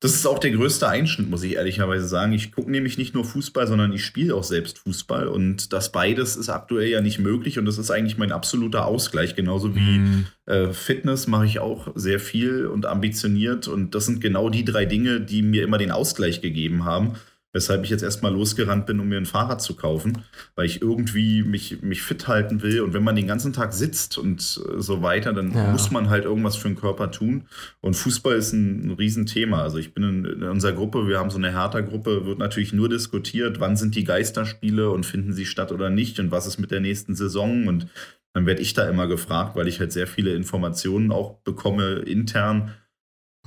das 0.00 0.14
ist 0.14 0.26
auch 0.26 0.38
der 0.38 0.52
größte 0.52 0.88
Einschnitt, 0.88 1.28
muss 1.28 1.42
ich 1.42 1.56
ehrlicherweise 1.56 2.08
sagen. 2.08 2.32
Ich 2.32 2.52
gucke 2.52 2.70
nämlich 2.70 2.96
nicht 2.96 3.12
nur 3.12 3.22
Fußball, 3.22 3.66
sondern 3.66 3.92
ich 3.92 4.02
spiele 4.02 4.34
auch 4.34 4.44
selbst 4.44 4.78
Fußball. 4.78 5.28
Und 5.28 5.74
das 5.74 5.92
beides 5.92 6.36
ist 6.36 6.48
aktuell 6.48 6.88
ja 6.88 7.02
nicht 7.02 7.18
möglich. 7.18 7.58
Und 7.58 7.66
das 7.66 7.76
ist 7.76 7.90
eigentlich 7.90 8.16
mein 8.16 8.32
absoluter 8.32 8.86
Ausgleich. 8.86 9.36
Genauso 9.36 9.76
wie 9.76 9.98
mm. 9.98 10.26
äh, 10.46 10.72
Fitness 10.72 11.26
mache 11.26 11.44
ich 11.44 11.58
auch 11.58 11.92
sehr 11.96 12.18
viel 12.18 12.66
und 12.66 12.86
ambitioniert. 12.86 13.68
Und 13.68 13.94
das 13.94 14.06
sind 14.06 14.22
genau 14.22 14.48
die 14.48 14.64
drei 14.64 14.86
Dinge, 14.86 15.20
die 15.20 15.42
mir 15.42 15.64
immer 15.64 15.76
den 15.76 15.90
Ausgleich 15.90 16.40
gegeben 16.40 16.86
haben 16.86 17.16
weshalb 17.52 17.82
ich 17.82 17.90
jetzt 17.90 18.02
erstmal 18.02 18.32
losgerannt 18.32 18.86
bin, 18.86 19.00
um 19.00 19.08
mir 19.08 19.16
ein 19.16 19.26
Fahrrad 19.26 19.60
zu 19.60 19.74
kaufen, 19.74 20.18
weil 20.54 20.66
ich 20.66 20.80
irgendwie 20.80 21.42
mich, 21.42 21.82
mich 21.82 22.02
fit 22.02 22.28
halten 22.28 22.62
will. 22.62 22.80
Und 22.80 22.94
wenn 22.94 23.02
man 23.02 23.16
den 23.16 23.26
ganzen 23.26 23.52
Tag 23.52 23.72
sitzt 23.72 24.18
und 24.18 24.40
äh, 24.40 24.80
so 24.80 25.02
weiter, 25.02 25.32
dann 25.32 25.52
ja. 25.52 25.72
muss 25.72 25.90
man 25.90 26.10
halt 26.10 26.24
irgendwas 26.24 26.56
für 26.56 26.68
den 26.68 26.76
Körper 26.76 27.10
tun. 27.10 27.48
Und 27.80 27.94
Fußball 27.94 28.36
ist 28.36 28.52
ein, 28.52 28.86
ein 28.86 28.90
Riesenthema. 28.92 29.62
Also 29.62 29.78
ich 29.78 29.94
bin 29.94 30.04
in, 30.04 30.24
in 30.24 30.42
unserer 30.44 30.72
Gruppe, 30.72 31.08
wir 31.08 31.18
haben 31.18 31.30
so 31.30 31.38
eine 31.38 31.52
Hertha-Gruppe, 31.52 32.24
wird 32.24 32.38
natürlich 32.38 32.72
nur 32.72 32.88
diskutiert, 32.88 33.58
wann 33.58 33.76
sind 33.76 33.96
die 33.96 34.04
Geisterspiele 34.04 34.90
und 34.90 35.04
finden 35.04 35.32
sie 35.32 35.46
statt 35.46 35.72
oder 35.72 35.90
nicht 35.90 36.20
und 36.20 36.30
was 36.30 36.46
ist 36.46 36.58
mit 36.58 36.70
der 36.70 36.80
nächsten 36.80 37.16
Saison. 37.16 37.66
Und 37.66 37.88
dann 38.32 38.46
werde 38.46 38.62
ich 38.62 38.74
da 38.74 38.88
immer 38.88 39.08
gefragt, 39.08 39.56
weil 39.56 39.66
ich 39.66 39.80
halt 39.80 39.92
sehr 39.92 40.06
viele 40.06 40.34
Informationen 40.34 41.10
auch 41.10 41.40
bekomme 41.42 41.94
intern. 41.94 42.74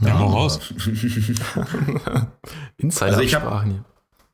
Ja, 0.02 0.10
ja 0.10 0.18
raus. 0.18 0.60
Insider-Sprachen 2.78 3.72
also 3.72 3.93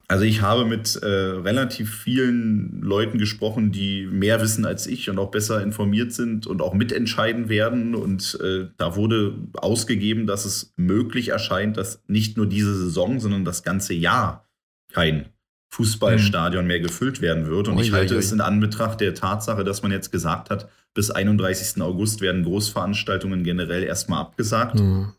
also 0.09 0.23
ich 0.23 0.41
habe 0.41 0.65
mit 0.65 0.95
äh, 0.95 1.05
relativ 1.05 1.95
vielen 1.95 2.81
Leuten 2.81 3.19
gesprochen, 3.19 3.71
die 3.71 4.07
mehr 4.07 4.41
wissen 4.41 4.65
als 4.65 4.87
ich 4.87 5.07
und 5.07 5.19
auch 5.19 5.29
besser 5.29 5.61
informiert 5.61 6.13
sind 6.13 6.47
und 6.47 6.63
auch 6.63 6.73
mitentscheiden 6.73 7.47
werden. 7.47 7.93
Und 7.93 8.39
äh, 8.43 8.69
da 8.77 8.95
wurde 8.95 9.35
ausgegeben, 9.53 10.25
dass 10.25 10.45
es 10.45 10.73
möglich 10.77 11.29
erscheint, 11.29 11.77
dass 11.77 12.01
nicht 12.07 12.37
nur 12.37 12.47
diese 12.47 12.75
Saison, 12.75 13.19
sondern 13.19 13.45
das 13.45 13.61
ganze 13.61 13.93
Jahr 13.93 14.49
kein 14.91 15.27
Fußballstadion 15.71 16.65
mehr 16.65 16.79
gefüllt 16.79 17.21
werden 17.21 17.45
wird. 17.45 17.67
Und 17.67 17.77
ich 17.77 17.91
halte 17.91 18.15
es 18.15 18.31
in 18.31 18.41
Anbetracht 18.41 19.01
der 19.01 19.13
Tatsache, 19.13 19.63
dass 19.63 19.83
man 19.83 19.91
jetzt 19.91 20.11
gesagt 20.11 20.49
hat, 20.49 20.69
bis 20.95 21.11
31. 21.11 21.83
August 21.83 22.21
werden 22.21 22.43
Großveranstaltungen 22.43 23.43
generell 23.43 23.83
erstmal 23.83 24.21
abgesagt. 24.21 24.79
Hm. 24.79 25.13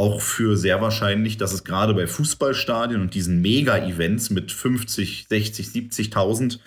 Auch 0.00 0.22
für 0.22 0.56
sehr 0.56 0.80
wahrscheinlich, 0.80 1.36
dass 1.36 1.52
es 1.52 1.62
gerade 1.62 1.92
bei 1.92 2.06
Fußballstadien 2.06 3.02
und 3.02 3.12
diesen 3.12 3.42
Mega-Events 3.42 4.30
mit 4.30 4.50
50, 4.50 5.26
60, 5.28 5.66
70.000, 5.66 6.54
äh, 6.54 6.58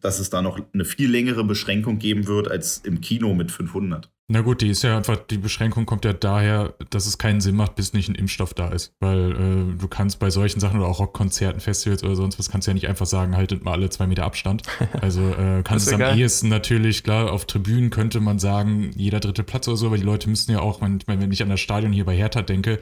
dass 0.00 0.18
es 0.18 0.30
da 0.30 0.42
noch 0.42 0.60
eine 0.74 0.84
viel 0.84 1.10
längere 1.10 1.44
Beschränkung 1.44 1.98
geben 1.98 2.26
wird 2.26 2.50
als 2.50 2.78
im 2.78 3.00
Kino 3.00 3.34
mit 3.34 3.50
500. 3.50 4.10
Na 4.28 4.40
gut, 4.40 4.62
die 4.62 4.70
ist 4.70 4.82
ja 4.82 4.96
einfach, 4.96 5.16
die 5.16 5.36
Beschränkung 5.36 5.84
kommt 5.84 6.04
ja 6.06 6.12
daher, 6.12 6.74
dass 6.90 7.06
es 7.06 7.18
keinen 7.18 7.40
Sinn 7.42 7.54
macht, 7.54 7.74
bis 7.74 7.92
nicht 7.92 8.08
ein 8.08 8.14
Impfstoff 8.14 8.54
da 8.54 8.68
ist. 8.68 8.94
Weil 8.98 9.32
äh, 9.32 9.78
du 9.78 9.88
kannst 9.88 10.20
bei 10.20 10.30
solchen 10.30 10.58
Sachen 10.58 10.80
oder 10.80 10.88
auch 10.88 11.00
Rockkonzerten, 11.00 11.60
Festivals 11.60 12.02
oder 12.02 12.16
sonst 12.16 12.38
was, 12.38 12.48
kannst 12.48 12.66
du 12.66 12.70
ja 12.70 12.74
nicht 12.74 12.88
einfach 12.88 13.04
sagen, 13.04 13.36
haltet 13.36 13.64
mal 13.64 13.72
alle 13.72 13.90
zwei 13.90 14.06
Meter 14.06 14.24
Abstand. 14.24 14.62
Also 15.00 15.20
äh, 15.20 15.62
kannst 15.64 15.88
es 15.88 15.92
am 15.92 16.00
geil. 16.00 16.18
ehesten 16.18 16.48
natürlich, 16.48 17.02
klar, 17.02 17.32
auf 17.32 17.44
Tribünen 17.46 17.90
könnte 17.90 18.20
man 18.20 18.38
sagen, 18.38 18.90
jeder 18.94 19.20
dritte 19.20 19.42
Platz 19.42 19.66
oder 19.66 19.76
so, 19.76 19.86
aber 19.86 19.96
die 19.96 20.02
Leute 20.02 20.28
müssen 20.28 20.52
ja 20.52 20.60
auch, 20.60 20.80
wenn, 20.80 21.02
wenn 21.06 21.32
ich 21.32 21.42
an 21.42 21.48
das 21.48 21.60
Stadion 21.60 21.92
hier 21.92 22.04
bei 22.04 22.16
Hertha 22.16 22.42
denke, 22.42 22.78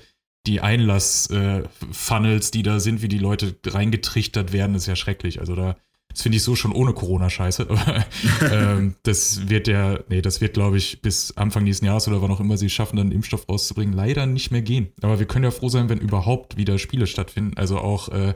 die 0.47 0.61
Einlass-Funnels, 0.61 2.51
die 2.51 2.63
da 2.63 2.81
sind, 2.81 3.03
wie 3.03 3.09
die 3.09 3.19
Leute 3.19 3.57
reingetrichtert 3.67 4.53
werden, 4.53 4.75
ist 4.75 4.87
ja 4.87 4.97
schrecklich. 4.97 5.41
Also 5.41 5.55
da, 5.55 5.77
das 6.11 6.23
finde 6.23 6.37
ich 6.37 6.43
so 6.43 6.57
schon 6.57 6.73
ohne 6.73 6.93
Corona-Scheiße. 6.93 7.67
Aber 7.71 8.05
ähm, 8.53 8.95
das 9.03 9.49
wird 9.49 9.69
ja, 9.69 9.99
nee, 10.09 10.23
das 10.23 10.41
wird, 10.41 10.55
glaube 10.55 10.77
ich, 10.77 11.01
bis 11.03 11.37
Anfang 11.37 11.65
nächsten 11.65 11.87
Jahres 11.87 12.09
oder 12.09 12.21
wann 12.23 12.31
auch 12.31 12.41
immer 12.41 12.57
sie 12.57 12.67
es 12.67 12.73
schaffen, 12.73 12.97
dann 12.97 13.07
einen 13.07 13.17
Impfstoff 13.17 13.49
rauszubringen, 13.49 13.95
leider 13.95 14.27
nicht 14.27 14.51
mehr 14.51 14.63
gehen. 14.63 14.93
Aber 15.03 15.19
wir 15.19 15.27
können 15.27 15.45
ja 15.45 15.51
froh 15.51 15.69
sein, 15.69 15.89
wenn 15.89 15.99
überhaupt 15.99 16.57
wieder 16.57 16.79
Spiele 16.79 17.07
stattfinden. 17.07 17.57
Also 17.57 17.79
auch 17.79 18.09
äh, 18.09 18.35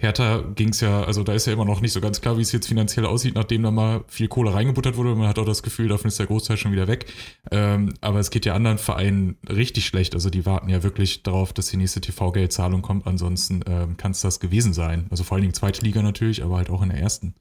Hertha 0.00 0.42
ging 0.54 0.70
es 0.70 0.80
ja, 0.80 1.04
also 1.04 1.22
da 1.22 1.34
ist 1.34 1.46
ja 1.46 1.52
immer 1.52 1.66
noch 1.66 1.82
nicht 1.82 1.92
so 1.92 2.00
ganz 2.00 2.22
klar, 2.22 2.38
wie 2.38 2.42
es 2.42 2.52
jetzt 2.52 2.66
finanziell 2.66 3.04
aussieht, 3.04 3.34
nachdem 3.34 3.62
da 3.62 3.70
mal 3.70 4.02
viel 4.08 4.28
Kohle 4.28 4.54
reingebuttert 4.54 4.96
wurde. 4.96 5.14
Man 5.14 5.28
hat 5.28 5.38
auch 5.38 5.44
das 5.44 5.62
Gefühl, 5.62 5.88
davon 5.88 6.08
ist 6.08 6.18
der 6.18 6.26
Großteil 6.26 6.56
schon 6.56 6.72
wieder 6.72 6.88
weg. 6.88 7.12
Ähm, 7.50 7.92
aber 8.00 8.18
es 8.18 8.30
geht 8.30 8.46
ja 8.46 8.54
anderen 8.54 8.78
Vereinen 8.78 9.36
richtig 9.46 9.84
schlecht. 9.84 10.14
Also 10.14 10.30
die 10.30 10.46
warten 10.46 10.70
ja 10.70 10.82
wirklich 10.82 11.22
darauf, 11.22 11.52
dass 11.52 11.66
die 11.66 11.76
nächste 11.76 12.00
TV-Geldzahlung 12.00 12.80
kommt. 12.80 13.06
Ansonsten 13.06 13.60
ähm, 13.66 13.98
kann 13.98 14.12
es 14.12 14.22
das 14.22 14.40
gewesen 14.40 14.72
sein. 14.72 15.06
Also 15.10 15.22
vor 15.22 15.34
allen 15.34 15.42
Dingen 15.42 15.54
zweite 15.54 15.84
Liga 15.84 16.00
natürlich, 16.00 16.42
aber 16.42 16.56
halt 16.56 16.70
auch 16.70 16.80
in 16.80 16.88
der 16.88 16.98
ersten. 16.98 17.34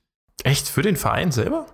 Echt 0.44 0.68
für 0.68 0.82
den 0.82 0.98
Verein 0.98 1.32
selber? 1.32 1.66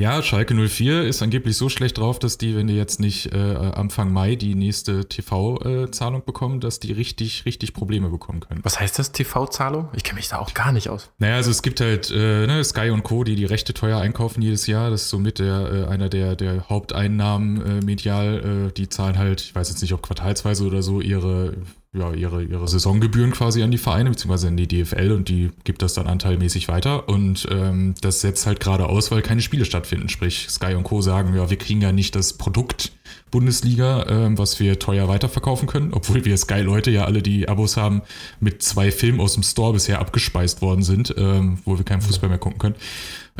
Ja, 0.00 0.22
Schalke 0.22 0.54
04 0.54 1.02
ist 1.02 1.20
angeblich 1.20 1.58
so 1.58 1.68
schlecht 1.68 1.98
drauf, 1.98 2.18
dass 2.18 2.38
die, 2.38 2.56
wenn 2.56 2.66
die 2.66 2.74
jetzt 2.74 3.00
nicht 3.00 3.34
äh, 3.34 3.36
Anfang 3.36 4.10
Mai 4.10 4.34
die 4.34 4.54
nächste 4.54 5.06
TV-Zahlung 5.06 6.24
bekommen, 6.24 6.60
dass 6.60 6.80
die 6.80 6.92
richtig, 6.92 7.44
richtig 7.44 7.74
Probleme 7.74 8.08
bekommen 8.08 8.40
können. 8.40 8.60
Was 8.62 8.80
heißt 8.80 8.98
das, 8.98 9.12
TV-Zahlung? 9.12 9.90
Ich 9.94 10.02
kenne 10.02 10.16
mich 10.16 10.28
da 10.28 10.38
auch 10.38 10.54
gar 10.54 10.72
nicht 10.72 10.88
aus. 10.88 11.10
Naja, 11.18 11.34
also 11.34 11.50
es 11.50 11.60
gibt 11.60 11.82
halt 11.82 12.10
äh, 12.10 12.46
ne, 12.46 12.64
Sky 12.64 12.88
und 12.88 13.02
Co., 13.02 13.24
die 13.24 13.34
die 13.34 13.44
Rechte 13.44 13.74
teuer 13.74 14.00
einkaufen 14.00 14.40
jedes 14.40 14.66
Jahr. 14.66 14.88
Das 14.88 15.02
ist 15.02 15.10
somit 15.10 15.38
der, 15.38 15.70
äh, 15.70 15.92
einer 15.92 16.08
der, 16.08 16.34
der 16.34 16.70
Haupteinnahmen 16.70 17.60
äh, 17.60 17.84
medial. 17.84 18.68
Äh, 18.70 18.72
die 18.72 18.88
zahlen 18.88 19.18
halt, 19.18 19.42
ich 19.42 19.54
weiß 19.54 19.68
jetzt 19.68 19.82
nicht, 19.82 19.92
ob 19.92 20.00
quartalsweise 20.00 20.64
oder 20.64 20.80
so, 20.82 21.02
ihre, 21.02 21.52
ja, 21.92 22.12
ihre, 22.12 22.44
ihre 22.44 22.68
Saisongebühren 22.68 23.32
quasi 23.32 23.64
an 23.64 23.72
die 23.72 23.78
Vereine, 23.78 24.10
beziehungsweise 24.10 24.46
an 24.46 24.56
die 24.56 24.68
DFL 24.68 25.10
und 25.10 25.28
die 25.28 25.50
gibt 25.64 25.82
das 25.82 25.94
dann 25.94 26.06
anteilmäßig 26.06 26.68
weiter. 26.68 27.08
Und 27.08 27.48
ähm, 27.50 27.94
das 28.00 28.20
setzt 28.20 28.46
halt 28.46 28.60
gerade 28.60 28.88
aus, 28.88 29.10
weil 29.10 29.22
keine 29.22 29.40
Spiele 29.42 29.64
stattfinden. 29.64 30.08
Sprich, 30.08 30.46
Sky 30.48 30.74
und 30.74 30.84
Co. 30.84 31.00
sagen, 31.00 31.34
ja, 31.34 31.50
wir 31.50 31.56
kriegen 31.56 31.80
ja 31.80 31.90
nicht 31.90 32.14
das 32.14 32.34
Produkt 32.34 32.92
Bundesliga, 33.32 34.06
ähm, 34.08 34.38
was 34.38 34.60
wir 34.60 34.78
teuer 34.78 35.08
weiterverkaufen 35.08 35.66
können, 35.66 35.92
obwohl 35.92 36.24
wir 36.24 36.36
Sky-Leute 36.36 36.92
ja 36.92 37.06
alle, 37.06 37.22
die 37.22 37.48
Abos 37.48 37.76
haben, 37.76 38.02
mit 38.38 38.62
zwei 38.62 38.92
Filmen 38.92 39.20
aus 39.20 39.34
dem 39.34 39.42
Store 39.42 39.72
bisher 39.72 39.98
abgespeist 39.98 40.62
worden 40.62 40.82
sind, 40.82 41.14
ähm, 41.16 41.58
wo 41.64 41.76
wir 41.76 41.84
keinen 41.84 42.02
Fußball 42.02 42.28
mehr 42.28 42.38
gucken 42.38 42.58
können. 42.58 42.76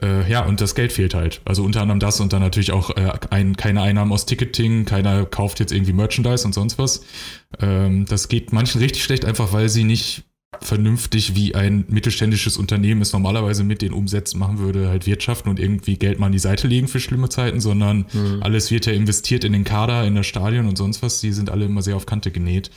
Äh, 0.03 0.31
ja, 0.31 0.45
und 0.45 0.61
das 0.61 0.75
Geld 0.75 0.93
fehlt 0.93 1.15
halt. 1.15 1.41
Also 1.45 1.63
unter 1.65 1.83
anderem 1.83 2.01
das 2.01 2.21
und 2.21 2.33
dann 2.33 2.41
natürlich 2.41 2.73
auch 2.73 2.91
äh, 2.97 3.13
ein, 3.31 3.57
keine 3.57 3.83
Einnahmen 3.83 4.13
aus 4.13 4.27
Ticketing, 4.27 4.85
keiner 4.85 5.27
kauft 5.27 5.61
jetzt 5.61 5.73
irgendwie 5.73 5.93
Merchandise 5.93 6.47
und 6.47 6.55
sonst 6.55 6.79
was. 6.79 7.05
Ähm, 7.59 8.07
das 8.07 8.29
geht 8.29 8.53
manchen 8.53 8.81
richtig 8.81 9.05
schlecht, 9.05 9.25
einfach 9.25 9.53
weil 9.53 9.69
sie 9.69 9.85
nicht 9.85 10.25
vernünftig, 10.61 11.37
wie 11.37 11.55
ein 11.55 11.85
mittelständisches 11.89 12.57
Unternehmen 12.57 13.03
es 13.03 13.13
normalerweise 13.13 13.63
mit 13.63 13.83
den 13.83 13.93
Umsätzen 13.93 14.41
machen 14.41 14.59
würde, 14.59 14.89
halt 14.89 15.07
wirtschaften 15.07 15.49
und 15.49 15.61
irgendwie 15.61 15.97
Geld 15.97 16.19
mal 16.19 16.27
an 16.27 16.33
die 16.33 16.39
Seite 16.39 16.67
legen 16.67 16.89
für 16.89 16.99
schlimme 16.99 17.29
Zeiten, 17.29 17.61
sondern 17.61 18.07
alles 18.41 18.71
wird 18.73 18.85
ja 18.85 18.93
investiert 18.93 19.45
in 19.45 19.53
den 19.53 19.63
Kader, 19.63 20.05
in 20.05 20.17
das 20.17 20.27
Stadion 20.27 20.67
und 20.67 20.77
sonst 20.77 21.03
was. 21.03 21.21
Die 21.21 21.33
sind 21.33 21.51
alle 21.51 21.67
immer 21.67 21.83
sehr 21.83 21.95
auf 21.95 22.05
Kante 22.05 22.33
genäht. 22.33 22.71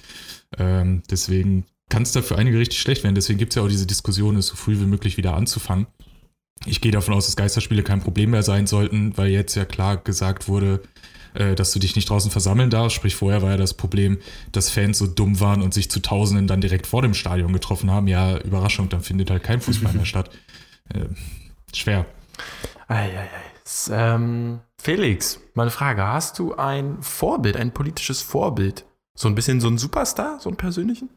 Ähm, 0.58 1.02
deswegen 1.10 1.66
kann 1.90 2.04
es 2.04 2.12
da 2.12 2.22
für 2.22 2.38
einige 2.38 2.60
richtig 2.60 2.80
schlecht 2.80 3.04
werden. 3.04 3.16
Deswegen 3.16 3.40
gibt 3.40 3.54
es 3.54 3.56
ja 3.56 3.64
auch 3.64 3.68
diese 3.68 3.88
Diskussion, 3.88 4.36
es 4.36 4.48
so 4.48 4.56
früh 4.56 4.80
wie 4.80 4.86
möglich 4.86 5.18
wieder 5.18 5.36
anzufangen. 5.36 5.88
Ich 6.66 6.82
gehe 6.82 6.92
davon 6.92 7.14
aus, 7.14 7.26
dass 7.26 7.36
Geisterspiele 7.36 7.84
kein 7.84 8.00
Problem 8.02 8.32
mehr 8.32 8.44
sein 8.44 8.68
sollten, 8.68 9.18
weil 9.18 9.28
jetzt 9.30 9.56
ja 9.56 9.66
klar 9.66 9.98
gesagt 9.98 10.48
wurde, 10.48 10.82
äh, 11.34 11.56
dass 11.56 11.72
du 11.74 11.80
dich 11.80 11.96
nicht 11.96 12.10
draußen 12.10 12.32
versammeln 12.32 12.70
darfst. 12.70 12.96
Sprich, 12.96 13.16
vorher 13.16 13.42
war 13.42 13.52
ja 13.52 13.58
das 13.58 13.74
Problem, 13.74 14.18
dass 14.52 14.70
Fans 14.70 14.98
so 14.98 15.08
dumm 15.08 15.40
waren 15.40 15.62
und 15.62 15.74
sich 15.74 15.92
zu 15.92 16.00
Tausenden 16.00 16.48
dann 16.48 16.62
direkt 16.62 16.88
vor 16.88 17.02
dem 17.02 17.14
Stadion 17.14 17.52
getroffen 17.54 17.92
haben. 17.92 18.08
Ja, 18.08 18.38
Überraschung, 18.38 18.90
dann 18.90 19.02
findet 19.02 19.30
halt 19.30 19.44
kein 19.44 19.60
Fußball 19.62 19.94
mehr 19.94 20.06
statt. 20.06 20.30
Äh, 20.94 21.06
schwer. 21.76 22.06
Eieiei. 22.88 23.28
S- 23.66 23.90
Ähm, 23.94 24.60
Felix, 24.82 25.40
meine 25.54 25.72
Frage. 25.72 26.06
Hast 26.06 26.40
du 26.40 26.56
ein 26.56 27.02
Vorbild, 27.02 27.56
ein 27.56 27.74
politisches 27.74 28.22
Vorbild? 28.22 28.86
So 29.18 29.28
ein 29.28 29.36
bisschen 29.36 29.62
so 29.62 29.68
ein 29.70 29.78
Superstar, 29.78 30.40
so 30.40 30.50
einen 30.50 30.58
persönlichen? 30.58 31.10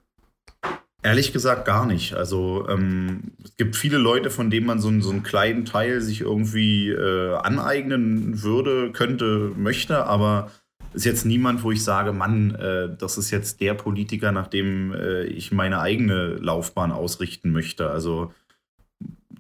Ehrlich 1.07 1.33
gesagt 1.33 1.65
gar 1.67 1.87
nicht. 1.87 2.15
Also 2.15 2.67
ähm, 2.69 3.31
es 3.45 3.55
gibt 3.57 3.77
viele 3.77 3.97
Leute, 3.97 4.29
von 4.29 4.51
denen 4.51 4.67
man 4.67 4.81
so, 4.81 4.89
einen- 4.89 5.03
so 5.03 5.11
einen 5.11 5.23
kleinen 5.23 5.65
Teil 5.65 6.01
sich 6.01 6.21
irgendwie 6.23 6.89
äh, 6.91 7.35
aneignen 7.37 8.43
würde, 8.43 8.91
könnte, 8.91 9.53
möchte, 9.57 10.05
aber 10.05 10.51
ist 10.95 11.05
jetzt 11.05 11.25
niemand, 11.25 11.63
wo 11.63 11.71
ich 11.71 11.85
sage, 11.85 12.13
Mann, 12.13 12.57
äh, 12.57 12.89
das 12.99 13.19
ist 13.19 13.31
jetzt 13.31 13.61
der 13.61 13.75
Politiker, 13.75 14.33
nach 14.33 14.49
dem 14.49 14.93
äh, 14.95 15.23
ich 15.27 15.53
meine 15.53 15.79
eigene 15.81 16.35
Laufbahn 16.41 16.91
ausrichten 16.91 17.53
möchte. 17.53 17.89
Also 17.89 18.33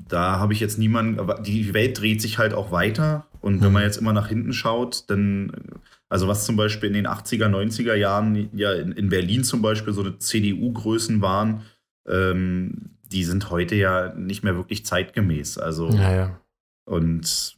da 0.09 0.38
habe 0.38 0.52
ich 0.52 0.61
jetzt 0.61 0.79
niemanden, 0.79 1.18
aber 1.18 1.40
die 1.40 1.74
Welt 1.74 1.98
dreht 1.98 2.22
sich 2.22 2.38
halt 2.38 2.55
auch 2.55 2.70
weiter 2.70 3.26
und 3.40 3.61
wenn 3.61 3.72
man 3.72 3.83
jetzt 3.83 3.96
immer 3.96 4.12
nach 4.12 4.29
hinten 4.29 4.52
schaut, 4.52 5.11
dann, 5.11 5.50
also 6.09 6.29
was 6.29 6.45
zum 6.45 6.57
Beispiel 6.57 6.88
in 6.88 6.95
den 6.95 7.07
80er, 7.07 7.49
90er 7.49 7.95
Jahren 7.95 8.49
ja 8.53 8.73
in, 8.73 8.92
in 8.92 9.09
Berlin 9.09 9.45
zum 9.45 9.62
Beispiel 9.62 9.92
so 9.92 10.03
eine 10.03 10.19
CDU-Größen 10.19 11.21
waren, 11.21 11.62
ähm, 12.09 12.90
die 13.03 13.25
sind 13.25 13.51
heute 13.51 13.75
ja 13.75 14.14
nicht 14.14 14.45
mehr 14.45 14.57
wirklich 14.57 14.85
zeitgemäß. 14.85 15.59
Also 15.59 15.90
Ja, 15.90 16.14
ja. 16.14 16.40
und 16.85 17.57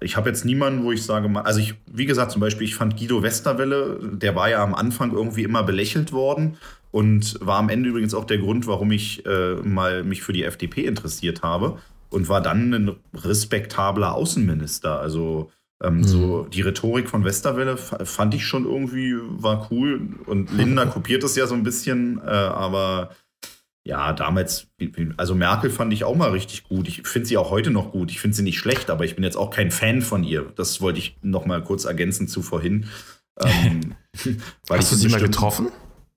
ich 0.00 0.16
habe 0.16 0.30
jetzt 0.30 0.44
niemanden, 0.44 0.84
wo 0.84 0.92
ich 0.92 1.04
sage, 1.04 1.28
also 1.44 1.60
ich, 1.60 1.74
wie 1.86 2.06
gesagt, 2.06 2.30
zum 2.30 2.40
Beispiel, 2.40 2.66
ich 2.66 2.74
fand 2.74 2.96
Guido 2.96 3.22
Westerwelle, 3.22 3.98
der 4.12 4.34
war 4.34 4.48
ja 4.48 4.62
am 4.62 4.74
Anfang 4.74 5.12
irgendwie 5.12 5.42
immer 5.42 5.62
belächelt 5.62 6.12
worden 6.12 6.56
und 6.90 7.38
war 7.40 7.58
am 7.58 7.68
Ende 7.68 7.90
übrigens 7.90 8.14
auch 8.14 8.24
der 8.24 8.38
Grund, 8.38 8.66
warum 8.66 8.92
ich 8.92 9.26
äh, 9.26 9.56
mal 9.56 10.02
mich 10.02 10.22
für 10.22 10.32
die 10.32 10.44
FDP 10.44 10.86
interessiert 10.86 11.42
habe 11.42 11.78
und 12.08 12.28
war 12.28 12.40
dann 12.40 12.72
ein 12.72 12.96
respektabler 13.14 14.14
Außenminister. 14.14 14.98
Also 14.98 15.50
ähm, 15.82 16.04
so 16.04 16.44
die 16.44 16.60
Rhetorik 16.62 17.08
von 17.08 17.24
Westerwelle 17.24 17.76
fa- 17.76 18.04
fand 18.04 18.34
ich 18.34 18.46
schon 18.46 18.64
irgendwie 18.64 19.14
war 19.20 19.68
cool 19.70 20.08
und 20.26 20.52
Linda 20.52 20.84
kopiert 20.86 21.24
es 21.24 21.36
ja 21.36 21.46
so 21.46 21.54
ein 21.54 21.62
bisschen, 21.62 22.18
äh, 22.18 22.30
aber 22.30 23.10
ja, 23.82 24.12
damals, 24.12 24.66
also 25.16 25.34
Merkel 25.34 25.70
fand 25.70 25.92
ich 25.94 26.04
auch 26.04 26.14
mal 26.14 26.30
richtig 26.30 26.64
gut. 26.64 26.86
Ich 26.86 27.06
finde 27.08 27.26
sie 27.26 27.38
auch 27.38 27.50
heute 27.50 27.70
noch 27.70 27.92
gut. 27.92 28.10
Ich 28.10 28.20
finde 28.20 28.36
sie 28.36 28.42
nicht 28.42 28.58
schlecht, 28.58 28.90
aber 28.90 29.06
ich 29.06 29.14
bin 29.14 29.24
jetzt 29.24 29.36
auch 29.38 29.48
kein 29.50 29.70
Fan 29.70 30.02
von 30.02 30.22
ihr. 30.22 30.52
Das 30.54 30.82
wollte 30.82 30.98
ich 30.98 31.16
noch 31.22 31.46
mal 31.46 31.62
kurz 31.64 31.86
ergänzen 31.86 32.28
zu 32.28 32.42
vorhin. 32.42 32.86
Ähm, 33.42 33.94
Hast 34.68 34.92
du 34.92 34.96
sie 34.96 35.08
mal 35.08 35.14
bestimmt- 35.14 35.32
getroffen? 35.34 35.68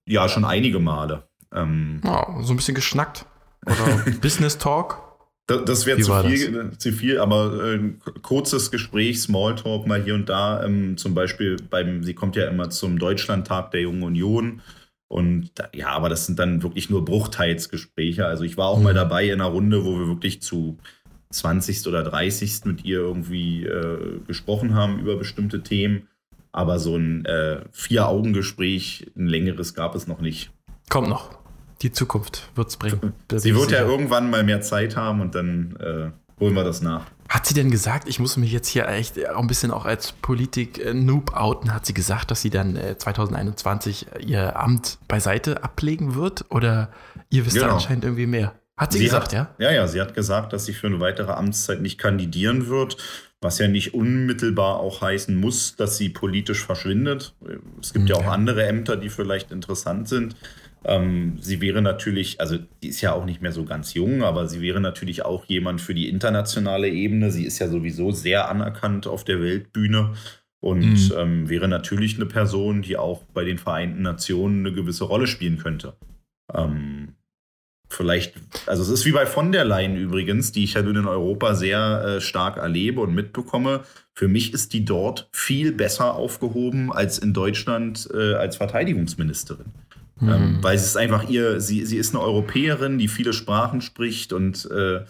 Ja, 0.05 0.27
schon 0.27 0.43
einige 0.43 0.79
Male. 0.79 1.23
Ähm, 1.53 2.01
Ja, 2.03 2.27
so 2.41 2.51
ein 2.51 2.57
bisschen 2.57 2.75
geschnackt. 2.75 3.25
Oder 3.65 4.11
Business 4.21 4.57
Talk? 4.57 5.12
Da- 5.47 5.57
das 5.57 5.85
wäre 5.85 5.99
zu 5.99 6.11
viel, 6.29 6.55
äh, 6.73 6.77
zu 6.77 6.91
viel, 6.91 7.19
aber 7.19 7.63
äh, 7.63 7.75
ein 7.75 7.99
kurzes 8.21 8.71
Gespräch, 8.71 9.21
Smalltalk 9.21 9.85
mal 9.87 10.01
hier 10.03 10.15
und 10.15 10.29
da. 10.29 10.63
Ähm, 10.63 10.97
zum 10.97 11.13
Beispiel 11.13 11.57
beim, 11.69 12.03
sie 12.03 12.13
kommt 12.13 12.35
ja 12.35 12.47
immer 12.47 12.69
zum 12.69 12.97
Deutschlandtag 12.99 13.71
der 13.71 13.81
Jungen 13.81 14.03
Union. 14.03 14.61
Und 15.07 15.51
ja, 15.75 15.89
aber 15.89 16.09
das 16.09 16.25
sind 16.25 16.39
dann 16.39 16.63
wirklich 16.63 16.89
nur 16.89 17.05
Bruchteilsgespräche. 17.05 18.25
Also 18.25 18.43
ich 18.45 18.57
war 18.57 18.67
auch 18.67 18.81
mal 18.81 18.93
dabei 18.95 19.25
in 19.25 19.33
einer 19.41 19.45
Runde, 19.49 19.85
wo 19.85 19.99
wir 19.99 20.07
wirklich 20.07 20.41
zu 20.41 20.79
20. 21.31 21.85
oder 21.87 22.03
30. 22.03 22.65
mit 22.65 22.83
ihr 22.85 22.99
irgendwie 22.99 23.63
äh, 23.65 24.19
gesprochen 24.25 24.73
haben 24.73 24.99
über 24.99 25.15
bestimmte 25.17 25.61
Themen. 25.61 26.07
Aber 26.51 26.79
so 26.79 26.95
ein 26.95 27.25
äh, 27.25 27.61
Vier-Augen-Gespräch, 27.71 29.11
ein 29.15 29.27
längeres 29.27 29.73
gab 29.73 29.95
es 29.95 30.07
noch 30.07 30.21
nicht. 30.21 30.51
Kommt 30.89 31.09
noch. 31.09 31.37
Die 31.83 31.91
Zukunft 31.91 32.49
wird's 32.55 32.77
bringen. 32.77 33.13
Da 33.27 33.37
Sie 33.39 33.53
wird 33.55 33.71
ja 33.71 33.81
irgendwann 33.81 34.29
mal 34.29 34.43
mehr 34.43 34.61
Zeit 34.61 34.95
haben 34.95 35.21
und 35.21 35.35
dann 35.35 35.75
äh, 35.79 36.39
holen 36.39 36.53
wir 36.55 36.63
das 36.63 36.81
nach. 36.81 37.05
Hat 37.29 37.45
sie 37.45 37.53
denn 37.53 37.71
gesagt, 37.71 38.07
ich 38.07 38.19
muss 38.19 38.37
mich 38.37 38.51
jetzt 38.51 38.67
hier 38.67 38.87
echt 38.87 39.27
auch 39.29 39.39
ein 39.39 39.47
bisschen 39.47 39.71
auch 39.71 39.85
als 39.85 40.11
Politik-Noob 40.13 41.35
outen, 41.35 41.73
hat 41.73 41.85
sie 41.85 41.93
gesagt, 41.93 42.31
dass 42.31 42.41
sie 42.41 42.49
dann 42.49 42.75
äh, 42.75 42.97
2021 42.97 44.07
ihr 44.25 44.57
Amt 44.57 44.97
beiseite 45.07 45.63
ablegen 45.63 46.15
wird? 46.15 46.45
Oder 46.49 46.89
ihr 47.29 47.45
wisst 47.45 47.57
da 47.57 47.61
Genau. 47.61 47.73
anscheinend 47.75 48.03
irgendwie 48.03 48.27
mehr? 48.27 48.53
Hat 48.77 48.91
sie, 48.91 48.99
sie 48.99 49.05
gesagt, 49.05 49.33
hat, 49.35 49.55
ja? 49.59 49.69
Ja, 49.69 49.71
ja, 49.71 49.87
sie 49.87 50.01
hat 50.01 50.13
gesagt, 50.15 50.51
dass 50.51 50.65
sie 50.65 50.73
für 50.73 50.87
eine 50.87 50.99
weitere 50.99 51.31
Amtszeit 51.31 51.81
nicht 51.81 51.99
kandidieren 51.99 52.67
wird, 52.67 52.97
was 53.43 53.59
ja 53.59 53.67
nicht 53.67 53.93
unmittelbar 53.93 54.79
auch 54.79 55.01
heißen 55.01 55.35
muss, 55.35 55.75
dass 55.75 55.97
sie 55.97 56.09
politisch 56.09 56.65
verschwindet. 56.65 57.35
Es 57.81 57.93
gibt 57.93 58.09
ja 58.09 58.15
auch 58.15 58.25
andere 58.25 58.65
Ämter, 58.65 58.95
die 58.95 59.09
vielleicht 59.09 59.51
interessant 59.51 60.07
sind. 60.07 60.35
Ähm, 60.85 61.37
sie 61.39 61.61
wäre 61.61 61.81
natürlich, 61.81 62.41
also 62.41 62.57
die 62.81 62.89
ist 62.89 63.01
ja 63.01 63.13
auch 63.13 63.25
nicht 63.25 63.41
mehr 63.41 63.51
so 63.51 63.63
ganz 63.63 63.93
jung, 63.93 64.23
aber 64.23 64.47
sie 64.47 64.61
wäre 64.61 64.81
natürlich 64.81 65.23
auch 65.23 65.45
jemand 65.45 65.81
für 65.81 65.93
die 65.93 66.09
internationale 66.09 66.89
Ebene. 66.89 67.31
Sie 67.31 67.45
ist 67.45 67.59
ja 67.59 67.67
sowieso 67.67 68.11
sehr 68.11 68.49
anerkannt 68.49 69.07
auf 69.07 69.23
der 69.23 69.41
Weltbühne 69.41 70.13
und 70.59 71.09
mhm. 71.09 71.11
ähm, 71.17 71.49
wäre 71.49 71.67
natürlich 71.67 72.15
eine 72.15 72.25
Person, 72.25 72.81
die 72.81 72.97
auch 72.97 73.23
bei 73.33 73.43
den 73.43 73.57
Vereinten 73.57 74.01
Nationen 74.01 74.65
eine 74.65 74.75
gewisse 74.75 75.05
Rolle 75.05 75.27
spielen 75.27 75.57
könnte. 75.57 75.95
Ähm, 76.53 77.15
vielleicht, 77.93 78.33
also 78.65 78.83
es 78.83 78.89
ist 78.89 79.05
wie 79.05 79.11
bei 79.11 79.25
von 79.25 79.51
der 79.51 79.65
Leyen 79.65 79.95
übrigens, 79.95 80.51
die 80.51 80.63
ich 80.63 80.73
ja 80.73 80.81
nun 80.81 80.95
in 80.95 81.07
Europa 81.07 81.55
sehr 81.55 82.03
äh, 82.03 82.21
stark 82.21 82.57
erlebe 82.57 83.01
und 83.01 83.13
mitbekomme. 83.13 83.81
Für 84.13 84.27
mich 84.27 84.53
ist 84.53 84.73
die 84.73 84.85
dort 84.85 85.29
viel 85.31 85.71
besser 85.71 86.13
aufgehoben 86.13 86.91
als 86.91 87.17
in 87.17 87.33
Deutschland 87.33 88.09
äh, 88.13 88.33
als 88.33 88.57
Verteidigungsministerin. 88.57 89.65
Mhm. 90.19 90.29
Ähm, 90.29 90.57
weil 90.61 90.75
es 90.75 90.85
ist 90.85 90.97
einfach 90.97 91.29
ihr, 91.29 91.59
sie, 91.59 91.85
sie 91.85 91.97
ist 91.97 92.13
eine 92.13 92.23
Europäerin, 92.23 92.97
die 92.97 93.07
viele 93.07 93.33
Sprachen 93.33 93.81
spricht 93.81 94.33
und 94.33 94.69
äh, 94.71 95.01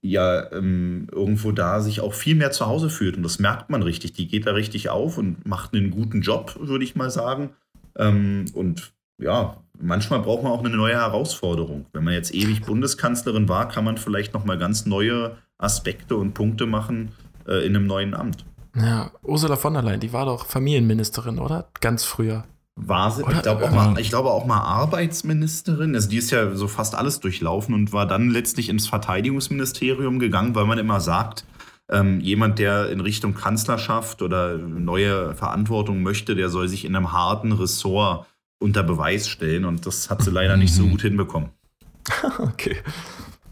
ja 0.00 0.50
ähm, 0.52 1.06
irgendwo 1.12 1.52
da 1.52 1.80
sich 1.80 2.00
auch 2.00 2.14
viel 2.14 2.34
mehr 2.34 2.50
zu 2.50 2.66
Hause 2.66 2.90
fühlt. 2.90 3.16
Und 3.16 3.22
das 3.22 3.38
merkt 3.38 3.70
man 3.70 3.82
richtig. 3.82 4.12
Die 4.12 4.28
geht 4.28 4.46
da 4.46 4.52
richtig 4.52 4.88
auf 4.88 5.18
und 5.18 5.46
macht 5.46 5.74
einen 5.74 5.90
guten 5.90 6.22
Job, 6.22 6.56
würde 6.60 6.84
ich 6.84 6.96
mal 6.96 7.10
sagen. 7.10 7.50
Ähm, 7.96 8.46
und 8.54 8.92
ja, 9.22 9.56
manchmal 9.80 10.20
braucht 10.20 10.42
man 10.42 10.52
auch 10.52 10.64
eine 10.64 10.74
neue 10.74 10.94
Herausforderung. 10.94 11.86
Wenn 11.92 12.04
man 12.04 12.14
jetzt 12.14 12.34
ewig 12.34 12.62
Bundeskanzlerin 12.62 13.48
war, 13.48 13.68
kann 13.68 13.84
man 13.84 13.96
vielleicht 13.96 14.34
noch 14.34 14.44
mal 14.44 14.58
ganz 14.58 14.86
neue 14.86 15.36
Aspekte 15.58 16.16
und 16.16 16.34
Punkte 16.34 16.66
machen 16.66 17.12
äh, 17.46 17.64
in 17.66 17.76
einem 17.76 17.86
neuen 17.86 18.14
Amt. 18.14 18.44
Ja, 18.74 19.10
Ursula 19.22 19.56
von 19.56 19.74
der 19.74 19.82
Leyen, 19.82 20.00
die 20.00 20.12
war 20.12 20.26
doch 20.26 20.46
Familienministerin, 20.46 21.38
oder? 21.38 21.68
Ganz 21.80 22.04
früher. 22.04 22.44
War 22.74 23.10
sie, 23.10 23.22
ich 23.30 23.42
glaube 23.42 23.64
auch, 23.64 23.70
mal, 23.70 24.00
ich 24.00 24.08
glaube 24.08 24.30
auch 24.30 24.46
mal 24.46 24.60
Arbeitsministerin. 24.60 25.94
Also 25.94 26.08
die 26.08 26.16
ist 26.16 26.30
ja 26.30 26.54
so 26.54 26.68
fast 26.68 26.94
alles 26.94 27.20
durchlaufen 27.20 27.74
und 27.74 27.92
war 27.92 28.06
dann 28.06 28.30
letztlich 28.30 28.70
ins 28.70 28.86
Verteidigungsministerium 28.86 30.18
gegangen, 30.18 30.54
weil 30.54 30.64
man 30.64 30.78
immer 30.78 31.00
sagt, 31.00 31.44
ähm, 31.90 32.20
jemand, 32.20 32.58
der 32.58 32.88
in 32.88 33.00
Richtung 33.00 33.34
Kanzlerschaft 33.34 34.22
oder 34.22 34.56
neue 34.56 35.34
Verantwortung 35.34 36.02
möchte, 36.02 36.34
der 36.34 36.48
soll 36.48 36.66
sich 36.66 36.86
in 36.86 36.96
einem 36.96 37.12
harten 37.12 37.52
Ressort 37.52 38.26
unter 38.62 38.82
Beweis 38.82 39.28
stellen. 39.28 39.64
Und 39.64 39.86
das 39.86 40.10
hat 40.10 40.22
sie 40.22 40.30
leider 40.30 40.56
nicht 40.56 40.74
so 40.74 40.84
mhm. 40.84 40.90
gut 40.90 41.02
hinbekommen. 41.02 41.50
okay. 42.38 42.76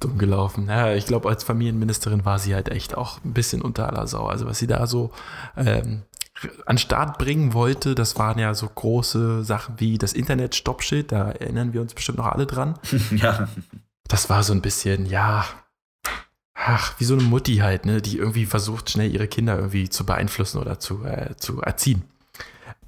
Dumm 0.01 0.17
gelaufen. 0.17 0.67
Ja, 0.69 0.95
ich 0.95 1.07
glaube, 1.07 1.29
als 1.29 1.45
Familienministerin 1.45 2.25
war 2.25 2.39
sie 2.39 2.55
halt 2.55 2.71
echt 2.71 2.97
auch 2.97 3.23
ein 3.25 3.35
bisschen 3.35 3.61
unter 3.61 3.89
aller 3.89 4.07
Sau. 4.07 4.27
Also, 4.27 4.47
was 4.47 4.59
sie 4.59 4.67
da 4.67 4.87
so 4.87 5.11
ähm, 5.57 6.03
an 6.67 6.79
Start 6.79 7.19
bringen 7.19 7.53
wollte, 7.53 7.95
das 7.95 8.19
waren 8.19 8.39
ja 8.39 8.55
so 8.55 8.69
große 8.69 9.45
Sachen 9.45 9.79
wie 9.79 9.99
das 9.99 10.13
Internet-Stoppschild, 10.15 11.13
da 11.13 11.31
erinnern 11.33 11.73
wir 11.73 11.83
uns 11.83 11.95
bestimmt 11.95 12.19
noch 12.19 12.27
alle 12.27 12.47
dran. 12.47 12.79
ja. 13.11 13.49
Das 14.09 14.31
war 14.31 14.43
so 14.43 14.53
ein 14.53 14.63
bisschen, 14.63 15.07
ja, 15.07 15.45
ach, 16.55 16.95
wie 16.99 17.05
so 17.05 17.15
eine 17.15 17.23
Mutti 17.23 17.57
halt, 17.57 17.87
ne, 17.87 18.03
die 18.03 18.19
irgendwie 18.19 18.47
versucht, 18.47 18.91
schnell 18.91 19.13
ihre 19.13 19.29
Kinder 19.29 19.57
irgendwie 19.57 19.89
zu 19.89 20.05
beeinflussen 20.05 20.59
oder 20.59 20.79
zu, 20.79 21.05
äh, 21.05 21.37
zu 21.37 21.61
erziehen. 21.61 22.05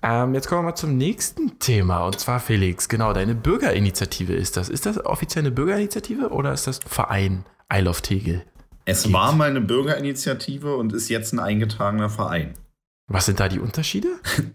Ähm, 0.02 0.34
jetzt 0.34 0.48
kommen 0.48 0.62
wir 0.62 0.70
mal 0.70 0.74
zum 0.74 0.96
nächsten 0.96 1.58
Thema 1.60 2.04
und 2.04 2.18
zwar 2.18 2.40
Felix, 2.40 2.88
genau, 2.88 3.12
deine 3.12 3.36
Bürgerinitiative 3.36 4.34
ist 4.34 4.56
das. 4.56 4.68
Ist 4.68 4.86
das 4.86 5.04
offiziell 5.04 5.44
eine 5.44 5.52
Bürgerinitiative 5.52 6.30
oder 6.30 6.52
ist 6.52 6.66
das 6.66 6.80
ein 6.80 6.88
Verein 6.88 7.44
I 7.72 7.80
Love 7.80 8.02
Tegel? 8.02 8.42
Es 8.84 9.04
Geht. 9.04 9.12
war 9.12 9.32
mal 9.32 9.48
eine 9.48 9.60
Bürgerinitiative 9.60 10.76
und 10.76 10.92
ist 10.92 11.08
jetzt 11.08 11.32
ein 11.32 11.38
eingetragener 11.38 12.10
Verein. 12.10 12.54
Was 13.06 13.26
sind 13.26 13.38
da 13.38 13.48
die 13.48 13.60
Unterschiede? 13.60 14.08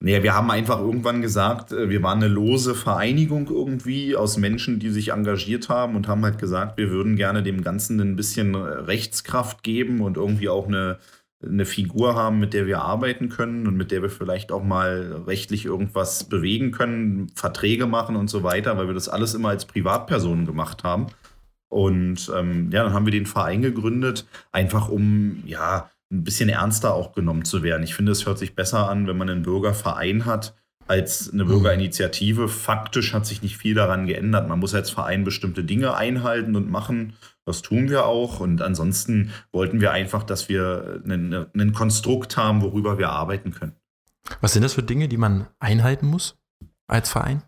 Naja, 0.00 0.22
wir 0.22 0.32
haben 0.32 0.50
einfach 0.52 0.78
irgendwann 0.78 1.22
gesagt, 1.22 1.72
äh, 1.72 1.90
wir 1.90 2.02
waren 2.04 2.22
eine 2.22 2.32
lose 2.32 2.76
Vereinigung 2.76 3.48
irgendwie 3.48 4.14
aus 4.14 4.36
Menschen, 4.36 4.78
die 4.78 4.90
sich 4.90 5.10
engagiert 5.10 5.68
haben 5.68 5.96
und 5.96 6.06
haben 6.06 6.24
halt 6.24 6.38
gesagt, 6.38 6.78
wir 6.78 6.90
würden 6.90 7.16
gerne 7.16 7.42
dem 7.42 7.62
Ganzen 7.62 8.00
ein 8.00 8.14
bisschen 8.14 8.54
Rechtskraft 8.54 9.64
geben 9.64 10.00
und 10.00 10.16
irgendwie 10.16 10.48
auch 10.48 10.68
eine, 10.68 10.98
eine 11.42 11.64
Figur 11.64 12.16
haben, 12.16 12.40
mit 12.40 12.52
der 12.52 12.66
wir 12.66 12.80
arbeiten 12.82 13.28
können 13.28 13.66
und 13.66 13.76
mit 13.76 13.90
der 13.90 14.02
wir 14.02 14.10
vielleicht 14.10 14.50
auch 14.50 14.64
mal 14.64 15.22
rechtlich 15.26 15.64
irgendwas 15.64 16.24
bewegen 16.24 16.72
können, 16.72 17.30
Verträge 17.34 17.86
machen 17.86 18.16
und 18.16 18.28
so 18.28 18.42
weiter, 18.42 18.76
weil 18.76 18.88
wir 18.88 18.94
das 18.94 19.08
alles 19.08 19.34
immer 19.34 19.50
als 19.50 19.64
Privatpersonen 19.64 20.46
gemacht 20.46 20.82
haben. 20.82 21.06
Und 21.68 22.32
ähm, 22.34 22.70
ja, 22.72 22.82
dann 22.82 22.92
haben 22.92 23.06
wir 23.06 23.12
den 23.12 23.26
Verein 23.26 23.62
gegründet, 23.62 24.26
einfach 24.52 24.88
um, 24.88 25.42
ja, 25.46 25.90
ein 26.10 26.24
bisschen 26.24 26.48
ernster 26.48 26.94
auch 26.94 27.12
genommen 27.12 27.44
zu 27.44 27.62
werden. 27.62 27.82
Ich 27.82 27.94
finde, 27.94 28.12
es 28.12 28.26
hört 28.26 28.38
sich 28.38 28.54
besser 28.54 28.88
an, 28.88 29.06
wenn 29.06 29.18
man 29.18 29.28
einen 29.28 29.42
Bürgerverein 29.42 30.24
hat, 30.24 30.56
als 30.88 31.30
eine. 31.32 31.44
Bürgerinitiative. 31.44 32.48
Faktisch 32.48 33.12
hat 33.12 33.26
sich 33.26 33.42
nicht 33.42 33.56
viel 33.56 33.74
daran 33.74 34.06
geändert. 34.06 34.48
Man 34.48 34.58
muss 34.58 34.74
als 34.74 34.90
Verein 34.90 35.24
bestimmte 35.24 35.64
Dinge 35.64 35.94
einhalten 35.94 36.56
und 36.56 36.70
machen. 36.70 37.14
Das 37.44 37.62
tun 37.62 37.88
wir 37.88 38.06
auch. 38.06 38.40
Und 38.40 38.62
ansonsten 38.62 39.30
wollten 39.52 39.80
wir 39.80 39.92
einfach, 39.92 40.24
dass 40.24 40.48
wir 40.48 41.02
einen, 41.04 41.46
einen 41.54 41.72
Konstrukt 41.72 42.36
haben, 42.36 42.62
worüber 42.62 42.98
wir 42.98 43.10
arbeiten 43.10 43.52
können. 43.52 43.72
Was 44.40 44.52
sind 44.52 44.62
das 44.62 44.74
für 44.74 44.82
Dinge, 44.82 45.08
die 45.08 45.16
man 45.16 45.46
einhalten 45.58 46.06
muss 46.06 46.36
als 46.86 47.10
Verein? 47.10 47.42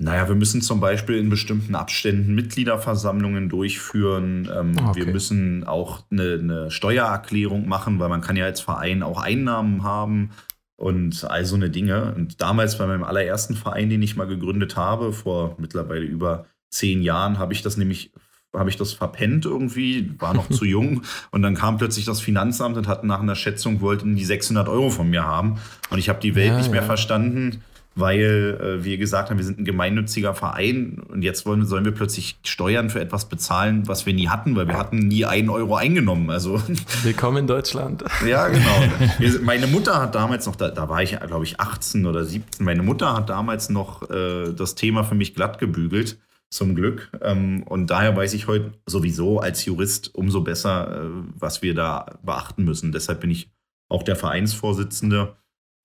Naja, 0.00 0.28
wir 0.28 0.36
müssen 0.36 0.62
zum 0.62 0.78
Beispiel 0.78 1.18
in 1.18 1.28
bestimmten 1.28 1.74
Abständen 1.74 2.32
Mitgliederversammlungen 2.36 3.48
durchführen. 3.48 4.48
Ähm, 4.54 4.76
okay. 4.78 5.00
Wir 5.00 5.12
müssen 5.12 5.64
auch 5.64 6.04
eine, 6.12 6.38
eine, 6.40 6.70
Steuererklärung 6.70 7.66
machen, 7.66 7.98
weil 7.98 8.08
man 8.08 8.20
kann 8.20 8.36
ja 8.36 8.44
als 8.44 8.60
Verein 8.60 9.02
auch 9.02 9.20
Einnahmen 9.20 9.82
haben 9.82 10.30
und 10.78 11.24
all 11.28 11.44
so 11.44 11.56
eine 11.56 11.68
Dinge. 11.68 12.14
Und 12.14 12.40
damals 12.40 12.78
bei 12.78 12.86
meinem 12.86 13.04
allerersten 13.04 13.56
Verein, 13.56 13.90
den 13.90 14.00
ich 14.00 14.16
mal 14.16 14.26
gegründet 14.26 14.76
habe, 14.76 15.12
vor 15.12 15.56
mittlerweile 15.58 16.04
über 16.04 16.46
zehn 16.70 17.02
Jahren, 17.02 17.38
habe 17.38 17.52
ich 17.52 17.62
das 17.62 17.76
nämlich 17.76 18.12
habe 18.56 18.70
ich 18.70 18.76
das 18.76 18.94
verpennt 18.94 19.44
irgendwie, 19.44 20.10
war 20.18 20.32
noch 20.32 20.48
zu 20.48 20.64
jung 20.64 21.02
und 21.30 21.42
dann 21.42 21.54
kam 21.54 21.76
plötzlich 21.76 22.06
das 22.06 22.20
Finanzamt 22.22 22.78
und 22.78 22.88
hat 22.88 23.04
nach 23.04 23.20
einer 23.20 23.34
Schätzung 23.34 23.82
wollten 23.82 24.16
die 24.16 24.24
600 24.24 24.68
Euro 24.68 24.88
von 24.88 25.10
mir 25.10 25.24
haben 25.24 25.58
und 25.90 25.98
ich 25.98 26.08
habe 26.08 26.18
die 26.20 26.34
Welt 26.34 26.52
ja, 26.52 26.56
nicht 26.56 26.70
mehr 26.70 26.80
ja. 26.80 26.86
verstanden 26.86 27.62
weil 27.94 28.58
äh, 28.60 28.84
wir 28.84 28.98
gesagt 28.98 29.30
haben, 29.30 29.38
wir 29.38 29.44
sind 29.44 29.58
ein 29.58 29.64
gemeinnütziger 29.64 30.34
Verein 30.34 31.02
und 31.08 31.22
jetzt 31.22 31.46
wollen, 31.46 31.66
sollen 31.66 31.84
wir 31.84 31.92
plötzlich 31.92 32.38
Steuern 32.44 32.90
für 32.90 33.00
etwas 33.00 33.28
bezahlen, 33.28 33.88
was 33.88 34.06
wir 34.06 34.14
nie 34.14 34.28
hatten, 34.28 34.54
weil 34.56 34.68
wir 34.68 34.78
hatten 34.78 34.98
nie 35.08 35.24
einen 35.24 35.48
Euro 35.48 35.76
eingenommen. 35.76 36.30
Also 36.30 36.62
Willkommen 37.02 37.38
in 37.38 37.46
Deutschland. 37.46 38.04
Ja, 38.26 38.48
genau. 38.48 38.82
Wir, 39.18 39.40
meine 39.40 39.66
Mutter 39.66 40.00
hat 40.00 40.14
damals 40.14 40.46
noch, 40.46 40.56
da, 40.56 40.68
da 40.68 40.88
war 40.88 41.02
ich, 41.02 41.18
glaube 41.18 41.44
ich, 41.44 41.60
18 41.60 42.06
oder 42.06 42.24
17, 42.24 42.64
meine 42.64 42.82
Mutter 42.82 43.14
hat 43.14 43.30
damals 43.30 43.68
noch 43.68 44.08
äh, 44.10 44.52
das 44.52 44.74
Thema 44.74 45.04
für 45.04 45.14
mich 45.14 45.34
glatt 45.34 45.58
gebügelt, 45.58 46.18
zum 46.50 46.74
Glück. 46.74 47.10
Ähm, 47.22 47.62
und 47.64 47.88
daher 47.88 48.16
weiß 48.16 48.34
ich 48.34 48.46
heute 48.46 48.72
sowieso 48.86 49.40
als 49.40 49.64
Jurist 49.64 50.14
umso 50.14 50.40
besser, 50.42 51.04
äh, 51.04 51.08
was 51.38 51.62
wir 51.62 51.74
da 51.74 52.18
beachten 52.22 52.64
müssen. 52.64 52.92
Deshalb 52.92 53.20
bin 53.20 53.30
ich 53.30 53.50
auch 53.88 54.02
der 54.02 54.16
Vereinsvorsitzende. 54.16 55.36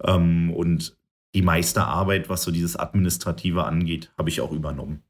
Ähm, 0.03 0.51
und 0.51 0.95
die 1.33 1.41
meiste 1.41 1.83
Arbeit, 1.83 2.29
was 2.29 2.43
so 2.43 2.51
dieses 2.51 2.75
Administrative 2.75 3.63
angeht, 3.63 4.11
habe 4.17 4.29
ich 4.29 4.41
auch 4.41 4.51
übernommen. 4.51 5.03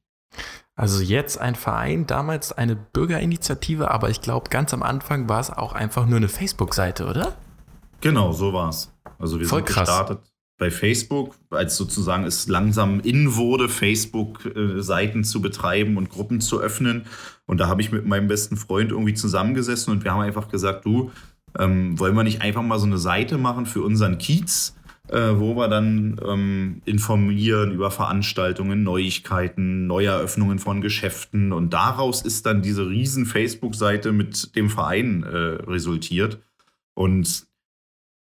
Also 0.75 1.03
jetzt 1.03 1.37
ein 1.39 1.55
Verein, 1.55 2.07
damals 2.07 2.51
eine 2.51 2.75
Bürgerinitiative, 2.75 3.91
aber 3.91 4.09
ich 4.09 4.21
glaube, 4.21 4.49
ganz 4.49 4.73
am 4.73 4.81
Anfang 4.81 5.29
war 5.29 5.39
es 5.39 5.51
auch 5.51 5.73
einfach 5.73 6.07
nur 6.07 6.17
eine 6.17 6.29
Facebook-Seite, 6.29 7.05
oder? 7.05 7.35
Genau, 8.01 8.31
so 8.31 8.53
war 8.53 8.69
es. 8.69 8.91
Also 9.19 9.39
wir 9.39 9.47
Voll 9.47 9.59
sind 9.59 9.67
krass. 9.67 9.87
gestartet 9.87 10.33
bei 10.57 10.71
Facebook, 10.71 11.35
als 11.49 11.75
sozusagen 11.75 12.23
es 12.23 12.47
langsam 12.47 12.99
in 13.01 13.35
wurde, 13.35 13.67
Facebook-Seiten 13.67 15.23
zu 15.23 15.41
betreiben 15.41 15.97
und 15.97 16.09
Gruppen 16.09 16.41
zu 16.41 16.61
öffnen. 16.61 17.05
Und 17.45 17.59
da 17.59 17.67
habe 17.67 17.81
ich 17.81 17.91
mit 17.91 18.05
meinem 18.05 18.27
besten 18.27 18.55
Freund 18.55 18.91
irgendwie 18.91 19.13
zusammengesessen 19.13 19.91
und 19.91 20.03
wir 20.03 20.11
haben 20.11 20.21
einfach 20.21 20.47
gesagt, 20.47 20.85
du, 20.85 21.11
ähm, 21.59 21.99
wollen 21.99 22.15
wir 22.15 22.23
nicht 22.23 22.41
einfach 22.41 22.61
mal 22.61 22.79
so 22.79 22.85
eine 22.85 22.97
Seite 22.97 23.37
machen 23.37 23.65
für 23.65 23.81
unseren 23.81 24.17
Kiez? 24.17 24.75
Äh, 25.13 25.39
wo 25.39 25.55
wir 25.55 25.67
dann 25.67 26.19
ähm, 26.27 26.81
informieren 26.85 27.71
über 27.71 27.91
Veranstaltungen, 27.91 28.81
Neuigkeiten, 28.81 29.85
Neueröffnungen 29.85 30.57
von 30.57 30.81
Geschäften. 30.81 31.53
Und 31.53 31.71
daraus 31.71 32.23
ist 32.23 32.47
dann 32.47 32.63
diese 32.63 32.89
riesen 32.89 33.27
Facebook-Seite 33.27 34.11
mit 34.11 34.55
dem 34.55 34.71
Verein 34.71 35.21
äh, 35.21 35.37
resultiert. 35.69 36.39
Und 36.95 37.45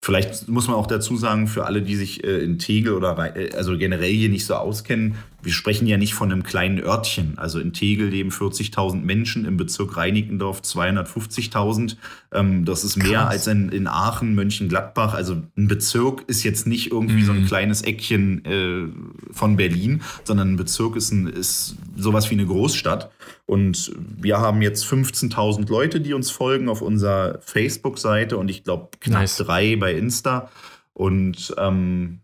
vielleicht 0.05 0.49
muss 0.49 0.67
man 0.67 0.77
auch 0.77 0.87
dazu 0.87 1.17
sagen, 1.17 1.49
für 1.49 1.65
alle, 1.65 1.81
die 1.81 1.97
sich 1.97 2.25
äh, 2.25 2.45
in 2.45 2.59
Tegel 2.59 2.93
oder 2.93 3.37
äh, 3.37 3.53
also 3.55 3.79
generell 3.79 4.13
hier 4.13 4.29
nicht 4.29 4.45
so 4.45 4.55
auskennen, 4.55 5.15
wir 5.43 5.53
sprechen 5.53 5.87
ja 5.87 5.97
nicht 5.97 6.15
von 6.15 6.31
einem 6.31 6.45
kleinen 6.45 6.79
Örtchen. 6.79 7.37
Also 7.37 7.59
in 7.59 7.73
Tegel 7.73 8.09
leben 8.09 8.31
40.000 8.31 9.03
Menschen, 9.03 9.45
im 9.45 9.57
Bezirk 9.57 9.97
Reinickendorf 9.97 10.61
250.000. 10.61 11.97
Ähm, 12.33 12.65
das 12.65 12.85
ist 12.85 12.97
mehr 12.97 13.23
Krass. 13.23 13.31
als 13.31 13.47
in, 13.49 13.69
in 13.71 13.89
Aachen, 13.89 14.35
Mönchengladbach. 14.35 15.15
Also 15.15 15.43
ein 15.57 15.67
Bezirk 15.67 16.23
ist 16.29 16.45
jetzt 16.45 16.67
nicht 16.67 16.93
irgendwie 16.93 17.23
mhm. 17.23 17.25
so 17.25 17.33
ein 17.33 17.41
mhm. 17.43 17.47
kleines 17.47 17.83
Eckchen 17.83 18.45
äh, 18.45 19.33
von 19.33 19.57
Berlin, 19.57 20.03
sondern 20.25 20.53
ein 20.53 20.57
Bezirk 20.57 20.95
ist, 20.95 21.11
ein, 21.11 21.27
ist 21.27 21.77
sowas 21.97 22.31
wie 22.31 22.35
eine 22.35 22.47
Großstadt. 22.47 23.11
Und 23.47 23.93
wir 23.99 24.39
haben 24.39 24.63
jetzt 24.63 24.85
15.000 24.85 25.69
Leute, 25.69 26.01
die 26.01 26.15
uns 26.15 26.31
folgen 26.31 26.69
auf 26.69 26.83
unserer 26.83 27.41
Facebook-Seite 27.41 28.39
und 28.39 28.49
ich 28.49 28.63
glaube 28.63 28.91
knapp 29.01 29.23
nice. 29.23 29.37
drei 29.39 29.77
bei 29.77 29.93
Insta. 29.95 30.51
Und 30.95 31.55
ähm, 31.59 32.21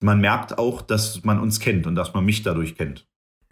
man 0.00 0.20
merkt 0.20 0.58
auch, 0.58 0.82
dass 0.82 1.24
man 1.24 1.40
uns 1.40 1.60
kennt 1.60 1.86
und 1.86 1.94
dass 1.94 2.14
man 2.14 2.24
mich 2.24 2.42
dadurch 2.42 2.76
kennt. 2.76 3.06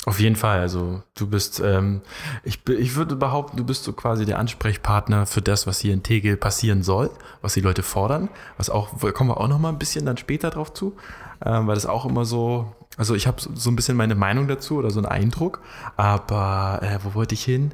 Auf 0.06 0.20
jeden 0.20 0.36
Fall. 0.36 0.60
Also 0.60 1.02
du 1.14 1.26
bist, 1.26 1.60
ähm, 1.64 2.02
ich, 2.42 2.60
ich 2.68 2.94
würde 2.94 3.16
behaupten, 3.16 3.56
du 3.56 3.64
bist 3.64 3.84
so 3.84 3.92
quasi 3.94 4.26
der 4.26 4.38
Ansprechpartner 4.38 5.24
für 5.24 5.40
das, 5.40 5.66
was 5.66 5.80
hier 5.80 5.94
in 5.94 6.02
Tegel 6.02 6.36
passieren 6.36 6.82
soll, 6.82 7.10
was 7.40 7.54
die 7.54 7.62
Leute 7.62 7.82
fordern. 7.82 8.28
Was 8.58 8.68
auch, 8.68 9.00
kommen 9.14 9.30
wir 9.30 9.40
auch 9.40 9.48
noch 9.48 9.58
mal 9.58 9.70
ein 9.70 9.78
bisschen 9.78 10.04
dann 10.04 10.18
später 10.18 10.50
drauf 10.50 10.74
zu, 10.74 10.96
ähm, 11.44 11.66
weil 11.66 11.74
das 11.74 11.86
auch 11.86 12.04
immer 12.04 12.26
so, 12.26 12.74
also 12.98 13.14
ich 13.14 13.26
habe 13.26 13.40
so 13.40 13.70
ein 13.70 13.76
bisschen 13.76 13.96
meine 13.96 14.14
Meinung 14.14 14.46
dazu 14.46 14.76
oder 14.76 14.90
so 14.90 14.98
einen 15.00 15.06
Eindruck. 15.06 15.62
Aber 15.96 16.80
äh, 16.82 16.98
wo 17.02 17.14
wollte 17.14 17.34
ich 17.34 17.44
hin? 17.44 17.72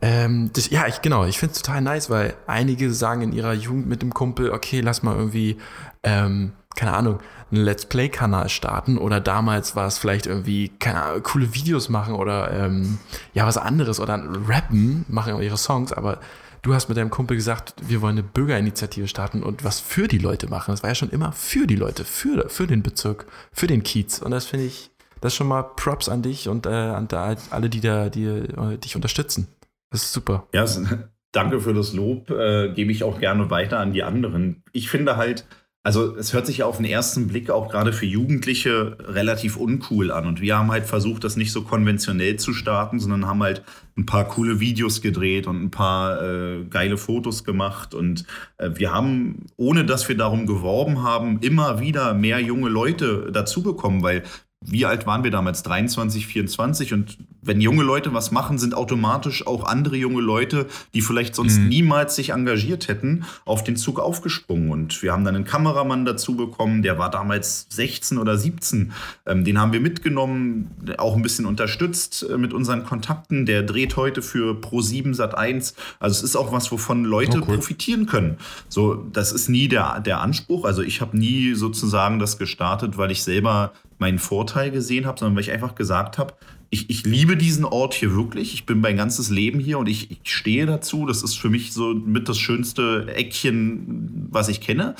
Ähm, 0.00 0.50
das, 0.52 0.70
ja, 0.70 0.86
ich, 0.86 1.02
genau, 1.02 1.24
ich 1.24 1.40
finde 1.40 1.54
es 1.54 1.62
total 1.62 1.82
nice, 1.82 2.08
weil 2.08 2.36
einige 2.46 2.92
sagen 2.92 3.22
in 3.22 3.32
ihrer 3.32 3.52
Jugend 3.52 3.88
mit 3.88 4.00
dem 4.00 4.14
Kumpel, 4.14 4.52
okay, 4.52 4.80
lass 4.80 5.02
mal 5.02 5.16
irgendwie, 5.16 5.56
ähm, 6.04 6.52
keine 6.76 6.92
Ahnung, 6.92 7.18
einen 7.50 7.64
Let's 7.64 7.86
Play-Kanal 7.86 8.48
starten 8.48 8.98
oder 8.98 9.20
damals 9.20 9.74
war 9.74 9.86
es 9.86 9.98
vielleicht 9.98 10.26
irgendwie, 10.26 10.70
Ahnung, 10.84 11.22
coole 11.22 11.54
Videos 11.54 11.88
machen 11.88 12.14
oder 12.14 12.50
ähm, 12.52 12.98
ja, 13.34 13.46
was 13.46 13.56
anderes 13.56 14.00
oder 14.00 14.22
rappen, 14.46 15.04
machen 15.08 15.40
ihre 15.40 15.56
Songs, 15.56 15.92
aber 15.92 16.20
du 16.62 16.74
hast 16.74 16.88
mit 16.88 16.98
deinem 16.98 17.10
Kumpel 17.10 17.36
gesagt, 17.36 17.74
wir 17.80 18.02
wollen 18.02 18.18
eine 18.18 18.22
Bürgerinitiative 18.22 19.08
starten 19.08 19.42
und 19.42 19.64
was 19.64 19.80
für 19.80 20.08
die 20.08 20.18
Leute 20.18 20.48
machen. 20.48 20.72
Das 20.72 20.82
war 20.82 20.90
ja 20.90 20.94
schon 20.94 21.10
immer 21.10 21.32
für 21.32 21.66
die 21.66 21.76
Leute, 21.76 22.04
für, 22.04 22.48
für 22.48 22.66
den 22.66 22.82
Bezirk, 22.82 23.26
für 23.52 23.66
den 23.66 23.82
Kiez. 23.82 24.20
Und 24.20 24.30
das 24.30 24.46
finde 24.46 24.66
ich, 24.66 24.90
das 25.20 25.32
ist 25.32 25.36
schon 25.36 25.48
mal 25.48 25.62
Props 25.62 26.08
an 26.08 26.22
dich 26.22 26.48
und 26.48 26.66
äh, 26.66 26.70
an 26.70 27.08
da, 27.08 27.34
alle, 27.50 27.70
die 27.70 27.80
da 27.80 28.08
die, 28.08 28.24
äh, 28.24 28.78
dich 28.78 28.96
unterstützen. 28.96 29.48
Das 29.90 30.02
ist 30.02 30.12
super. 30.12 30.46
Ja, 30.52 30.66
danke 31.32 31.60
für 31.60 31.74
das 31.74 31.92
Lob. 31.92 32.30
Äh, 32.30 32.72
Gebe 32.74 32.92
ich 32.92 33.02
auch 33.02 33.18
gerne 33.18 33.50
weiter 33.50 33.78
an 33.78 33.92
die 33.92 34.02
anderen. 34.02 34.62
Ich 34.72 34.90
finde 34.90 35.16
halt, 35.16 35.46
also 35.88 36.14
es 36.16 36.34
hört 36.34 36.44
sich 36.44 36.58
ja 36.58 36.66
auf 36.66 36.76
den 36.76 36.84
ersten 36.84 37.28
Blick 37.28 37.48
auch 37.48 37.70
gerade 37.70 37.94
für 37.94 38.04
Jugendliche 38.04 38.98
relativ 39.00 39.56
uncool 39.56 40.12
an. 40.12 40.26
Und 40.26 40.42
wir 40.42 40.58
haben 40.58 40.70
halt 40.70 40.84
versucht, 40.84 41.24
das 41.24 41.36
nicht 41.36 41.50
so 41.50 41.62
konventionell 41.62 42.36
zu 42.36 42.52
starten, 42.52 43.00
sondern 43.00 43.26
haben 43.26 43.42
halt 43.42 43.62
ein 43.96 44.04
paar 44.04 44.28
coole 44.28 44.60
Videos 44.60 45.00
gedreht 45.00 45.46
und 45.46 45.62
ein 45.62 45.70
paar 45.70 46.22
äh, 46.22 46.64
geile 46.68 46.98
Fotos 46.98 47.42
gemacht. 47.42 47.94
Und 47.94 48.26
äh, 48.58 48.68
wir 48.74 48.92
haben, 48.92 49.46
ohne 49.56 49.86
dass 49.86 50.06
wir 50.10 50.16
darum 50.18 50.44
geworben 50.44 51.02
haben, 51.02 51.38
immer 51.40 51.80
wieder 51.80 52.12
mehr 52.12 52.38
junge 52.38 52.68
Leute 52.68 53.30
dazu 53.32 53.62
bekommen, 53.62 54.02
weil 54.02 54.24
wie 54.60 54.84
alt 54.84 55.06
waren 55.06 55.24
wir 55.24 55.30
damals? 55.30 55.62
23, 55.62 56.26
24. 56.26 56.92
Und 56.92 57.16
wenn 57.42 57.60
junge 57.60 57.82
Leute 57.82 58.12
was 58.12 58.30
machen, 58.30 58.58
sind 58.58 58.74
automatisch 58.74 59.46
auch 59.46 59.64
andere 59.64 59.96
junge 59.96 60.20
Leute, 60.20 60.66
die 60.94 61.00
vielleicht 61.00 61.34
sonst 61.34 61.58
mhm. 61.58 61.68
niemals 61.68 62.16
sich 62.16 62.30
engagiert 62.30 62.88
hätten, 62.88 63.24
auf 63.44 63.62
den 63.62 63.76
Zug 63.76 64.00
aufgesprungen. 64.00 64.70
Und 64.70 65.02
wir 65.02 65.12
haben 65.12 65.24
dann 65.24 65.36
einen 65.36 65.44
Kameramann 65.44 66.04
dazu 66.04 66.36
bekommen, 66.36 66.82
der 66.82 66.98
war 66.98 67.10
damals 67.10 67.66
16 67.70 68.18
oder 68.18 68.36
17. 68.36 68.92
Ähm, 69.26 69.44
den 69.44 69.60
haben 69.60 69.72
wir 69.72 69.80
mitgenommen, 69.80 70.70
auch 70.98 71.14
ein 71.14 71.22
bisschen 71.22 71.46
unterstützt 71.46 72.26
äh, 72.28 72.36
mit 72.36 72.52
unseren 72.52 72.84
Kontakten. 72.84 73.46
Der 73.46 73.62
dreht 73.62 73.96
heute 73.96 74.20
für 74.22 74.54
Pro7 74.54 75.14
Sat 75.14 75.36
1. 75.36 75.74
Also 76.00 76.18
es 76.18 76.22
ist 76.22 76.36
auch 76.36 76.52
was, 76.52 76.72
wovon 76.72 77.04
Leute 77.04 77.38
oh, 77.38 77.44
cool. 77.48 77.56
profitieren 77.56 78.06
können. 78.06 78.38
So, 78.68 78.94
das 78.94 79.32
ist 79.32 79.48
nie 79.48 79.68
der, 79.68 80.00
der 80.00 80.20
Anspruch. 80.20 80.64
Also 80.64 80.82
ich 80.82 81.00
habe 81.00 81.16
nie 81.16 81.54
sozusagen 81.54 82.18
das 82.18 82.38
gestartet, 82.38 82.98
weil 82.98 83.10
ich 83.10 83.22
selber 83.22 83.72
meinen 83.98 84.18
Vorteil 84.18 84.70
gesehen 84.70 85.06
habe, 85.06 85.18
sondern 85.18 85.36
weil 85.36 85.42
ich 85.42 85.50
einfach 85.50 85.74
gesagt 85.74 86.18
habe, 86.18 86.34
ich, 86.70 86.90
ich 86.90 87.04
liebe 87.04 87.36
diesen 87.36 87.64
Ort 87.64 87.94
hier 87.94 88.14
wirklich. 88.14 88.54
Ich 88.54 88.66
bin 88.66 88.80
mein 88.80 88.96
ganzes 88.96 89.30
Leben 89.30 89.58
hier 89.58 89.78
und 89.78 89.88
ich, 89.88 90.10
ich 90.10 90.20
stehe 90.24 90.66
dazu. 90.66 91.06
Das 91.06 91.22
ist 91.22 91.38
für 91.38 91.48
mich 91.48 91.72
so 91.72 91.94
mit 91.94 92.28
das 92.28 92.38
schönste 92.38 93.06
Eckchen, 93.14 94.28
was 94.30 94.48
ich 94.48 94.60
kenne. 94.60 94.94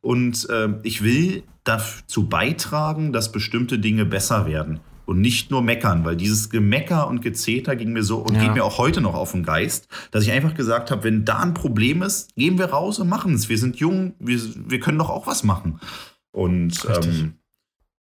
Und 0.00 0.48
äh, 0.50 0.68
ich 0.82 1.02
will 1.02 1.42
dazu 1.64 2.28
beitragen, 2.28 3.12
dass 3.12 3.32
bestimmte 3.32 3.78
Dinge 3.78 4.04
besser 4.04 4.46
werden 4.46 4.80
und 5.06 5.20
nicht 5.20 5.50
nur 5.50 5.62
meckern, 5.62 6.04
weil 6.04 6.16
dieses 6.16 6.50
Gemecker 6.50 7.08
und 7.08 7.20
Gezeter 7.20 7.76
ging 7.76 7.92
mir 7.92 8.02
so 8.02 8.18
und 8.18 8.34
ja. 8.34 8.42
geht 8.42 8.54
mir 8.54 8.64
auch 8.64 8.78
heute 8.78 9.00
noch 9.00 9.14
auf 9.14 9.32
den 9.32 9.42
Geist, 9.42 9.88
dass 10.10 10.24
ich 10.24 10.32
einfach 10.32 10.54
gesagt 10.54 10.90
habe, 10.90 11.04
wenn 11.04 11.24
da 11.24 11.40
ein 11.40 11.54
Problem 11.54 12.02
ist, 12.02 12.34
gehen 12.36 12.58
wir 12.58 12.66
raus 12.66 12.98
und 12.98 13.08
machen 13.08 13.34
es. 13.34 13.48
Wir 13.48 13.58
sind 13.58 13.76
jung, 13.76 14.14
wir, 14.18 14.40
wir 14.66 14.80
können 14.80 14.98
doch 14.98 15.10
auch 15.10 15.26
was 15.26 15.42
machen. 15.42 15.80
Und 16.32 16.86
ähm, 16.88 17.34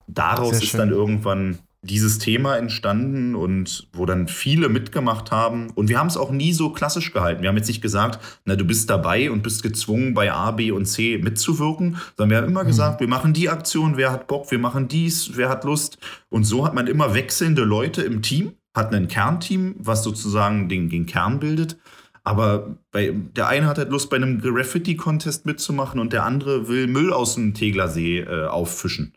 daraus 0.07 0.61
ist 0.61 0.75
dann 0.75 0.89
irgendwann 0.89 1.59
dieses 1.83 2.19
Thema 2.19 2.57
entstanden 2.57 3.33
und 3.35 3.87
wo 3.93 4.05
dann 4.05 4.27
viele 4.27 4.69
mitgemacht 4.69 5.31
haben. 5.31 5.71
Und 5.71 5.89
wir 5.89 5.97
haben 5.97 6.07
es 6.07 6.17
auch 6.17 6.29
nie 6.29 6.53
so 6.53 6.69
klassisch 6.71 7.11
gehalten. 7.11 7.41
Wir 7.41 7.49
haben 7.49 7.57
jetzt 7.57 7.69
nicht 7.69 7.81
gesagt, 7.81 8.19
na, 8.45 8.55
du 8.55 8.65
bist 8.65 8.89
dabei 8.89 9.31
und 9.31 9.41
bist 9.41 9.63
gezwungen, 9.63 10.13
bei 10.13 10.31
A, 10.31 10.51
B 10.51 10.71
und 10.71 10.85
C 10.85 11.17
mitzuwirken, 11.17 11.97
sondern 12.15 12.29
wir 12.29 12.37
haben 12.37 12.47
immer 12.49 12.63
mhm. 12.63 12.67
gesagt, 12.67 12.99
wir 12.99 13.07
machen 13.07 13.33
die 13.33 13.49
Aktion, 13.49 13.97
wer 13.97 14.11
hat 14.11 14.27
Bock, 14.27 14.51
wir 14.51 14.59
machen 14.59 14.87
dies, 14.87 15.31
wer 15.35 15.49
hat 15.49 15.63
Lust. 15.63 15.97
Und 16.29 16.43
so 16.43 16.65
hat 16.65 16.75
man 16.75 16.85
immer 16.85 17.15
wechselnde 17.15 17.63
Leute 17.63 18.03
im 18.03 18.21
Team, 18.21 18.53
hat 18.75 18.93
ein 18.93 19.07
Kernteam, 19.07 19.75
was 19.79 20.03
sozusagen 20.03 20.69
den, 20.69 20.89
den 20.89 21.07
Kern 21.07 21.39
bildet. 21.39 21.77
Aber 22.23 22.77
bei, 22.91 23.11
der 23.35 23.47
eine 23.47 23.65
hat 23.65 23.79
halt 23.79 23.89
Lust, 23.89 24.11
bei 24.11 24.17
einem 24.17 24.39
Graffiti-Contest 24.39 25.47
mitzumachen 25.47 25.99
und 25.99 26.13
der 26.13 26.25
andere 26.25 26.67
will 26.67 26.85
Müll 26.85 27.11
aus 27.11 27.33
dem 27.33 27.55
Teglersee 27.55 28.19
äh, 28.19 28.45
auffischen. 28.45 29.13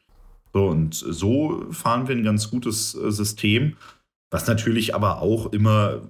So, 0.54 0.68
und 0.68 0.94
so 0.94 1.66
fahren 1.72 2.06
wir 2.06 2.14
ein 2.14 2.22
ganz 2.22 2.48
gutes 2.48 2.94
äh, 2.94 3.10
System, 3.10 3.76
was 4.30 4.46
natürlich 4.46 4.94
aber 4.94 5.20
auch 5.20 5.52
immer 5.52 6.02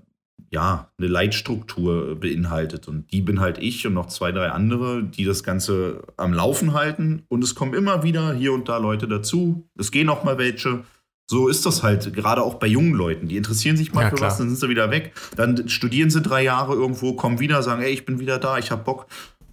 ja, 0.51 0.91
eine 0.99 1.09
Leitstruktur 1.09 2.21
beinhaltet. 2.21 2.87
Und 2.87 3.11
die 3.11 3.23
bin 3.23 3.41
halt 3.41 3.59
ich 3.59 3.87
und 3.87 3.95
noch 3.95 4.07
zwei, 4.07 4.33
drei 4.33 4.51
andere, 4.51 5.03
die 5.03 5.25
das 5.25 5.43
Ganze 5.43 6.03
am 6.17 6.33
Laufen 6.33 6.75
halten. 6.75 7.25
Und 7.29 7.43
es 7.43 7.55
kommen 7.55 7.75
immer 7.75 8.03
wieder 8.03 8.35
hier 8.35 8.53
und 8.53 8.69
da 8.69 8.77
Leute 8.77 9.09
dazu. 9.09 9.69
Es 9.79 9.91
gehen 9.91 10.09
auch 10.09 10.25
mal 10.25 10.39
welche. 10.39 10.85
So 11.29 11.49
ist 11.49 11.65
das 11.65 11.83
halt, 11.83 12.13
gerade 12.13 12.43
auch 12.43 12.57
bei 12.57 12.67
jungen 12.67 12.93
Leuten. 12.93 13.29
Die 13.29 13.39
interessieren 13.39 13.79
sich 13.79 13.95
mal 13.95 14.03
ja, 14.03 14.11
für 14.11 14.17
klar. 14.17 14.31
was, 14.31 14.39
dann 14.39 14.49
sind 14.49 14.61
sie 14.61 14.69
wieder 14.69 14.91
weg. 14.91 15.15
Dann 15.37 15.69
studieren 15.71 16.11
sie 16.11 16.21
drei 16.21 16.43
Jahre 16.43 16.75
irgendwo, 16.75 17.15
kommen 17.15 17.41
wieder, 17.41 17.63
sagen, 17.63 17.83
ey, 17.83 17.93
ich 17.93 18.05
bin 18.05 18.21
wieder 18.21 18.39
da, 18.39 18.59
ich 18.59 18.71
hab 18.71 18.85
Bock. 18.85 19.07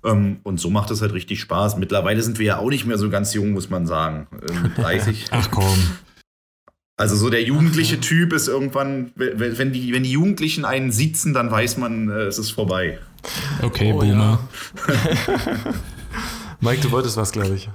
Ähm, 0.03 0.39
und 0.43 0.59
so 0.59 0.69
macht 0.69 0.91
es 0.91 1.01
halt 1.01 1.13
richtig 1.13 1.39
Spaß. 1.41 1.77
Mittlerweile 1.77 2.21
sind 2.21 2.39
wir 2.39 2.45
ja 2.45 2.57
auch 2.57 2.69
nicht 2.69 2.85
mehr 2.85 2.97
so 2.97 3.09
ganz 3.09 3.33
jung, 3.33 3.51
muss 3.51 3.69
man 3.69 3.85
sagen. 3.85 4.27
Mit 4.63 4.77
30. 4.77 5.27
Ach 5.31 5.49
komm. 5.51 5.77
Also 6.97 7.15
so 7.15 7.29
der 7.29 7.43
jugendliche 7.43 7.99
Typ 7.99 8.31
ist 8.31 8.47
irgendwann, 8.47 9.11
wenn 9.15 9.73
die, 9.73 9.91
wenn 9.91 10.03
die 10.03 10.11
Jugendlichen 10.11 10.65
einen 10.65 10.91
sitzen, 10.91 11.33
dann 11.33 11.49
weiß 11.49 11.77
man, 11.77 12.09
äh, 12.09 12.23
es 12.23 12.37
ist 12.37 12.51
vorbei. 12.51 12.99
Okay, 13.61 13.91
oh, 13.93 13.99
Boomer. 13.99 14.39
Ja. 14.87 15.73
Mike, 16.59 16.81
du 16.81 16.91
wolltest 16.91 17.17
was, 17.17 17.31
glaube 17.31 17.55
ich. 17.55 17.69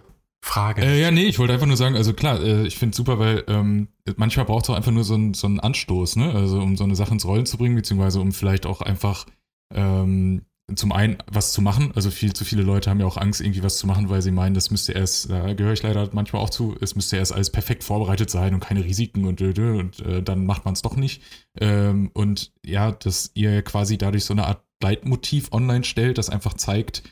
Frage. 0.45 0.83
Äh, 0.83 1.01
ja, 1.01 1.11
nee, 1.11 1.25
ich 1.25 1.41
wollte 1.41 1.53
einfach 1.53 1.67
nur 1.67 1.77
sagen, 1.77 1.97
also 1.97 2.13
klar, 2.13 2.41
äh, 2.41 2.67
ich 2.67 2.77
finde 2.79 2.93
es 2.93 2.97
super, 2.97 3.19
weil 3.19 3.43
ähm, 3.49 3.89
manchmal 4.17 4.47
braucht 4.47 4.65
es 4.65 4.71
auch 4.71 4.77
einfach 4.77 4.93
nur 4.93 5.03
so, 5.03 5.17
ein, 5.17 5.35
so 5.35 5.49
einen 5.49 5.59
Anstoß, 5.59 6.17
ne? 6.17 6.33
Also 6.33 6.61
um 6.61 6.77
so 6.77 6.85
eine 6.85 6.95
Sache 6.95 7.13
ins 7.13 7.27
Rollen 7.27 7.47
zu 7.47 7.59
bringen, 7.59 7.75
beziehungsweise 7.75 8.21
um 8.21 8.31
vielleicht 8.31 8.65
auch 8.65 8.81
einfach 8.81 9.27
ähm, 9.75 10.43
zum 10.75 10.91
einen 10.91 11.19
was 11.31 11.53
zu 11.53 11.63
machen. 11.63 11.93
Also 11.95 12.11
viel 12.11 12.33
zu 12.33 12.45
viele 12.45 12.63
Leute 12.63 12.91
haben 12.91 12.99
ja 12.99 13.07
auch 13.07 13.17
Angst, 13.17 13.41
irgendwie 13.41 13.63
was 13.63 13.79
zu 13.79 13.87
machen, 13.87 14.09
weil 14.09 14.21
sie 14.21 14.33
meinen, 14.33 14.55
das 14.55 14.71
müsste 14.71 14.93
erst, 14.93 15.31
da 15.31 15.55
gehöre 15.55 15.73
ich 15.73 15.83
leider 15.83 16.09
manchmal 16.13 16.43
auch 16.43 16.51
zu, 16.51 16.75
es 16.81 16.97
müsste 16.97 17.17
erst 17.17 17.33
alles 17.33 17.51
perfekt 17.51 17.85
vorbereitet 17.85 18.31
sein 18.31 18.53
und 18.53 18.61
keine 18.61 18.85
Risiken 18.85 19.27
und, 19.27 19.41
und, 19.41 19.59
und 19.59 20.01
äh, 20.01 20.23
dann 20.23 20.45
macht 20.45 20.65
man 20.65 20.75
es 20.75 20.83
doch 20.83 20.97
nicht. 20.97 21.23
Ähm, 21.61 22.11
und 22.15 22.53
ja, 22.65 22.91
dass 22.91 23.31
ihr 23.35 23.63
quasi 23.63 23.97
dadurch 23.97 24.25
so 24.25 24.35
eine 24.35 24.47
Art 24.47 24.63
Leitmotiv 24.83 25.53
online 25.53 25.85
stellt, 25.85 26.19
das 26.19 26.29
einfach 26.29 26.55
zeigt, 26.55 27.03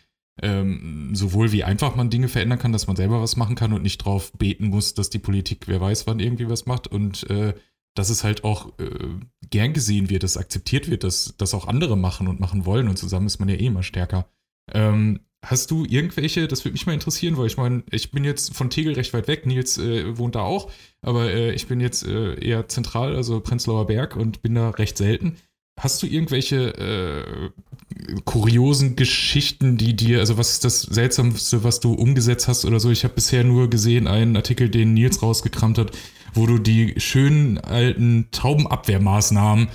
ähm, 0.43 1.15
sowohl 1.15 1.53
wie 1.53 1.65
einfach 1.65 1.95
man 1.95 2.11
Dinge 2.11 2.29
verändern 2.29 2.59
kann, 2.59 2.73
dass 2.73 2.89
man 2.89 2.97
selber 2.97 3.23
was 3.23 3.37
machen 3.37 3.55
kann 3.55 3.73
und 3.73 3.83
nicht 3.83 3.99
drauf 3.99 4.33
beten 4.33 4.69
muss, 4.69 4.95
dass 4.95 5.11
die 5.11 5.21
Politik, 5.21 5.69
wer 5.69 5.81
weiß, 5.81 6.07
wann 6.07 6.19
irgendwie 6.19 6.49
was 6.49 6.67
macht 6.67 6.89
und 6.89 7.29
äh, 7.31 7.55
dass 7.95 8.11
es 8.11 8.25
halt 8.25 8.45
auch 8.45 8.79
äh, 8.79 9.09
gern 9.51 9.73
gesehen 9.73 10.11
wird, 10.11 10.23
dass 10.23 10.37
akzeptiert 10.37 10.91
wird, 10.91 11.05
dass 11.05 11.35
das 11.39 11.55
auch 11.55 11.67
andere 11.67 11.97
machen 11.97 12.29
und 12.29 12.41
machen 12.41 12.67
wollen 12.67 12.89
und 12.89 12.99
zusammen 12.99 13.27
ist 13.27 13.39
man 13.39 13.49
ja 13.49 13.55
eh 13.55 13.67
immer 13.67 13.83
stärker. 13.83 14.27
Ähm, 14.73 15.21
hast 15.45 15.71
du 15.71 15.85
irgendwelche, 15.85 16.49
das 16.49 16.65
würde 16.65 16.73
mich 16.73 16.87
mal 16.87 16.95
interessieren, 16.95 17.37
weil 17.37 17.47
ich 17.47 17.57
meine, 17.57 17.83
ich 17.91 18.11
bin 18.11 18.25
jetzt 18.25 18.55
von 18.55 18.71
Tegel 18.71 18.95
recht 18.95 19.13
weit 19.13 19.29
weg, 19.29 19.47
Nils 19.47 19.79
äh, 19.79 20.17
wohnt 20.19 20.35
da 20.35 20.41
auch, 20.41 20.71
aber 21.03 21.31
äh, 21.31 21.53
ich 21.53 21.67
bin 21.67 21.81
jetzt 21.81 22.07
äh, 22.07 22.35
eher 22.41 22.69
zentral, 22.69 23.15
also 23.15 23.41
Prenzlauer 23.41 23.87
Berg 23.87 24.17
und 24.17 24.43
bin 24.43 24.55
da 24.55 24.71
recht 24.71 24.97
selten. 24.97 25.37
Hast 25.79 26.03
du 26.03 26.07
irgendwelche 26.07 26.69
äh, 26.79 27.51
kuriosen 28.25 28.95
Geschichten, 28.95 29.77
die 29.77 29.97
dir, 29.97 30.21
also 30.21 30.39
was 30.39 30.53
ist 30.53 30.65
das 30.65 30.83
Seltsamste, 30.83 31.65
was 31.65 31.81
du 31.81 31.95
umgesetzt 31.95 32.47
hast 32.47 32.65
oder 32.65 32.79
so? 32.79 32.91
Ich 32.91 33.03
habe 33.03 33.15
bisher 33.15 33.43
nur 33.43 33.69
gesehen 33.69 34.07
einen 34.07 34.37
Artikel, 34.37 34.69
den 34.69 34.95
Nils 34.95 35.21
rausgekramt 35.21 35.79
hat, 35.79 35.91
wo 36.35 36.47
du 36.47 36.59
die 36.59 36.95
schönen 36.99 37.59
alten 37.59 38.29
Taubenabwehrmaßnahmen 38.31 39.69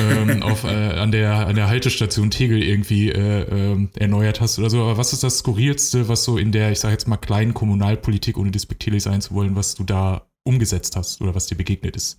ähm, 0.00 0.42
auf, 0.42 0.64
äh, 0.64 0.68
an, 0.68 1.12
der, 1.12 1.46
an 1.46 1.56
der 1.56 1.68
Haltestation 1.68 2.30
Tegel 2.30 2.62
irgendwie 2.62 3.10
äh, 3.10 3.72
äh, 3.72 3.88
erneuert 3.98 4.40
hast 4.40 4.58
oder 4.58 4.70
so. 4.70 4.82
Aber 4.82 4.96
was 4.96 5.12
ist 5.12 5.22
das 5.22 5.38
Skurrilste, 5.38 6.08
was 6.08 6.24
so 6.24 6.38
in 6.38 6.52
der, 6.52 6.72
ich 6.72 6.80
sage 6.80 6.92
jetzt 6.92 7.08
mal, 7.08 7.16
kleinen 7.16 7.54
Kommunalpolitik, 7.54 8.38
ohne 8.38 8.50
despektierlich 8.50 9.02
sein 9.02 9.20
zu 9.20 9.34
wollen, 9.34 9.56
was 9.56 9.74
du 9.74 9.84
da 9.84 10.26
umgesetzt 10.44 10.96
hast 10.96 11.20
oder 11.20 11.34
was 11.34 11.46
dir 11.46 11.56
begegnet 11.56 11.96
ist? 11.96 12.18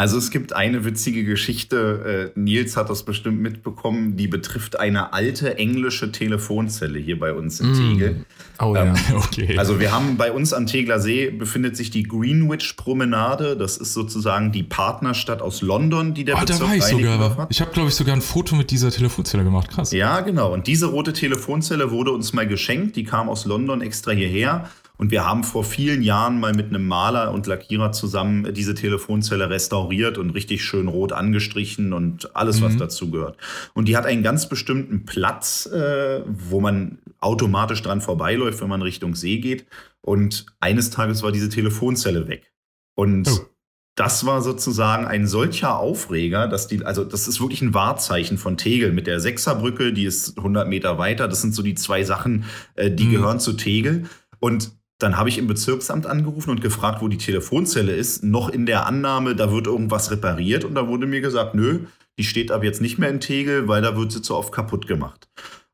Also 0.00 0.16
es 0.16 0.30
gibt 0.30 0.54
eine 0.54 0.86
witzige 0.86 1.24
Geschichte, 1.24 2.32
äh, 2.34 2.40
Nils 2.40 2.74
hat 2.78 2.88
das 2.88 3.02
bestimmt 3.02 3.42
mitbekommen, 3.42 4.16
die 4.16 4.28
betrifft 4.28 4.80
eine 4.80 5.12
alte 5.12 5.58
englische 5.58 6.10
Telefonzelle 6.10 6.98
hier 6.98 7.18
bei 7.18 7.34
uns 7.34 7.60
in 7.60 7.72
mm. 7.72 7.74
Tegel. 7.74 8.24
Oh 8.58 8.74
ähm, 8.74 8.94
ja, 8.94 9.16
okay. 9.16 9.58
Also 9.58 9.78
wir 9.78 9.92
haben 9.92 10.16
bei 10.16 10.32
uns 10.32 10.54
am 10.54 10.66
Tegler 10.66 11.00
See 11.00 11.28
befindet 11.28 11.76
sich 11.76 11.90
die 11.90 12.04
Greenwich 12.04 12.78
Promenade. 12.78 13.58
Das 13.58 13.76
ist 13.76 13.92
sozusagen 13.92 14.52
die 14.52 14.62
Partnerstadt 14.62 15.42
aus 15.42 15.60
London, 15.60 16.14
die 16.14 16.24
der 16.24 16.36
oh, 16.36 16.40
Bezirk 16.40 16.60
da 16.60 16.66
war 16.68 16.74
ich 16.76 16.84
sogar. 16.84 17.36
Hat. 17.36 17.48
Ich 17.50 17.60
habe, 17.60 17.70
glaube 17.70 17.90
ich, 17.90 17.94
sogar 17.94 18.16
ein 18.16 18.22
Foto 18.22 18.56
mit 18.56 18.70
dieser 18.70 18.90
Telefonzelle 18.90 19.44
gemacht. 19.44 19.68
Krass. 19.68 19.92
Ja, 19.92 20.20
genau. 20.20 20.54
Und 20.54 20.66
diese 20.66 20.86
rote 20.86 21.12
Telefonzelle 21.12 21.90
wurde 21.90 22.12
uns 22.12 22.32
mal 22.32 22.46
geschenkt. 22.46 22.96
Die 22.96 23.04
kam 23.04 23.28
aus 23.28 23.44
London 23.44 23.82
extra 23.82 24.12
hierher. 24.12 24.70
Und 25.00 25.10
wir 25.10 25.24
haben 25.24 25.44
vor 25.44 25.64
vielen 25.64 26.02
Jahren 26.02 26.38
mal 26.40 26.52
mit 26.52 26.66
einem 26.66 26.86
Maler 26.86 27.32
und 27.32 27.46
Lackierer 27.46 27.90
zusammen 27.90 28.52
diese 28.52 28.74
Telefonzelle 28.74 29.48
restauriert 29.48 30.18
und 30.18 30.28
richtig 30.28 30.62
schön 30.62 30.88
rot 30.88 31.12
angestrichen 31.12 31.94
und 31.94 32.36
alles, 32.36 32.60
mhm. 32.60 32.64
was 32.66 32.76
dazu 32.76 33.10
gehört. 33.10 33.38
Und 33.72 33.88
die 33.88 33.96
hat 33.96 34.04
einen 34.04 34.22
ganz 34.22 34.50
bestimmten 34.50 35.06
Platz, 35.06 35.64
äh, 35.64 36.20
wo 36.26 36.60
man 36.60 36.98
automatisch 37.18 37.80
dran 37.80 38.02
vorbeiläuft, 38.02 38.60
wenn 38.60 38.68
man 38.68 38.82
Richtung 38.82 39.14
See 39.14 39.38
geht. 39.38 39.64
Und 40.02 40.44
eines 40.60 40.90
Tages 40.90 41.22
war 41.22 41.32
diese 41.32 41.48
Telefonzelle 41.48 42.28
weg. 42.28 42.52
Und 42.94 43.26
oh. 43.26 43.46
das 43.94 44.26
war 44.26 44.42
sozusagen 44.42 45.06
ein 45.06 45.26
solcher 45.26 45.78
Aufreger, 45.78 46.46
dass 46.46 46.66
die, 46.66 46.84
also 46.84 47.04
das 47.04 47.26
ist 47.26 47.40
wirklich 47.40 47.62
ein 47.62 47.72
Wahrzeichen 47.72 48.36
von 48.36 48.58
Tegel 48.58 48.92
mit 48.92 49.06
der 49.06 49.18
Sechserbrücke, 49.18 49.94
die 49.94 50.04
ist 50.04 50.36
100 50.36 50.68
Meter 50.68 50.98
weiter. 50.98 51.26
Das 51.26 51.40
sind 51.40 51.54
so 51.54 51.62
die 51.62 51.74
zwei 51.74 52.04
Sachen, 52.04 52.44
äh, 52.74 52.90
die 52.90 53.04
mhm. 53.04 53.12
gehören 53.12 53.40
zu 53.40 53.54
Tegel. 53.54 54.04
Und 54.40 54.78
dann 55.00 55.16
habe 55.16 55.28
ich 55.28 55.38
im 55.38 55.46
Bezirksamt 55.46 56.06
angerufen 56.06 56.50
und 56.50 56.60
gefragt, 56.60 57.00
wo 57.00 57.08
die 57.08 57.18
Telefonzelle 57.18 57.92
ist, 57.92 58.22
noch 58.22 58.50
in 58.50 58.66
der 58.66 58.86
Annahme, 58.86 59.34
da 59.34 59.50
wird 59.50 59.66
irgendwas 59.66 60.10
repariert. 60.10 60.64
Und 60.64 60.74
da 60.74 60.88
wurde 60.88 61.06
mir 61.06 61.20
gesagt, 61.20 61.54
nö, 61.54 61.80
die 62.18 62.24
steht 62.24 62.52
ab 62.52 62.62
jetzt 62.62 62.82
nicht 62.82 62.98
mehr 62.98 63.08
in 63.08 63.18
Tegel, 63.18 63.66
weil 63.66 63.80
da 63.80 63.96
wird 63.96 64.12
sie 64.12 64.20
zu 64.20 64.36
oft 64.36 64.52
kaputt 64.52 64.86
gemacht. 64.86 65.28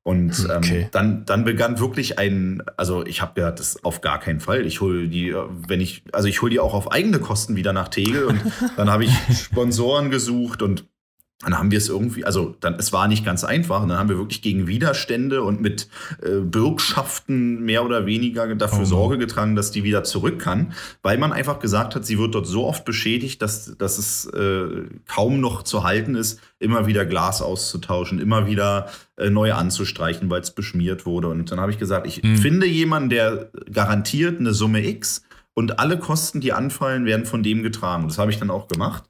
Und 0.05 0.47
ähm, 0.49 0.59
okay. 0.59 0.89
dann, 0.93 1.25
dann 1.25 1.45
begann 1.45 1.81
wirklich 1.81 2.21
ein, 2.21 2.63
also 2.77 3.05
ich 3.05 3.21
habe 3.21 3.41
ja 3.41 3.51
das 3.51 3.83
auf 3.85 4.01
gar 4.01 4.21
keinen 4.21 4.39
Fall. 4.39 4.65
Ich 4.65 4.81
hole 4.81 5.09
die, 5.09 5.35
wenn 5.67 5.81
ich, 5.81 6.05
also 6.13 6.29
ich 6.29 6.41
hole 6.41 6.51
die 6.51 6.61
auch 6.61 6.75
auf 6.75 6.93
eigene 6.93 7.19
Kosten 7.19 7.57
wieder 7.57 7.73
nach 7.73 7.89
Tegel 7.89 8.27
und 8.27 8.41
dann 8.77 8.89
habe 8.89 9.05
ich 9.05 9.11
Sponsoren 9.37 10.11
gesucht 10.11 10.63
und 10.63 10.85
dann 11.43 11.59
haben 11.59 11.71
wir 11.71 11.77
es 11.77 11.91
irgendwie, 11.91 12.25
also 12.25 12.57
dann, 12.61 12.77
es 12.77 12.95
war 12.95 13.09
nicht 13.09 13.23
ganz 13.23 13.45
einfach. 13.45 13.83
Und 13.83 13.91
dann 13.91 13.99
haben 13.99 14.09
wir 14.09 14.17
wirklich 14.17 14.41
gegen 14.41 14.67
Widerstände 14.67 15.43
und 15.43 15.61
mit 15.61 15.87
äh, 16.23 16.41
Bürgschaften 16.41 17.63
mehr 17.63 17.85
oder 17.85 18.07
weniger 18.07 18.55
dafür 18.55 18.83
oh. 18.83 18.85
Sorge 18.87 19.19
getragen, 19.19 19.55
dass 19.55 19.71
die 19.71 19.85
wieder 19.85 20.03
zurück 20.03 20.39
kann, 20.39 20.73
weil 21.03 21.19
man 21.19 21.35
einfach 21.35 21.59
gesagt 21.59 21.95
hat, 21.95 22.07
sie 22.07 22.19
wird 22.19 22.35
dort 22.35 22.47
so 22.47 22.67
oft 22.67 22.87
beschädigt, 22.87 23.43
dass, 23.43 23.77
dass 23.77 23.99
es 23.99 24.25
äh, 24.33 24.85
kaum 25.07 25.41
noch 25.41 25.63
zu 25.63 25.85
halten 25.85 26.15
ist, 26.15 26.41
immer 26.59 26.87
wieder 26.87 27.05
Glas 27.05 27.43
auszutauschen, 27.43 28.19
immer 28.19 28.47
wieder 28.47 28.89
äh, 29.19 29.29
neu 29.29 29.53
anzustreichen, 29.53 30.31
weil 30.31 30.41
es 30.41 30.53
beschmiert 30.53 31.05
wurde. 31.05 31.29
Und 31.29 31.53
dann 31.53 31.61
habe 31.61 31.71
ich 31.71 31.79
gesagt, 31.79 32.07
ich 32.07 32.23
mhm. 32.23 32.39
finde 32.39 32.67
jemanden, 32.67 33.11
der 33.11 33.51
garantiert 33.71 34.41
eine 34.41 34.55
Summe 34.55 34.87
X 34.87 35.23
und 35.53 35.79
alle 35.81 35.99
Kosten, 35.99 36.41
die 36.41 36.55
anfallen, 36.55 37.05
werden 37.05 37.27
von 37.27 37.43
dem 37.43 37.63
getragen. 37.63 38.05
Und 38.05 38.11
das 38.11 38.19
habe 38.19 38.31
ich 38.31 38.39
dann 38.39 38.51
auch 38.51 38.69
gemacht. 38.69 39.05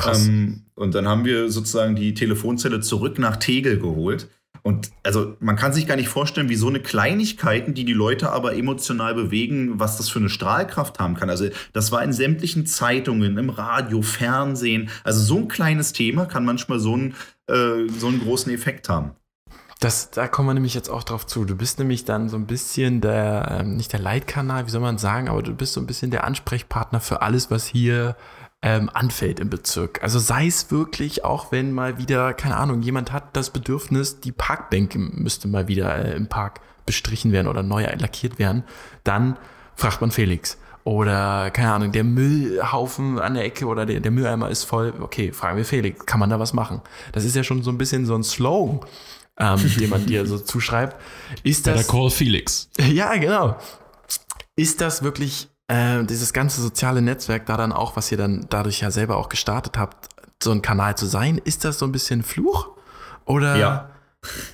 Krass. 0.00 0.26
Ähm, 0.26 0.62
und 0.74 0.94
dann 0.94 1.06
haben 1.06 1.24
wir 1.24 1.50
sozusagen 1.50 1.96
die 1.96 2.14
Telefonzelle 2.14 2.80
zurück 2.80 3.18
nach 3.18 3.36
Tegel 3.36 3.78
geholt. 3.78 4.28
Und 4.62 4.90
also 5.02 5.36
man 5.40 5.56
kann 5.56 5.72
sich 5.72 5.86
gar 5.86 5.96
nicht 5.96 6.08
vorstellen, 6.08 6.48
wie 6.48 6.56
so 6.56 6.68
eine 6.68 6.80
Kleinigkeiten, 6.80 7.72
die 7.72 7.84
die 7.84 7.94
Leute 7.94 8.30
aber 8.30 8.54
emotional 8.54 9.14
bewegen, 9.14 9.80
was 9.80 9.96
das 9.96 10.08
für 10.10 10.18
eine 10.18 10.28
Strahlkraft 10.28 10.98
haben 10.98 11.14
kann. 11.14 11.30
Also 11.30 11.48
das 11.72 11.92
war 11.92 12.02
in 12.02 12.12
sämtlichen 12.12 12.66
Zeitungen, 12.66 13.38
im 13.38 13.50
Radio, 13.50 14.02
Fernsehen. 14.02 14.90
Also 15.02 15.20
so 15.20 15.38
ein 15.38 15.48
kleines 15.48 15.92
Thema 15.92 16.26
kann 16.26 16.44
manchmal 16.44 16.78
so 16.78 16.92
einen, 16.92 17.14
äh, 17.46 17.88
so 17.98 18.08
einen 18.08 18.20
großen 18.20 18.52
Effekt 18.52 18.88
haben. 18.88 19.12
Das, 19.80 20.10
da 20.10 20.28
kommen 20.28 20.46
wir 20.46 20.54
nämlich 20.54 20.74
jetzt 20.74 20.90
auch 20.90 21.04
drauf 21.04 21.26
zu. 21.26 21.46
Du 21.46 21.56
bist 21.56 21.78
nämlich 21.78 22.04
dann 22.04 22.28
so 22.28 22.36
ein 22.36 22.46
bisschen 22.46 23.00
der, 23.00 23.60
ähm, 23.60 23.76
nicht 23.76 23.94
der 23.94 24.00
Leitkanal, 24.00 24.66
wie 24.66 24.70
soll 24.70 24.82
man 24.82 24.98
sagen, 24.98 25.30
aber 25.30 25.42
du 25.42 25.54
bist 25.54 25.72
so 25.72 25.80
ein 25.80 25.86
bisschen 25.86 26.10
der 26.10 26.24
Ansprechpartner 26.24 27.00
für 27.00 27.22
alles, 27.22 27.50
was 27.50 27.66
hier 27.66 28.14
ähm, 28.62 28.90
anfällt 28.92 29.40
im 29.40 29.48
Bezirk. 29.48 30.02
Also 30.02 30.18
sei 30.18 30.46
es 30.46 30.70
wirklich, 30.70 31.24
auch 31.24 31.50
wenn 31.50 31.72
mal 31.72 31.98
wieder, 31.98 32.34
keine 32.34 32.56
Ahnung, 32.56 32.82
jemand 32.82 33.12
hat 33.12 33.36
das 33.36 33.50
Bedürfnis, 33.50 34.20
die 34.20 34.32
Parkbänke 34.32 34.98
müsste 34.98 35.48
mal 35.48 35.66
wieder 35.68 35.96
äh, 35.96 36.14
im 36.14 36.28
Park 36.28 36.60
bestrichen 36.84 37.32
werden 37.32 37.48
oder 37.48 37.62
neu 37.62 37.86
lackiert 37.98 38.38
werden, 38.38 38.64
dann 39.04 39.36
fragt 39.76 40.00
man 40.00 40.10
Felix. 40.10 40.58
Oder, 40.84 41.50
keine 41.50 41.72
Ahnung, 41.72 41.92
der 41.92 42.04
Müllhaufen 42.04 43.18
an 43.18 43.34
der 43.34 43.44
Ecke 43.44 43.66
oder 43.66 43.84
der, 43.86 44.00
der 44.00 44.10
Mülleimer 44.10 44.48
ist 44.48 44.64
voll. 44.64 44.94
Okay, 45.00 45.32
fragen 45.32 45.58
wir 45.58 45.64
Felix, 45.64 46.06
kann 46.06 46.20
man 46.20 46.30
da 46.30 46.40
was 46.40 46.52
machen? 46.52 46.80
Das 47.12 47.24
ist 47.24 47.36
ja 47.36 47.44
schon 47.44 47.62
so 47.62 47.70
ein 47.70 47.78
bisschen 47.78 48.06
so 48.06 48.14
ein 48.14 48.22
Slogan, 48.22 48.80
ähm, 49.38 49.58
den 49.78 49.90
man 49.90 50.06
dir 50.06 50.26
so 50.26 50.38
zuschreibt. 50.38 50.96
Ist 51.42 51.66
das. 51.66 51.86
Der 51.86 51.86
Call 51.86 52.10
Felix. 52.10 52.70
Ja, 52.78 53.14
genau. 53.16 53.56
Ist 54.56 54.80
das 54.80 55.02
wirklich 55.02 55.49
äh, 55.70 56.04
dieses 56.04 56.32
ganze 56.32 56.60
soziale 56.60 57.00
Netzwerk 57.00 57.46
da 57.46 57.56
dann 57.56 57.72
auch, 57.72 57.96
was 57.96 58.10
ihr 58.10 58.18
dann 58.18 58.46
dadurch 58.50 58.80
ja 58.80 58.90
selber 58.90 59.16
auch 59.16 59.28
gestartet 59.28 59.78
habt, 59.78 60.08
so 60.42 60.50
ein 60.50 60.62
Kanal 60.62 60.96
zu 60.96 61.06
sein, 61.06 61.38
ist 61.38 61.64
das 61.64 61.78
so 61.78 61.86
ein 61.86 61.92
bisschen 61.92 62.22
Fluch? 62.22 62.70
Oder? 63.24 63.56
Ja. 63.56 63.90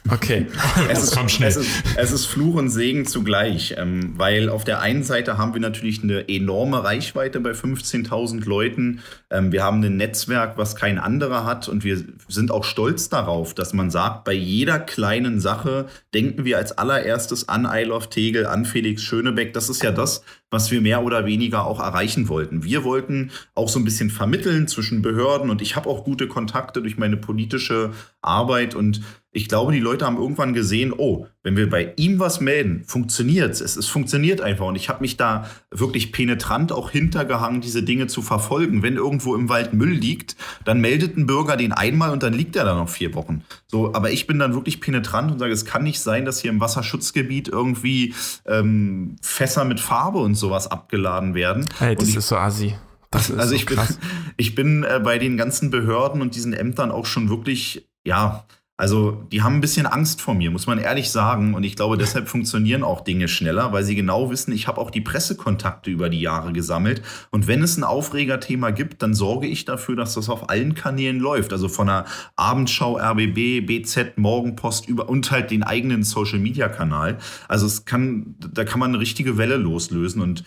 Okay. 0.08 0.46
es, 0.88 1.02
ist, 1.02 1.18
es, 1.42 1.56
ist, 1.56 1.70
es 1.96 2.12
ist 2.12 2.26
Fluch 2.26 2.54
und 2.54 2.68
Segen 2.68 3.04
zugleich, 3.04 3.74
ähm, 3.76 4.14
weil 4.16 4.48
auf 4.48 4.62
der 4.62 4.80
einen 4.80 5.02
Seite 5.02 5.38
haben 5.38 5.54
wir 5.54 5.60
natürlich 5.60 6.04
eine 6.04 6.28
enorme 6.28 6.84
Reichweite 6.84 7.40
bei 7.40 7.50
15.000 7.50 8.46
Leuten. 8.48 9.00
Ähm, 9.30 9.50
wir 9.50 9.64
haben 9.64 9.82
ein 9.82 9.96
Netzwerk, 9.96 10.56
was 10.56 10.76
kein 10.76 10.98
anderer 10.98 11.44
hat 11.44 11.68
und 11.68 11.82
wir 11.82 12.00
sind 12.28 12.52
auch 12.52 12.62
stolz 12.62 13.08
darauf, 13.08 13.54
dass 13.54 13.72
man 13.72 13.90
sagt, 13.90 14.24
bei 14.24 14.32
jeder 14.32 14.78
kleinen 14.78 15.40
Sache 15.40 15.86
denken 16.14 16.44
wir 16.44 16.58
als 16.58 16.78
allererstes 16.78 17.48
an 17.48 17.68
I 17.68 17.82
Love 17.82 18.08
Tegel, 18.08 18.46
an 18.46 18.64
Felix 18.64 19.02
Schönebeck. 19.02 19.52
Das 19.52 19.68
ist 19.68 19.82
ja 19.82 19.90
das, 19.90 20.22
was 20.50 20.70
wir 20.70 20.80
mehr 20.80 21.02
oder 21.02 21.26
weniger 21.26 21.66
auch 21.66 21.80
erreichen 21.80 22.28
wollten. 22.28 22.62
Wir 22.62 22.84
wollten 22.84 23.32
auch 23.54 23.68
so 23.68 23.80
ein 23.80 23.84
bisschen 23.84 24.10
vermitteln 24.10 24.68
zwischen 24.68 25.02
Behörden 25.02 25.50
und 25.50 25.60
ich 25.60 25.74
habe 25.74 25.88
auch 25.88 26.04
gute 26.04 26.28
Kontakte 26.28 26.80
durch 26.80 26.96
meine 26.96 27.16
politische 27.16 27.90
Arbeit 28.22 28.76
und 28.76 29.00
ich 29.36 29.48
glaube, 29.48 29.72
die 29.72 29.80
Leute 29.80 30.06
haben 30.06 30.16
irgendwann 30.16 30.54
gesehen, 30.54 30.94
oh, 30.96 31.26
wenn 31.42 31.58
wir 31.58 31.68
bei 31.68 31.92
ihm 31.96 32.18
was 32.18 32.40
melden, 32.40 32.84
funktioniert 32.86 33.60
es. 33.60 33.76
Es 33.76 33.86
funktioniert 33.86 34.40
einfach. 34.40 34.64
Und 34.64 34.76
ich 34.76 34.88
habe 34.88 35.02
mich 35.02 35.18
da 35.18 35.44
wirklich 35.70 36.10
penetrant 36.10 36.72
auch 36.72 36.90
hintergehangen, 36.90 37.60
diese 37.60 37.82
Dinge 37.82 38.06
zu 38.06 38.22
verfolgen. 38.22 38.82
Wenn 38.82 38.96
irgendwo 38.96 39.34
im 39.34 39.50
Wald 39.50 39.74
Müll 39.74 39.90
liegt, 39.90 40.36
dann 40.64 40.80
meldet 40.80 41.18
ein 41.18 41.26
Bürger 41.26 41.58
den 41.58 41.72
einmal 41.72 42.12
und 42.12 42.22
dann 42.22 42.32
liegt 42.32 42.56
er 42.56 42.64
da 42.64 42.74
noch 42.74 42.88
vier 42.88 43.14
Wochen. 43.14 43.44
So, 43.66 43.94
aber 43.94 44.10
ich 44.10 44.26
bin 44.26 44.38
dann 44.38 44.54
wirklich 44.54 44.80
penetrant 44.80 45.30
und 45.30 45.38
sage, 45.38 45.52
es 45.52 45.66
kann 45.66 45.82
nicht 45.82 46.00
sein, 46.00 46.24
dass 46.24 46.40
hier 46.40 46.50
im 46.50 46.60
Wasserschutzgebiet 46.60 47.48
irgendwie 47.48 48.14
ähm, 48.46 49.16
Fässer 49.20 49.66
mit 49.66 49.80
Farbe 49.80 50.18
und 50.18 50.34
sowas 50.34 50.70
abgeladen 50.70 51.34
werden. 51.34 51.68
Hey, 51.78 51.94
das 51.94 52.08
ich, 52.08 52.16
ist 52.16 52.28
so 52.28 52.36
assi. 52.36 52.74
Das 53.10 53.30
also 53.36 53.50
so 53.50 53.54
ich, 53.54 53.66
bin, 53.66 53.78
ich 54.38 54.54
bin 54.54 54.82
äh, 54.82 54.98
bei 55.04 55.18
den 55.18 55.36
ganzen 55.36 55.70
Behörden 55.70 56.22
und 56.22 56.34
diesen 56.34 56.54
Ämtern 56.54 56.90
auch 56.90 57.04
schon 57.04 57.28
wirklich, 57.28 57.86
ja, 58.06 58.46
also 58.78 59.12
die 59.32 59.42
haben 59.42 59.54
ein 59.54 59.60
bisschen 59.62 59.86
Angst 59.86 60.20
vor 60.20 60.34
mir, 60.34 60.50
muss 60.50 60.66
man 60.66 60.78
ehrlich 60.78 61.10
sagen. 61.10 61.54
Und 61.54 61.64
ich 61.64 61.76
glaube, 61.76 61.96
deshalb 61.96 62.28
funktionieren 62.28 62.82
auch 62.82 63.00
Dinge 63.00 63.26
schneller, 63.26 63.72
weil 63.72 63.84
sie 63.84 63.94
genau 63.94 64.30
wissen, 64.30 64.52
ich 64.52 64.68
habe 64.68 64.80
auch 64.80 64.90
die 64.90 65.00
Pressekontakte 65.00 65.90
über 65.90 66.10
die 66.10 66.20
Jahre 66.20 66.52
gesammelt. 66.52 67.00
Und 67.30 67.46
wenn 67.46 67.62
es 67.62 67.78
ein 67.78 67.84
Aufregerthema 67.84 68.70
gibt, 68.70 69.02
dann 69.02 69.14
sorge 69.14 69.46
ich 69.46 69.64
dafür, 69.64 69.96
dass 69.96 70.12
das 70.12 70.28
auf 70.28 70.50
allen 70.50 70.74
Kanälen 70.74 71.20
läuft. 71.20 71.52
Also 71.52 71.68
von 71.68 71.86
der 71.86 72.04
Abendschau, 72.36 72.98
RBB, 72.98 73.66
BZ, 73.66 74.18
Morgenpost 74.18 74.88
über 74.88 75.08
und 75.08 75.30
halt 75.30 75.50
den 75.50 75.62
eigenen 75.62 76.02
Social-Media-Kanal. 76.02 77.16
Also 77.48 77.64
es 77.64 77.86
kann, 77.86 78.34
da 78.38 78.64
kann 78.64 78.80
man 78.80 78.90
eine 78.90 79.00
richtige 79.00 79.38
Welle 79.38 79.56
loslösen. 79.56 80.20
Und 80.20 80.44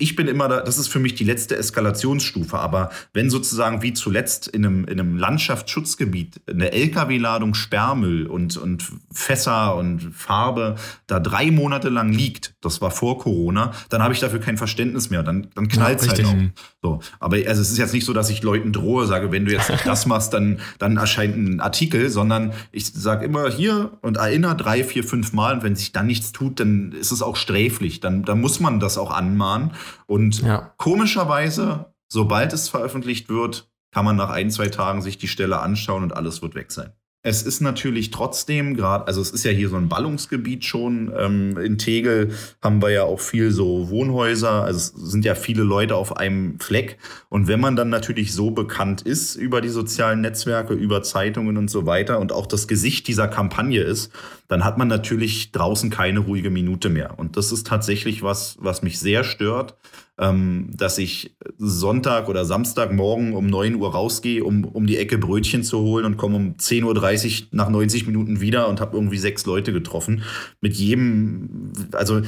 ich 0.00 0.16
bin 0.16 0.26
immer 0.26 0.48
da, 0.48 0.60
das 0.60 0.76
ist 0.76 0.88
für 0.88 0.98
mich 0.98 1.14
die 1.14 1.22
letzte 1.22 1.56
Eskalationsstufe, 1.56 2.58
aber 2.58 2.90
wenn 3.12 3.30
sozusagen 3.30 3.80
wie 3.80 3.92
zuletzt 3.92 4.48
in 4.48 4.66
einem, 4.66 4.84
in 4.86 4.98
einem 4.98 5.16
Landschaftsschutzgebiet 5.16 6.40
eine 6.50 6.72
Lkw-Ladung 6.72 7.54
Sperrmüll 7.54 8.26
und, 8.26 8.56
und 8.56 8.90
Fässer 9.12 9.76
und 9.76 10.12
Farbe 10.12 10.74
da 11.06 11.20
drei 11.20 11.52
Monate 11.52 11.90
lang 11.90 12.12
liegt, 12.12 12.54
das 12.60 12.80
war 12.80 12.90
vor 12.90 13.18
Corona, 13.18 13.72
dann 13.88 14.02
habe 14.02 14.14
ich 14.14 14.18
dafür 14.18 14.40
kein 14.40 14.56
Verständnis 14.56 15.10
mehr. 15.10 15.22
Dann, 15.22 15.46
dann 15.54 15.68
knallt 15.68 16.00
es 16.00 16.06
ja, 16.06 16.12
halt 16.12 16.24
auch. 16.24 16.62
So. 16.82 17.00
Aber 17.20 17.36
also 17.36 17.62
es 17.62 17.70
ist 17.70 17.78
jetzt 17.78 17.94
nicht 17.94 18.04
so, 18.04 18.12
dass 18.12 18.30
ich 18.30 18.42
Leuten 18.42 18.72
drohe, 18.72 19.06
sage, 19.06 19.30
wenn 19.30 19.44
du 19.44 19.52
jetzt 19.52 19.70
nicht 19.70 19.86
das 19.86 20.06
machst, 20.06 20.32
dann, 20.32 20.58
dann 20.80 20.96
erscheint 20.96 21.36
ein 21.36 21.60
Artikel, 21.60 22.10
sondern 22.10 22.52
ich 22.72 22.86
sage 22.86 23.24
immer 23.24 23.48
hier 23.48 23.92
und 24.02 24.16
erinnere 24.16 24.56
drei, 24.56 24.82
vier, 24.82 25.04
fünf 25.04 25.32
Mal 25.32 25.54
und 25.54 25.62
wenn 25.62 25.76
sich 25.76 25.92
dann 25.92 26.08
nichts 26.08 26.32
tut, 26.32 26.58
dann 26.58 26.90
ist 26.90 27.12
es 27.12 27.22
auch 27.22 27.36
sträflich. 27.36 28.00
Dann, 28.00 28.24
dann 28.24 28.40
muss 28.40 28.58
man 28.58 28.80
das 28.80 28.98
auch 28.98 29.12
anmachen 29.12 29.35
anmahnen. 29.36 29.72
Und 30.06 30.42
ja. 30.42 30.72
komischerweise 30.78 31.86
sobald 32.08 32.52
es 32.52 32.68
veröffentlicht 32.68 33.28
wird, 33.28 33.68
kann 33.92 34.04
man 34.04 34.16
nach 34.16 34.30
ein, 34.30 34.50
zwei 34.50 34.68
Tagen 34.68 35.02
sich 35.02 35.18
die 35.18 35.28
Stelle 35.28 35.60
anschauen 35.60 36.02
und 36.02 36.12
alles 36.12 36.42
wird 36.42 36.54
weg 36.54 36.72
sein. 36.72 36.92
Es 37.22 37.42
ist 37.42 37.60
natürlich 37.60 38.12
trotzdem 38.12 38.76
gerade, 38.76 39.08
also 39.08 39.20
es 39.20 39.32
ist 39.32 39.44
ja 39.44 39.50
hier 39.50 39.68
so 39.68 39.74
ein 39.74 39.88
Ballungsgebiet 39.88 40.64
schon. 40.64 41.12
Ähm, 41.18 41.58
in 41.58 41.76
Tegel 41.76 42.30
haben 42.62 42.80
wir 42.80 42.90
ja 42.90 43.02
auch 43.02 43.18
viel 43.18 43.50
so 43.50 43.90
Wohnhäuser. 43.90 44.62
Also 44.62 44.78
es 44.78 45.10
sind 45.10 45.24
ja 45.24 45.34
viele 45.34 45.64
Leute 45.64 45.96
auf 45.96 46.16
einem 46.16 46.60
Fleck. 46.60 46.98
Und 47.28 47.48
wenn 47.48 47.58
man 47.58 47.74
dann 47.74 47.88
natürlich 47.88 48.32
so 48.32 48.52
bekannt 48.52 49.02
ist 49.02 49.34
über 49.34 49.60
die 49.60 49.70
sozialen 49.70 50.20
Netzwerke, 50.20 50.74
über 50.74 51.02
Zeitungen 51.02 51.56
und 51.56 51.68
so 51.68 51.84
weiter 51.84 52.20
und 52.20 52.30
auch 52.30 52.46
das 52.46 52.68
Gesicht 52.68 53.08
dieser 53.08 53.26
Kampagne 53.26 53.82
ist, 53.82 54.12
dann 54.48 54.64
hat 54.64 54.78
man 54.78 54.88
natürlich 54.88 55.52
draußen 55.52 55.90
keine 55.90 56.20
ruhige 56.20 56.50
Minute 56.50 56.88
mehr. 56.88 57.18
Und 57.18 57.36
das 57.36 57.52
ist 57.52 57.66
tatsächlich 57.66 58.22
was, 58.22 58.56
was 58.60 58.82
mich 58.82 58.98
sehr 58.98 59.24
stört 59.24 59.76
ähm, 60.18 60.70
dass 60.72 60.98
ich 60.98 61.36
Sonntag 61.58 62.28
oder 62.28 62.44
Samstagmorgen 62.44 63.34
um 63.34 63.46
9 63.46 63.74
Uhr 63.76 63.92
rausgehe, 63.92 64.42
um, 64.44 64.64
um 64.64 64.86
die 64.86 64.96
Ecke 64.96 65.18
Brötchen 65.18 65.62
zu 65.62 65.80
holen 65.80 66.04
und 66.04 66.16
komme 66.16 66.36
um 66.36 66.54
10.30 66.56 67.42
Uhr 67.42 67.46
nach 67.52 67.68
90 67.68 68.06
Minuten 68.06 68.40
wieder 68.40 68.68
und 68.68 68.80
habe 68.80 68.96
irgendwie 68.96 69.18
sechs 69.18 69.44
Leute 69.44 69.72
getroffen. 69.72 70.22
Mit 70.60 70.74
jedem, 70.74 71.72
also 71.92 72.22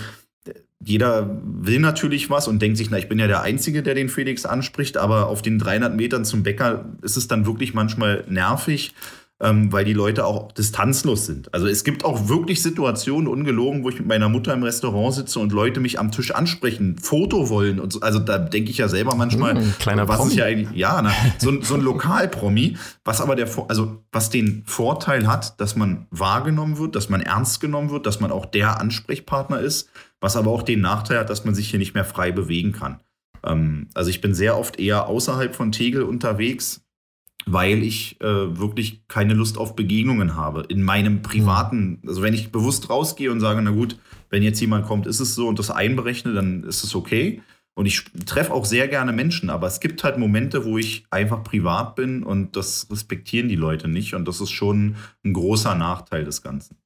jeder 0.81 1.41
will 1.43 1.81
natürlich 1.81 2.31
was 2.31 2.47
und 2.47 2.61
denkt 2.61 2.77
sich, 2.77 2.91
na, 2.91 2.99
ich 2.99 3.09
bin 3.09 3.19
ja 3.19 3.27
der 3.27 3.43
Einzige, 3.43 3.83
der 3.83 3.95
den 3.95 4.09
Felix 4.09 4.45
anspricht, 4.45 4.97
aber 4.97 5.29
auf 5.29 5.43
den 5.43 5.59
300 5.59 5.97
Metern 5.97 6.25
zum 6.25 6.43
Bäcker 6.43 6.93
ist 7.03 7.17
es 7.17 7.27
dann 7.27 7.47
wirklich 7.47 7.75
manchmal 7.75 8.25
nervig 8.29 8.95
ähm, 9.41 9.73
weil 9.73 9.85
die 9.85 9.93
Leute 9.93 10.25
auch 10.27 10.51
distanzlos 10.51 11.27
sind. 11.27 11.55
Also 11.55 11.69
es 11.69 11.85
gibt 11.85 12.05
auch 12.05 12.29
wirklich 12.29 12.61
Situationen, 12.61 13.29
ungelogen, 13.29 13.85
wo 13.85 13.89
ich 13.89 13.99
mit 13.99 14.09
meiner 14.09 14.29
Mutter 14.29 14.53
im 14.53 14.65
Restaurant 14.65 15.15
sitze 15.15 15.39
und 15.39 15.53
Leute 15.53 15.79
mich 15.79 16.01
am 16.01 16.11
Tisch 16.11 16.33
ansprechen, 16.35 16.99
Foto 16.99 17.49
wollen 17.49 17.79
und 17.79 17.93
so. 17.93 18.01
Also 18.01 18.19
da 18.19 18.39
denke 18.39 18.71
ich 18.71 18.79
ja 18.79 18.89
selber 18.89 19.15
manchmal, 19.15 19.55
Hm, 19.57 19.75
kleiner 19.79 20.09
was 20.09 20.17
Promi. 20.17 20.31
ist 20.33 20.37
ja 20.39 20.45
eigentlich, 20.47 20.77
ja, 20.77 21.01
na, 21.03 21.13
so, 21.39 21.63
so 21.63 21.75
ein 21.75 21.83
Lokalpromi, 21.83 22.77
was 23.05 23.21
aber 23.21 23.37
der, 23.37 23.49
also 23.69 24.03
was 24.11 24.31
den 24.31 24.65
Vorteil 24.67 25.29
hat, 25.29 25.61
dass 25.61 25.77
man 25.77 26.07
wahrgenommen 26.11 26.79
wird, 26.79 26.97
dass 26.97 27.09
man 27.09 27.21
ernst 27.21 27.61
genommen 27.61 27.91
wird, 27.91 28.07
dass 28.07 28.19
man 28.19 28.33
auch 28.33 28.47
der 28.47 28.81
Ansprechpartner 28.81 29.61
ist, 29.61 29.89
was 30.21 30.37
aber 30.37 30.51
auch 30.51 30.63
den 30.63 30.81
Nachteil 30.81 31.19
hat, 31.21 31.31
dass 31.31 31.45
man 31.45 31.55
sich 31.55 31.71
hier 31.71 31.79
nicht 31.79 31.95
mehr 31.95 32.05
frei 32.05 32.33
bewegen 32.33 32.73
kann. 32.73 32.99
Ähm, 33.47 33.87
also 33.95 34.11
ich 34.11 34.21
bin 34.21 34.35
sehr 34.35 34.59
oft 34.59 34.81
eher 34.81 35.07
außerhalb 35.07 35.55
von 35.55 35.71
Tegel 35.71 36.03
unterwegs, 36.03 36.81
weil 37.53 37.83
ich 37.83 38.21
äh, 38.21 38.59
wirklich 38.59 39.07
keine 39.09 39.35
Lust 39.35 39.59
auf 39.59 39.77
Begegnungen 39.77 40.37
habe. 40.37 40.65
In 40.69 40.83
meinem 40.83 41.23
privaten, 41.23 42.03
also 42.07 42.23
wenn 42.23 42.35
ich 42.35 42.53
bewusst 42.53 42.91
rausgehe 42.91 43.31
und 43.31 43.41
sage, 43.41 43.61
na 43.63 43.71
gut, 43.71 43.99
wenn 44.31 44.43
jetzt 44.43 44.61
jemand 44.61 44.87
kommt, 44.87 45.07
ist 45.07 45.21
es 45.21 45.35
so 45.35 45.49
und 45.49 45.59
das 45.59 45.71
einberechne, 45.71 46.33
dann 46.33 46.65
ist 46.65 46.85
es 46.85 46.95
okay. 46.95 47.43
Und 47.75 47.87
ich 47.87 48.05
treffe 48.27 48.53
auch 48.53 48.65
sehr 48.65 48.89
gerne 48.89 49.13
Menschen, 49.13 49.51
aber 49.51 49.69
es 49.69 49.79
gibt 49.79 50.03
halt 50.03 50.19
Momente, 50.19 50.65
wo 50.65 50.79
ich 50.79 51.05
einfach 51.11 51.45
privat 51.45 51.95
bin 51.95 52.25
und 52.25 52.57
das 52.57 52.89
respektieren 52.91 53.49
die 53.49 53.57
Leute 53.57 53.87
nicht. 53.87 54.15
Und 54.15 54.27
das 54.27 54.41
ist 54.41 54.51
schon 54.51 54.97
ein 55.25 55.33
großer 55.33 55.77
Nachteil 55.77 56.25
des 56.25 56.43
Ganzen. 56.43 56.77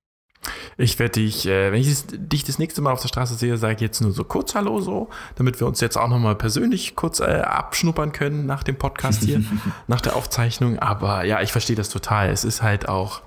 Ich 0.77 0.99
werde 0.99 1.13
dich, 1.13 1.47
äh, 1.47 1.71
wenn 1.71 1.81
ich 1.81 2.05
dich 2.11 2.45
das 2.45 2.59
nächste 2.59 2.83
Mal 2.83 2.93
auf 2.93 3.01
der 3.01 3.09
Straße 3.09 3.35
sehe, 3.35 3.57
sage 3.57 3.77
ich 3.77 3.81
jetzt 3.81 4.01
nur 4.01 4.13
so 4.13 4.25
kurz 4.25 4.55
Hallo 4.55 4.81
so, 4.81 5.09
damit 5.37 5.61
wir 5.61 5.67
uns 5.67 5.81
jetzt 5.81 5.97
auch 5.97 6.09
nochmal 6.09 6.35
persönlich 6.35 6.97
kurz 6.97 7.21
äh, 7.21 7.25
abschnuppern 7.25 8.13
können 8.13 8.47
nach 8.47 8.63
dem 8.63 8.77
Podcast 8.77 9.23
hier, 9.23 9.43
nach 9.87 10.01
der 10.01 10.17
Aufzeichnung. 10.17 10.79
Aber 10.79 11.25
ja, 11.25 11.41
ich 11.43 11.53
verstehe 11.53 11.77
das 11.77 11.91
total. 11.91 12.31
Es 12.31 12.45
ist 12.45 12.63
halt 12.63 12.89
auch, 12.89 13.23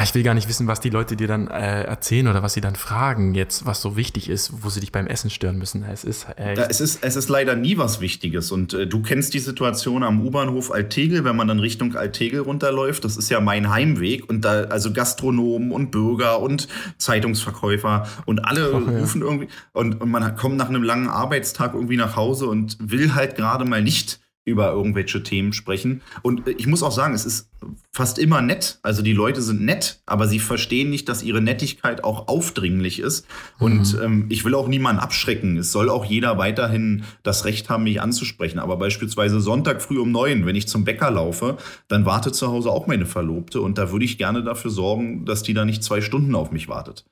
ich 0.00 0.14
will 0.14 0.22
gar 0.22 0.34
nicht 0.34 0.48
wissen, 0.48 0.66
was 0.66 0.80
die 0.80 0.90
Leute 0.90 1.16
dir 1.16 1.28
dann 1.28 1.48
äh, 1.48 1.82
erzählen 1.82 2.28
oder 2.28 2.42
was 2.42 2.54
sie 2.54 2.60
dann 2.60 2.76
fragen 2.76 3.34
jetzt, 3.34 3.66
was 3.66 3.82
so 3.82 3.96
wichtig 3.96 4.28
ist, 4.30 4.62
wo 4.62 4.70
sie 4.70 4.80
dich 4.80 4.92
beim 4.92 5.06
Essen 5.06 5.28
stören 5.28 5.58
müssen. 5.58 5.84
Es 5.84 6.04
ist, 6.04 6.26
äh, 6.36 6.54
es, 6.68 6.80
ist, 6.80 7.04
es 7.04 7.16
ist 7.16 7.28
leider 7.28 7.56
nie 7.56 7.76
was 7.76 8.00
Wichtiges. 8.00 8.52
Und 8.52 8.72
äh, 8.74 8.86
du 8.86 9.02
kennst 9.02 9.34
die 9.34 9.38
Situation 9.38 10.02
am 10.02 10.24
U-Bahnhof 10.24 10.72
Altegel, 10.72 11.24
wenn 11.24 11.36
man 11.36 11.48
dann 11.48 11.58
Richtung 11.58 11.94
Altegel 11.94 12.40
runterläuft. 12.40 13.04
Das 13.04 13.16
ist 13.16 13.28
ja 13.28 13.40
mein 13.40 13.70
Heimweg. 13.70 14.28
Und 14.28 14.42
da, 14.44 14.64
also 14.64 14.92
Gastronomen 14.92 15.72
und 15.72 15.90
Bürger 15.90 16.40
und 16.40 16.68
Zeitungsverkäufer 16.98 18.06
und 18.24 18.44
alle 18.46 18.72
Ach, 18.74 18.92
ja. 18.92 18.98
rufen 18.98 19.22
irgendwie. 19.22 19.48
Und, 19.72 20.00
und 20.00 20.10
man 20.10 20.36
kommt 20.36 20.56
nach 20.56 20.68
einem 20.68 20.82
langen 20.82 21.08
Arbeitstag 21.08 21.74
irgendwie 21.74 21.96
nach 21.96 22.16
Hause 22.16 22.46
und 22.46 22.78
will 22.80 23.14
halt 23.14 23.36
gerade 23.36 23.64
mal 23.64 23.82
nicht 23.82 24.20
über 24.44 24.72
irgendwelche 24.72 25.22
Themen 25.22 25.52
sprechen. 25.52 26.02
Und 26.22 26.48
äh, 26.48 26.52
ich 26.52 26.66
muss 26.66 26.82
auch 26.82 26.92
sagen, 26.92 27.14
es 27.14 27.24
ist 27.24 27.48
fast 27.92 28.18
immer 28.18 28.42
nett. 28.42 28.80
Also 28.82 29.02
die 29.02 29.12
Leute 29.12 29.40
sind 29.40 29.62
nett, 29.62 30.00
aber 30.04 30.26
sie 30.26 30.40
verstehen 30.40 30.90
nicht, 30.90 31.08
dass 31.08 31.22
ihre 31.22 31.40
Nettigkeit 31.40 32.02
auch 32.02 32.26
aufdringlich 32.26 32.98
ist. 32.98 33.26
Und 33.58 33.96
ähm, 34.02 34.26
ich 34.30 34.44
will 34.44 34.54
auch 34.54 34.66
niemanden 34.66 35.00
abschrecken. 35.00 35.56
Es 35.58 35.70
soll 35.70 35.88
auch 35.88 36.04
jeder 36.04 36.38
weiterhin 36.38 37.04
das 37.22 37.44
Recht 37.44 37.70
haben, 37.70 37.84
mich 37.84 38.00
anzusprechen. 38.00 38.58
Aber 38.58 38.76
beispielsweise 38.76 39.40
Sonntag 39.40 39.80
früh 39.80 39.98
um 39.98 40.10
neun, 40.10 40.44
wenn 40.44 40.56
ich 40.56 40.66
zum 40.66 40.84
Bäcker 40.84 41.10
laufe, 41.10 41.56
dann 41.88 42.04
wartet 42.04 42.34
zu 42.34 42.48
Hause 42.48 42.70
auch 42.70 42.86
meine 42.86 43.06
Verlobte. 43.06 43.60
Und 43.60 43.78
da 43.78 43.92
würde 43.92 44.04
ich 44.04 44.18
gerne 44.18 44.42
dafür 44.42 44.70
sorgen, 44.70 45.24
dass 45.24 45.42
die 45.42 45.54
da 45.54 45.64
nicht 45.64 45.84
zwei 45.84 46.00
Stunden 46.00 46.34
auf 46.34 46.50
mich 46.50 46.68
wartet. 46.68 47.04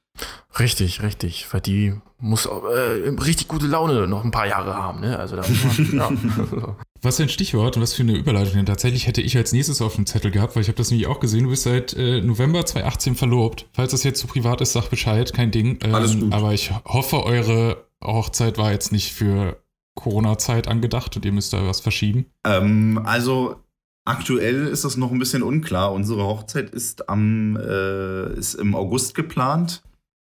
Richtig, 0.58 1.02
richtig, 1.02 1.46
weil 1.52 1.60
die 1.60 1.94
muss 2.18 2.46
äh, 2.46 3.08
richtig 3.08 3.48
gute 3.48 3.66
Laune 3.66 4.06
noch 4.06 4.24
ein 4.24 4.30
paar 4.30 4.46
Jahre 4.46 4.76
haben. 4.76 5.00
Ne? 5.00 5.18
Also 5.18 5.36
da 5.36 5.42
muss 5.48 5.78
man, 5.92 5.98
ja. 5.98 6.76
Was 7.02 7.16
für 7.16 7.22
ein 7.22 7.28
Stichwort 7.30 7.76
und 7.76 7.82
was 7.82 7.94
für 7.94 8.02
eine 8.02 8.14
Überleitung. 8.14 8.56
Denn 8.56 8.66
tatsächlich 8.66 9.06
hätte 9.06 9.22
ich 9.22 9.34
als 9.34 9.52
nächstes 9.52 9.80
auf 9.80 9.94
dem 9.94 10.04
Zettel 10.04 10.30
gehabt, 10.30 10.54
weil 10.54 10.62
ich 10.62 10.68
habe 10.68 10.76
das 10.76 10.90
nämlich 10.90 11.06
auch 11.06 11.18
gesehen. 11.18 11.44
Du 11.44 11.50
bist 11.50 11.62
seit 11.62 11.94
äh, 11.94 12.20
November 12.20 12.66
2018 12.66 13.14
verlobt. 13.14 13.66
Falls 13.72 13.92
das 13.92 14.04
jetzt 14.04 14.20
zu 14.20 14.26
privat 14.26 14.60
ist, 14.60 14.74
sag 14.74 14.90
Bescheid, 14.90 15.32
kein 15.32 15.50
Ding. 15.50 15.78
Ähm, 15.82 15.94
Alles 15.94 16.18
gut. 16.18 16.30
Aber 16.30 16.52
ich 16.52 16.70
hoffe, 16.84 17.24
eure 17.24 17.86
Hochzeit 18.04 18.58
war 18.58 18.70
jetzt 18.72 18.92
nicht 18.92 19.14
für 19.14 19.62
Corona-Zeit 19.94 20.68
angedacht 20.68 21.16
und 21.16 21.24
ihr 21.24 21.32
müsst 21.32 21.54
da 21.54 21.66
was 21.66 21.80
verschieben. 21.80 22.26
Ähm, 22.46 23.00
also 23.04 23.56
aktuell 24.04 24.66
ist 24.66 24.84
das 24.84 24.98
noch 24.98 25.10
ein 25.10 25.18
bisschen 25.18 25.42
unklar. 25.42 25.92
Unsere 25.92 26.24
Hochzeit 26.24 26.68
ist 26.68 27.08
am 27.08 27.56
äh, 27.56 28.34
ist 28.34 28.54
im 28.54 28.74
August 28.74 29.14
geplant. 29.14 29.82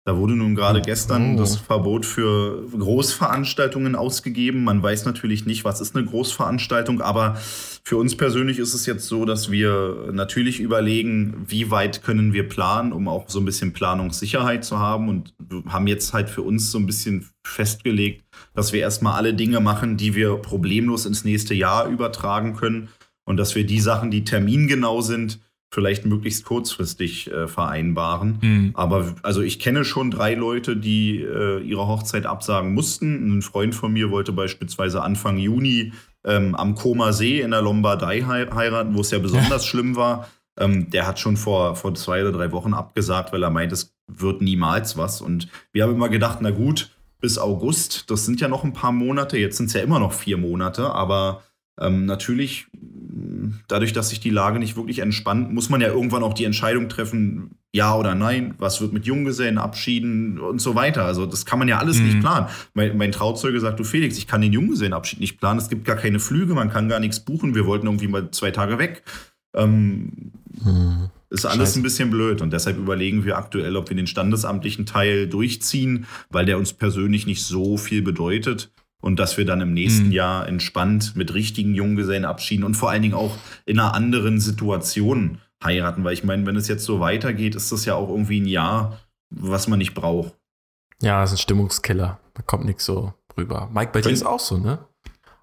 Da 0.07 0.19
wurde 0.19 0.35
nun 0.37 0.55
gerade 0.55 0.83
gestern 0.83 1.35
Oh. 1.35 1.39
das 1.39 1.57
Verbot 1.57 2.05
für 2.05 2.67
Großveranstaltungen 2.79 3.97
ausgegeben. 3.97 4.63
Man 4.63 4.83
weiß 4.83 5.07
natürlich 5.07 5.47
nicht, 5.47 5.65
was 5.65 5.81
ist 5.81 5.97
eine 5.97 6.05
Großveranstaltung, 6.05 7.01
aber 7.01 7.37
für 7.85 7.97
uns 7.97 8.15
persönlich 8.15 8.59
ist 8.59 8.75
es 8.75 8.85
jetzt 8.85 9.07
so, 9.07 9.25
dass 9.25 9.51
wir 9.51 10.11
natürlich 10.13 10.61
überlegen, 10.61 11.45
wie 11.47 11.71
weit 11.71 12.03
können 12.03 12.35
wir 12.35 12.47
planen, 12.47 12.93
um 12.93 13.09
auch 13.09 13.31
so 13.31 13.39
ein 13.41 13.47
bisschen 13.47 13.73
Planungssicherheit 13.73 14.63
zu 14.65 14.79
haben 14.79 15.09
und 15.09 15.35
haben 15.69 15.87
jetzt 15.87 16.13
halt 16.13 16.29
für 16.29 16.43
uns 16.43 16.71
so 16.71 16.79
ein 16.79 16.85
bisschen 16.85 17.27
festgelegt, 17.47 18.25
dass 18.55 18.75
wir 18.75 18.81
erstmal 18.81 19.15
alle 19.15 19.33
Dinge 19.33 19.61
machen, 19.61 19.97
die 19.97 20.15
wir 20.15 20.37
problemlos 20.37 21.07
ins 21.07 21.25
nächste 21.25 21.55
Jahr 21.55 21.89
übertragen 21.89 22.55
können 22.55 22.89
und 23.25 23.39
dass 23.39 23.55
wir 23.55 23.65
die 23.65 23.81
Sachen, 23.81 24.11
die 24.11 24.25
termingenau 24.25 25.01
sind, 25.01 25.41
vielleicht 25.75 26.07
möglichst 26.07 26.45
kurzfristig 26.45 27.31
äh, 27.31 27.49
vereinbaren. 27.49 28.39
Hm. 28.41 28.71
Aber 28.75 29.15
also 29.23 29.43
ich 29.43 29.59
kenne 29.59 29.85
schon 29.85 30.11
drei 30.11 30.35
Leute, 30.35 30.77
die 30.77 31.21
äh, 31.21 31.61
ihre 31.61 31.89
Hochzeit 31.89 32.27
absagen 32.27 32.73
mussten. 32.73 33.39
Ein 33.39 33.43
Freund 33.43 33.75
von 33.75 33.93
mir 33.93 34.11
wollte 34.11 34.33
beispielsweise 34.33 35.03
Anfang 35.03 35.37
Juni 35.37 35.93
ähm, 36.25 36.55
am 36.55 36.77
Koma 36.77 37.13
See 37.13 37.41
in 37.41 37.51
der 37.51 37.61
Lombardei 37.61 38.23
hei 38.23 38.47
heiraten, 38.47 38.95
wo 38.95 39.01
es 39.01 39.11
ja 39.11 39.19
besonders 39.19 39.67
schlimm 39.67 39.97
war. 39.97 40.29
Ähm, 40.59 40.91
der 40.91 41.07
hat 41.07 41.19
schon 41.19 41.37
vor, 41.37 41.75
vor 41.75 41.95
zwei 41.95 42.23
oder 42.23 42.33
drei 42.33 42.53
Wochen 42.53 42.73
abgesagt, 42.73 43.33
weil 43.33 43.43
er 43.43 43.51
meint, 43.51 43.73
es 43.73 43.95
wird 44.07 44.43
niemals 44.43 44.97
was. 44.97 45.21
Und 45.21 45.49
wir 45.73 45.83
haben 45.83 45.95
immer 45.95 46.09
gedacht, 46.09 46.39
na 46.41 46.53
gut, 46.53 46.91
bis 47.21 47.39
August, 47.39 48.11
das 48.11 48.25
sind 48.25 48.41
ja 48.41 48.49
noch 48.49 48.63
ein 48.63 48.73
paar 48.73 48.93
Monate. 48.93 49.39
Jetzt 49.39 49.57
sind 49.57 49.67
es 49.67 49.73
ja 49.73 49.81
immer 49.81 49.99
noch 49.99 50.13
vier 50.13 50.37
Monate, 50.37 50.91
aber 50.95 51.43
ähm, 51.81 52.05
natürlich, 52.07 52.69
dadurch, 53.69 53.93
dass 53.93 54.09
sich 54.11 54.21
die 54.21 54.31
Lage 54.31 54.59
nicht 54.59 54.77
wirklich 54.77 54.99
entspannt, 54.99 55.53
muss 55.53 55.69
man 55.71 55.81
ja 55.81 55.89
irgendwann 55.89 56.23
auch 56.23 56.35
die 56.35 56.45
Entscheidung 56.45 56.89
treffen, 56.89 57.53
ja 57.73 57.95
oder 57.97 58.15
nein, 58.15 58.55
was 58.59 58.81
wird 58.81 58.93
mit 58.93 59.07
Junggesellenabschieden 59.07 60.39
und 60.39 60.61
so 60.61 60.75
weiter. 60.75 61.05
Also 61.05 61.27
das 61.27 61.45
kann 61.47 61.59
man 61.59 61.69
ja 61.69 61.79
alles 61.79 61.99
Mhm. 61.99 62.05
nicht 62.07 62.21
planen. 62.21 62.47
Mein, 62.75 62.97
mein 62.97 63.13
Trauzeuge 63.13 63.61
sagt, 63.61 63.79
du 63.81 63.85
Felix, 63.85 64.19
ich 64.19 64.27
kann 64.27 64.41
den 64.41 64.53
Junggesellenabschied 64.53 65.21
nicht 65.21 65.39
planen, 65.39 65.59
es 65.59 65.69
gibt 65.69 65.85
gar 65.85 65.97
keine 65.97 66.19
Flüge, 66.21 66.55
man 66.55 66.71
kann 66.71 66.89
gar 66.89 67.01
nichts 67.01 67.21
buchen, 67.21 67.55
wir 67.55 67.67
wollten 67.67 67.87
irgendwie 67.87 68.09
mal 68.09 68.31
zwei 68.31 68.51
Tage 68.51 68.79
weg. 68.79 69.03
Ähm, 69.55 70.33
Hm. 70.63 71.09
ist 71.31 71.47
alles 71.47 71.71
Scheiße. 71.71 71.81
ein 71.81 71.83
bisschen 71.83 72.11
blöd 72.11 72.41
und 72.43 72.53
deshalb 72.53 72.79
überlegen 72.79 73.25
wir 73.25 73.37
aktuell, 73.37 73.77
ob 73.77 73.89
wir 73.89 73.97
den 73.97 74.07
standesamtlichen 74.07 74.87
Teil 74.87 75.27
durchziehen, 75.29 76.07
weil 76.31 76.47
der 76.47 76.59
uns 76.59 76.73
persönlich 76.73 77.27
nicht 77.27 77.43
so 77.45 77.77
viel 77.77 78.03
bedeutet 78.03 78.71
und 79.01 79.19
dass 79.19 79.37
wir 79.37 79.45
dann 79.45 79.61
im 79.61 79.75
nächsten 79.75 80.07
Mhm. 80.07 80.13
Jahr 80.13 80.49
entspannt 80.49 81.15
mit 81.17 81.35
richtigen 81.35 81.75
Junggesellen 81.75 82.25
abschieden 82.25 82.65
und 82.65 82.75
vor 82.75 82.91
allen 82.91 83.03
Dingen 83.03 83.15
auch 83.15 83.37
in 83.67 83.79
einer 83.79 83.95
anderen 83.95 84.41
Situation 84.41 85.39
heiraten, 85.63 86.05
weil 86.05 86.15
ich 86.15 86.25
meine, 86.25 86.45
wenn 86.47 86.57
es 86.57 86.69
jetzt 86.69 86.85
so 86.85 87.01
weitergeht, 87.01 87.55
ist 87.55 87.73
das 87.73 87.85
ja 87.85 87.95
auch 87.95 88.09
irgendwie 88.09 88.41
ein 88.41 88.47
Jahr, 88.47 89.01
was 89.31 89.69
man 89.69 89.79
nicht 89.79 89.95
braucht. 89.95 90.35
Ja, 91.03 91.21
das 91.21 91.33
ist 91.33 91.39
ein 91.39 91.43
Stimmungskiller. 91.43 92.21
Da 92.35 92.43
kommt 92.43 92.65
nichts 92.65 92.85
so 92.85 93.13
rüber. 93.37 93.69
Mike, 93.73 93.91
bei 93.93 94.01
dir 94.01 94.11
ist 94.11 94.25
auch 94.25 94.41
so, 94.41 94.59
ne? 94.59 94.79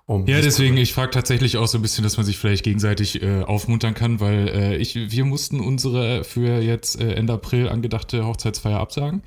Um 0.06 0.26
Ja, 0.28 0.42
deswegen, 0.42 0.78
ich 0.78 0.94
frage 0.94 1.12
tatsächlich 1.12 1.58
auch 1.58 1.68
so 1.68 1.78
ein 1.78 1.82
bisschen, 1.82 2.04
dass 2.04 2.18
man 2.18 2.26
sich 2.26 2.38
vielleicht 2.38 2.64
gegenseitig 2.64 3.22
äh, 3.22 3.44
aufmuntern 3.44 3.94
kann, 3.94 4.20
weil 4.20 4.48
äh, 4.50 4.78
ich, 4.78 4.96
wir 4.96 5.26
mussten 5.26 5.60
unsere 5.60 6.24
für 6.24 6.60
jetzt 6.60 7.00
äh, 7.00 7.14
Ende 7.14 7.34
April 7.34 7.70
angedachte 7.70 8.26
Hochzeitsfeier 8.26 8.80
absagen, 8.80 9.24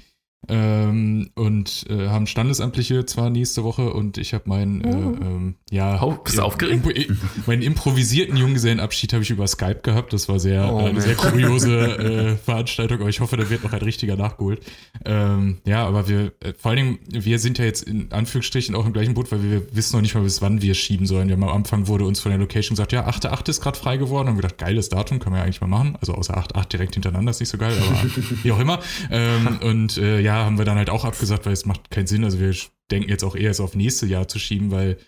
ähm, 0.49 1.30
und 1.34 1.86
äh, 1.88 2.09
haben 2.09 2.26
Standesamtliche 2.26 3.07
zwar 3.07 3.30
nächste 3.30 3.64
Woche 3.64 3.92
und 3.92 4.18
ich 4.18 4.34
habe 4.34 4.49
meinen, 4.49 4.80
äh, 4.82 4.90
ähm, 4.90 5.55
ja, 5.70 6.03
Oh, 6.03 6.16
bist 6.22 6.38
du 6.38 6.42
aufgeregt? 6.42 6.86
Impo 6.86 7.14
meinen 7.47 7.62
improvisierten 7.62 8.36
Junggesellenabschied 8.36 9.12
habe 9.12 9.22
ich 9.22 9.30
über 9.30 9.47
Skype 9.47 9.80
gehabt. 9.82 10.12
Das 10.12 10.28
war 10.28 10.38
sehr, 10.38 10.72
Oh, 10.72 10.80
äh, 10.80 10.90
eine 10.90 11.01
sehr 11.01 11.14
kuriose 11.14 11.78
äh, 11.99 12.36
Veranstaltung, 12.36 13.01
aber 13.01 13.09
ich 13.09 13.20
hoffe, 13.20 13.36
da 13.36 13.49
wird 13.49 13.64
noch 13.64 13.72
ein 13.72 13.82
richtiger 13.82 14.16
nachgeholt. 14.16 14.61
Ähm, 15.05 15.59
ja, 15.66 15.86
aber 15.86 16.09
wir, 16.09 16.32
äh, 16.40 16.53
vor 16.57 16.70
allen 16.70 16.76
Dingen, 16.76 16.99
wir 17.09 17.38
sind 17.38 17.59
ja 17.59 17.64
jetzt 17.64 17.82
in 17.82 18.12
Anführungsstrichen 18.12 18.74
auch 18.74 18.86
im 18.86 18.92
gleichen 18.92 19.14
Boot, 19.14 19.32
weil 19.32 19.42
wir 19.42 19.74
wissen 19.74 19.97
noch 19.97 20.03
nicht 20.03 20.14
mal, 20.14 20.22
bis 20.22 20.42
wann 20.42 20.62
wir 20.62 20.74
schieben 20.74 21.07
sollen. 21.07 21.28
Wir 21.28 21.36
haben 21.36 21.45
am 21.45 21.51
Anfang 21.51 21.86
wurde 21.88 22.05
uns 22.05 22.20
von 22.20 22.30
der 22.30 22.38
Location 22.38 22.76
gesagt, 22.76 22.92
ja, 22.92 23.09
8.8. 23.09 23.49
ist 23.51 23.61
gerade 23.61 23.78
frei 23.78 23.97
geworden. 23.97 24.28
Haben 24.28 24.36
wir 24.36 24.42
gedacht, 24.42 24.59
geiles 24.59 24.88
Datum, 24.88 25.18
können 25.18 25.34
wir 25.34 25.38
ja 25.38 25.45
eigentlich 25.45 25.61
mal 25.61 25.66
machen. 25.66 25.97
Also 26.01 26.14
außer 26.14 26.36
8.8 26.36 26.68
direkt 26.68 26.95
hintereinander 26.95 27.30
ist 27.30 27.40
nicht 27.40 27.49
so 27.49 27.59
geil, 27.59 27.76
aber 27.80 28.03
wie 28.42 28.53
auch 28.53 28.61
immer. 28.61 28.80
Ähm, 29.11 29.59
und 29.62 29.97
äh, 29.99 30.20
ja, 30.35 30.45
haben 30.45 30.59
wir 30.59 30.64
dann 30.64 30.78
halt 30.78 30.91
auch 30.91 31.05
abgesagt, 31.05 31.47
weil 31.47 31.53
es 31.53 31.66
macht 31.66 31.91
keinen 31.91 32.07
Sinn. 32.07 32.24
Also 32.24 32.41
wir 32.41 32.55
denken 32.91 33.09
jetzt 33.09 33.24
auch 33.24 33.37
eher 33.37 33.51
es 33.51 33.61
auf 33.61 33.74
nächste 33.74 34.07
Jahr 34.07 34.28
zu 34.28 34.39
schieben, 34.39 34.70
weil 34.70 34.99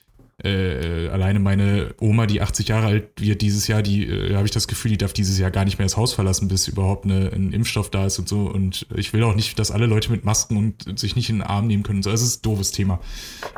äh, 0.43 1.09
alleine 1.09 1.39
meine 1.41 1.95
Oma, 1.99 2.27
die 2.27 2.43
80 2.43 2.68
Jahre 2.68 2.87
alt 2.87 3.20
wird 3.20 3.41
dieses 3.41 3.66
Jahr, 3.68 3.83
die 3.83 4.07
äh, 4.07 4.35
habe 4.35 4.45
ich 4.45 4.53
das 4.53 4.68
Gefühl, 4.68 4.91
die 4.91 4.99
darf 4.99 5.12
dieses 5.12 5.39
Jahr 5.39 5.51
gar 5.51 5.64
nicht 5.64 5.79
mehr 5.79 5.87
das 5.87 5.97
Haus 5.97 6.12
verlassen, 6.12 6.49
bis 6.49 6.68
überhaupt 6.68 7.07
eine, 7.07 7.33
ein 7.33 7.53
Impfstoff 7.53 7.91
da 7.91 8.07
ist 8.07 8.18
und 8.18 8.29
so. 8.29 8.43
Und 8.43 8.87
ich 8.95 9.12
will 9.12 9.22
auch 9.22 9.35
nicht, 9.35 9.59
dass 9.59 9.70
alle 9.70 9.87
Leute 9.87 10.11
mit 10.11 10.24
Masken 10.24 10.57
und 10.57 10.99
sich 10.99 11.16
nicht 11.16 11.31
in 11.31 11.37
den 11.37 11.43
Arm 11.43 11.66
nehmen 11.66 11.83
können. 11.83 12.03
So, 12.03 12.11
es 12.11 12.22
ist 12.22 12.39
ein 12.39 12.43
doofes 12.43 12.72
Thema. 12.72 13.01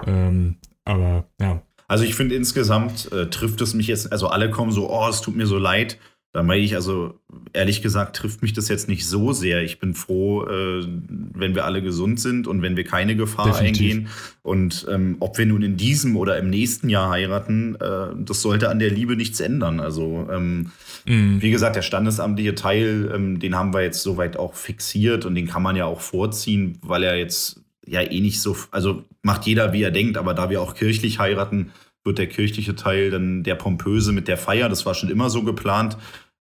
Ähm, 0.06 0.56
aber 0.84 1.28
ja, 1.40 1.62
Also 1.88 2.04
ich 2.04 2.14
finde 2.14 2.36
insgesamt 2.36 3.10
äh, 3.12 3.28
trifft 3.28 3.60
es 3.60 3.74
mich 3.74 3.88
jetzt, 3.88 4.10
also 4.12 4.28
alle 4.28 4.50
kommen 4.50 4.72
so, 4.72 4.88
oh, 4.90 5.08
es 5.08 5.20
tut 5.20 5.36
mir 5.36 5.46
so 5.46 5.58
leid. 5.58 5.98
Da 6.38 6.44
meine 6.44 6.62
ich, 6.62 6.76
also 6.76 7.18
ehrlich 7.52 7.82
gesagt, 7.82 8.14
trifft 8.14 8.42
mich 8.42 8.52
das 8.52 8.68
jetzt 8.68 8.88
nicht 8.88 9.04
so 9.08 9.32
sehr. 9.32 9.60
Ich 9.64 9.80
bin 9.80 9.92
froh, 9.94 10.44
äh, 10.44 10.86
wenn 11.34 11.56
wir 11.56 11.64
alle 11.64 11.82
gesund 11.82 12.20
sind 12.20 12.46
und 12.46 12.62
wenn 12.62 12.76
wir 12.76 12.84
keine 12.84 13.16
Gefahr 13.16 13.46
Definitiv. 13.46 13.96
eingehen. 13.96 14.08
Und 14.42 14.86
ähm, 14.88 15.16
ob 15.18 15.36
wir 15.36 15.46
nun 15.46 15.62
in 15.62 15.76
diesem 15.76 16.16
oder 16.16 16.38
im 16.38 16.48
nächsten 16.48 16.88
Jahr 16.88 17.10
heiraten, 17.10 17.74
äh, 17.80 18.14
das 18.24 18.40
sollte 18.40 18.68
an 18.68 18.78
der 18.78 18.90
Liebe 18.90 19.16
nichts 19.16 19.40
ändern. 19.40 19.80
Also 19.80 20.28
ähm, 20.32 20.70
Mhm. 21.06 21.40
wie 21.40 21.50
gesagt, 21.50 21.74
der 21.74 21.82
standesamtliche 21.82 22.54
Teil, 22.54 23.10
ähm, 23.14 23.38
den 23.40 23.56
haben 23.56 23.72
wir 23.72 23.82
jetzt 23.82 24.02
soweit 24.02 24.36
auch 24.36 24.54
fixiert 24.54 25.24
und 25.24 25.34
den 25.34 25.46
kann 25.46 25.62
man 25.62 25.74
ja 25.74 25.86
auch 25.86 26.00
vorziehen, 26.00 26.78
weil 26.82 27.02
er 27.02 27.16
jetzt 27.16 27.62
ja 27.86 28.02
eh 28.02 28.20
nicht 28.20 28.40
so, 28.42 28.56
also 28.70 29.04
macht 29.22 29.46
jeder, 29.46 29.72
wie 29.72 29.82
er 29.82 29.90
denkt, 29.90 30.18
aber 30.18 30.34
da 30.34 30.50
wir 30.50 30.60
auch 30.60 30.74
kirchlich 30.74 31.18
heiraten, 31.18 31.72
wird 32.04 32.18
der 32.18 32.26
kirchliche 32.26 32.74
Teil 32.74 33.10
dann 33.10 33.42
der 33.42 33.54
pompöse 33.54 34.12
mit 34.12 34.28
der 34.28 34.36
Feier. 34.36 34.68
Das 34.68 34.86
war 34.86 34.94
schon 34.94 35.10
immer 35.10 35.30
so 35.30 35.42
geplant. 35.42 35.96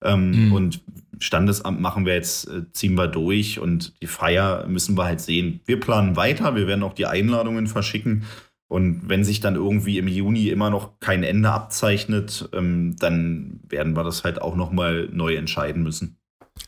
Ähm, 0.05 0.47
Mhm. 0.47 0.53
Und 0.53 0.81
Standesamt 1.19 1.81
machen 1.81 2.05
wir 2.05 2.15
jetzt, 2.15 2.49
äh, 2.49 2.71
ziehen 2.73 2.95
wir 2.97 3.09
durch 3.09 3.59
und 3.59 4.01
die 4.03 4.07
Feier 4.07 4.67
müssen 4.69 4.97
wir 4.99 5.05
halt 5.05 5.21
sehen. 5.21 5.61
Wir 5.65 5.81
planen 5.81 6.15
weiter, 6.17 6.55
wir 6.55 6.67
werden 6.67 6.83
auch 6.83 6.93
die 6.93 7.07
Einladungen 7.07 7.67
verschicken. 7.67 8.25
Und 8.69 9.09
wenn 9.09 9.25
sich 9.25 9.41
dann 9.41 9.55
irgendwie 9.55 9.97
im 9.97 10.09
Juni 10.09 10.49
immer 10.49 10.71
noch 10.71 10.99
kein 11.01 11.23
Ende 11.23 11.51
abzeichnet, 11.53 12.49
ähm, 12.53 12.97
dann 12.99 13.61
werden 13.69 13.97
wir 13.97 14.03
das 14.05 14.25
halt 14.25 14.43
auch 14.43 14.57
nochmal 14.57 15.09
neu 15.13 15.37
entscheiden 15.37 15.83
müssen. 15.83 16.19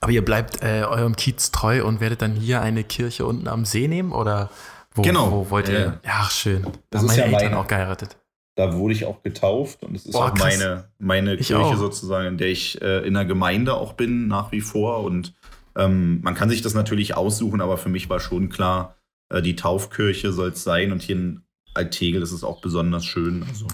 Aber 0.00 0.12
ihr 0.12 0.24
bleibt 0.24 0.62
äh, 0.62 0.84
eurem 0.88 1.16
Kiez 1.16 1.50
treu 1.50 1.84
und 1.84 2.00
werdet 2.00 2.22
dann 2.22 2.34
hier 2.34 2.60
eine 2.62 2.84
Kirche 2.84 3.26
unten 3.26 3.48
am 3.48 3.64
See 3.64 3.88
nehmen? 3.88 4.12
Oder 4.12 4.48
wo, 4.94 5.02
Genau. 5.02 5.30
wo 5.32 5.50
wollt 5.50 5.68
ihr? 5.68 5.78
Äh, 5.78 6.06
Ja, 6.06 6.20
ach, 6.20 6.30
schön. 6.30 6.62
Da 6.62 6.70
das 6.90 7.00
haben 7.02 7.06
meine 7.08 7.18
ja 7.18 7.24
Eltern 7.26 7.42
meine- 7.50 7.58
auch 7.58 7.66
geheiratet. 7.66 8.16
Da 8.58 8.74
wurde 8.74 8.92
ich 8.92 9.04
auch 9.06 9.22
getauft 9.22 9.84
und 9.84 9.94
es 9.94 10.04
ist 10.04 10.12
Boah, 10.14 10.26
auch 10.32 10.34
krass. 10.34 10.58
meine, 10.58 10.88
meine 10.98 11.34
Ich 11.36 11.46
Kirche 11.46 11.62
auch. 11.64 11.76
sozusagen, 11.76 12.26
in 12.26 12.38
der 12.38 12.48
ich 12.48 12.82
äh, 12.82 13.06
in 13.06 13.14
der 13.14 13.24
Gemeinde 13.24 13.74
auch 13.74 13.92
bin, 13.92 14.26
nach 14.26 14.50
wie 14.50 14.60
vor. 14.60 15.04
Und 15.04 15.32
ähm, 15.76 16.20
man 16.22 16.34
kann 16.34 16.50
sich 16.50 16.60
das 16.60 16.74
natürlich 16.74 17.16
aussuchen, 17.16 17.60
aber 17.60 17.78
für 17.78 17.88
mich 17.88 18.10
war 18.10 18.18
schon 18.18 18.48
klar, 18.48 18.96
äh, 19.32 19.42
die 19.42 19.54
Taufkirche 19.54 20.32
soll 20.32 20.48
es 20.48 20.64
sein 20.64 20.90
und 20.90 21.02
hier 21.02 21.14
in 21.14 21.42
Altegel 21.74 22.20
ist 22.20 22.32
es 22.32 22.42
auch 22.42 22.60
besonders 22.60 23.04
schön. 23.06 23.44
Also. 23.48 23.68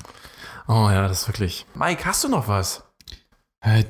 Oh 0.68 0.90
ja, 0.90 1.08
das 1.08 1.22
ist 1.22 1.28
wirklich. 1.28 1.64
Mike, 1.74 2.04
hast 2.04 2.22
du 2.22 2.28
noch 2.28 2.46
was? 2.46 2.84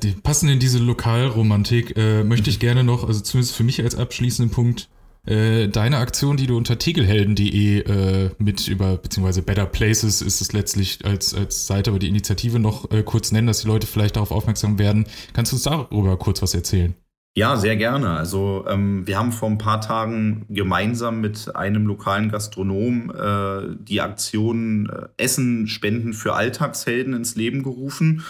Die- 0.01 0.13
Passend 0.13 0.49
in 0.49 0.59
diese 0.59 0.79
Lokalromantik 0.79 1.97
äh, 1.97 2.23
möchte 2.23 2.49
ich 2.49 2.59
gerne 2.61 2.85
noch, 2.85 3.05
also 3.05 3.19
zumindest 3.19 3.53
für 3.57 3.65
mich 3.65 3.81
als 3.83 3.95
abschließenden 3.95 4.49
Punkt, 4.53 4.87
äh, 5.25 5.67
deine 5.67 5.97
Aktion, 5.97 6.37
die 6.37 6.47
du 6.47 6.57
unter 6.57 6.77
tegelhelden.de 6.77 7.79
äh, 7.79 8.29
mit 8.37 8.67
über, 8.67 8.97
beziehungsweise 8.97 9.41
Better 9.41 9.65
Places 9.65 10.21
ist 10.21 10.41
es 10.41 10.53
letztlich 10.53 11.03
als, 11.03 11.33
als 11.33 11.67
Seite, 11.67 11.89
aber 11.89 11.99
die 11.99 12.09
Initiative 12.09 12.59
noch 12.59 12.91
äh, 12.91 13.03
kurz 13.03 13.31
nennen, 13.31 13.47
dass 13.47 13.61
die 13.61 13.67
Leute 13.67 13.87
vielleicht 13.87 14.15
darauf 14.15 14.31
aufmerksam 14.31 14.77
werden. 14.77 15.05
Kannst 15.33 15.51
du 15.51 15.55
uns 15.55 15.63
darüber 15.63 16.17
kurz 16.17 16.41
was 16.41 16.53
erzählen? 16.53 16.95
Ja, 17.37 17.57
sehr 17.57 17.75
gerne. 17.75 18.11
Also 18.11 18.65
ähm, 18.65 19.05
wir 19.07 19.17
haben 19.19 19.33
vor 19.33 19.49
ein 19.49 19.57
paar 19.57 19.81
Tagen 19.81 20.45
gemeinsam 20.47 21.19
mit 21.19 21.53
einem 21.53 21.85
lokalen 21.85 22.29
Gastronom 22.29 23.11
äh, 23.11 23.75
die 23.77 23.99
Aktion 23.99 24.89
äh, 24.89 25.21
Essen 25.21 25.67
spenden 25.67 26.13
für 26.13 26.33
Alltagshelden 26.33 27.13
ins 27.13 27.35
Leben 27.35 27.61
gerufen. 27.61 28.23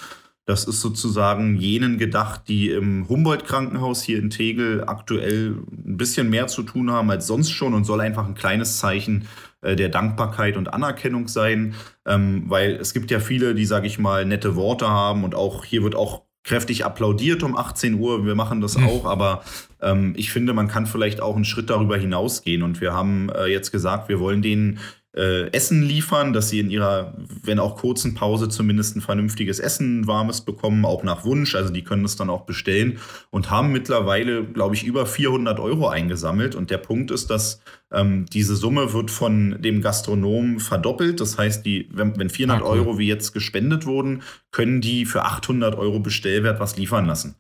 Das 0.46 0.66
ist 0.66 0.82
sozusagen 0.82 1.58
jenen 1.58 1.98
gedacht, 1.98 2.44
die 2.48 2.70
im 2.70 3.10
Humboldt-Krankenhaus 3.10 4.04
hier 4.04 4.20
in 4.20 4.30
Tegel 4.30 4.84
aktuell 4.86 5.56
ein 5.72 5.98
bisschen 5.98 6.30
mehr 6.30 6.46
zu 6.48 6.62
tun 6.62 6.92
haben 6.92 7.10
als 7.10 7.26
sonst 7.26 7.52
schon 7.52 7.74
und 7.74 7.84
soll 7.84 8.00
einfach 8.00 8.28
ein 8.28 8.36
kleines 8.36 8.78
Zeichen 8.78 9.28
äh, 9.62 9.76
der 9.76 9.90
Dankbarkeit 9.90 10.56
und 10.56 10.72
Anerkennung 10.72 11.28
sein, 11.28 11.74
ähm, 12.06 12.44
weil 12.48 12.74
es 12.76 12.94
gibt 12.94 13.10
ja 13.10 13.20
viele, 13.20 13.56
die, 13.56 13.66
sage 13.66 13.88
ich 13.88 13.98
mal, 13.98 14.26
nette 14.26 14.56
Worte 14.56 14.88
haben 14.88 15.24
und 15.24 15.34
auch 15.34 15.66
hier 15.66 15.82
wird 15.82 15.96
auch 15.96 16.22
kräftig 16.44 16.86
applaudiert 16.86 17.42
um 17.42 17.58
18 17.58 17.96
Uhr. 17.96 18.26
Wir 18.26 18.36
machen 18.36 18.62
das 18.62 18.76
Hm. 18.76 18.88
auch, 18.88 19.06
aber 19.06 19.44
ähm, 19.82 20.14
ich 20.16 20.32
finde, 20.32 20.54
man 20.54 20.68
kann 20.68 20.86
vielleicht 20.86 21.20
auch 21.20 21.36
einen 21.36 21.44
Schritt 21.44 21.70
darüber 21.70 21.98
hinausgehen. 21.98 22.62
Und 22.62 22.82
wir 22.82 22.94
haben 22.94 23.30
äh, 23.30 23.48
jetzt 23.48 23.72
gesagt, 23.72 24.10
wir 24.10 24.20
wollen 24.20 24.44
denen 24.44 24.80
äh, 25.16 25.50
Essen 25.52 25.82
liefern, 25.82 26.34
dass 26.34 26.50
sie 26.50 26.60
in 26.60 26.70
ihrer, 26.70 27.14
wenn 27.44 27.60
auch 27.60 27.78
kurzen 27.78 28.14
Pause 28.16 28.50
zumindest 28.50 28.96
ein 28.96 29.02
vernünftiges 29.02 29.60
Essen, 29.60 30.08
warmes 30.08 30.42
bekommen, 30.42 30.86
auch 30.86 31.04
nach 31.04 31.24
Wunsch. 31.24 31.56
Also 31.56 31.72
die 31.72 31.84
können 31.84 32.04
das 32.04 32.16
dann 32.16 32.30
auch 32.30 32.46
bestellen 32.46 33.00
und 33.30 33.50
haben 33.50 33.72
mittlerweile, 33.72 34.44
glaube 34.44 34.76
ich, 34.76 34.84
über 34.84 35.06
400 35.06 35.60
Euro 35.60 35.88
eingesammelt. 35.88 36.56
Und 36.56 36.70
der 36.70 36.80
Punkt 36.80 37.12
ist, 37.12 37.30
dass 37.30 37.62
ähm, 37.92 38.26
diese 38.26 38.56
Summe 38.56 38.94
wird 38.94 39.10
von 39.10 39.62
dem 39.62 39.82
Gastronom 39.82 40.60
verdoppelt. 40.60 41.22
Das 41.22 41.38
heißt, 41.38 41.66
die, 41.66 41.90
wenn, 41.94 42.18
wenn 42.20 42.30
400 42.30 42.56
Ah, 42.56 42.66
cool. 42.66 42.80
Euro 42.80 42.98
wie 42.98 43.08
jetzt 43.08 43.34
gespendet 43.34 43.86
wurden, 43.86 44.22
können 44.52 44.82
die 44.82 45.06
für 45.06 45.24
800 45.24 45.76
Euro 45.76 46.00
Bestellwert 46.00 46.60
was 46.60 46.78
liefern 46.78 47.06
lassen. 47.06 47.36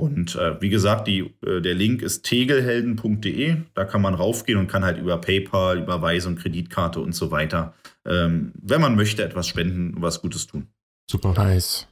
Und 0.00 0.34
äh, 0.36 0.58
wie 0.62 0.70
gesagt, 0.70 1.06
die, 1.06 1.34
äh, 1.44 1.60
der 1.60 1.74
Link 1.74 2.00
ist 2.00 2.22
tegelhelden.de. 2.22 3.56
Da 3.74 3.84
kann 3.84 4.00
man 4.00 4.14
raufgehen 4.14 4.58
und 4.58 4.66
kann 4.66 4.82
halt 4.82 4.96
über 4.96 5.18
PayPal, 5.18 5.78
Überweisung, 5.78 6.36
Kreditkarte 6.36 7.00
und 7.00 7.14
so 7.14 7.30
weiter, 7.30 7.74
ähm, 8.06 8.52
wenn 8.54 8.80
man 8.80 8.96
möchte, 8.96 9.22
etwas 9.22 9.46
spenden 9.46 9.92
und 9.94 10.00
was 10.00 10.22
Gutes 10.22 10.46
tun. 10.46 10.68
Super. 11.10 11.34
Nice. 11.34 11.86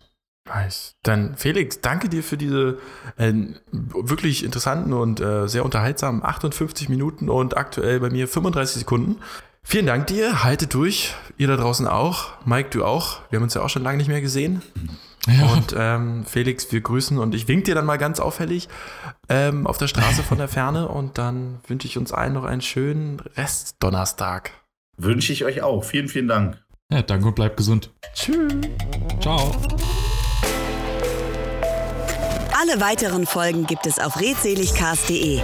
Nice. 0.46 0.96
Dann 1.02 1.36
Felix, 1.36 1.82
danke 1.82 2.08
dir 2.08 2.22
für 2.22 2.38
diese 2.38 2.78
äh, 3.18 3.34
wirklich 3.72 4.42
interessanten 4.42 4.94
und 4.94 5.20
äh, 5.20 5.46
sehr 5.46 5.66
unterhaltsamen 5.66 6.24
58 6.24 6.88
Minuten 6.88 7.28
und 7.28 7.58
aktuell 7.58 8.00
bei 8.00 8.08
mir 8.08 8.26
35 8.26 8.78
Sekunden. 8.78 9.16
Vielen 9.62 9.84
Dank 9.84 10.06
dir, 10.06 10.44
haltet 10.44 10.72
durch, 10.72 11.14
ihr 11.36 11.46
da 11.46 11.56
draußen 11.56 11.86
auch, 11.86 12.28
Mike, 12.46 12.70
du 12.70 12.86
auch. 12.86 13.20
Wir 13.28 13.36
haben 13.36 13.44
uns 13.44 13.52
ja 13.52 13.60
auch 13.60 13.68
schon 13.68 13.82
lange 13.82 13.98
nicht 13.98 14.08
mehr 14.08 14.22
gesehen. 14.22 14.62
Ja. 15.26 15.46
Und 15.52 15.74
ähm, 15.76 16.24
Felix, 16.24 16.72
wir 16.72 16.80
grüßen 16.80 17.18
und 17.18 17.34
ich 17.34 17.48
wink 17.48 17.64
dir 17.64 17.74
dann 17.74 17.84
mal 17.84 17.98
ganz 17.98 18.20
auffällig 18.20 18.68
ähm, 19.28 19.66
auf 19.66 19.78
der 19.78 19.88
Straße 19.88 20.22
von 20.22 20.38
der 20.38 20.48
Ferne 20.48 20.88
und 20.88 21.18
dann 21.18 21.58
wünsche 21.66 21.86
ich 21.86 21.98
uns 21.98 22.12
allen 22.12 22.32
noch 22.32 22.44
einen 22.44 22.62
schönen 22.62 23.20
Rest 23.36 23.76
Donnerstag. 23.80 24.52
Wünsche 24.96 25.32
ich 25.32 25.44
euch 25.44 25.62
auch. 25.62 25.84
Vielen, 25.84 26.08
vielen 26.08 26.28
Dank. 26.28 26.62
ja, 26.90 27.02
danke 27.02 27.28
und 27.28 27.34
bleibt 27.34 27.56
gesund. 27.56 27.90
Tschüss. 28.14 28.52
Ciao. 29.20 29.52
Alle 32.60 32.80
weiteren 32.80 33.26
Folgen 33.26 33.66
gibt 33.66 33.86
es 33.86 33.98
auf 33.98 34.18
redseligcast.de. 34.20 35.40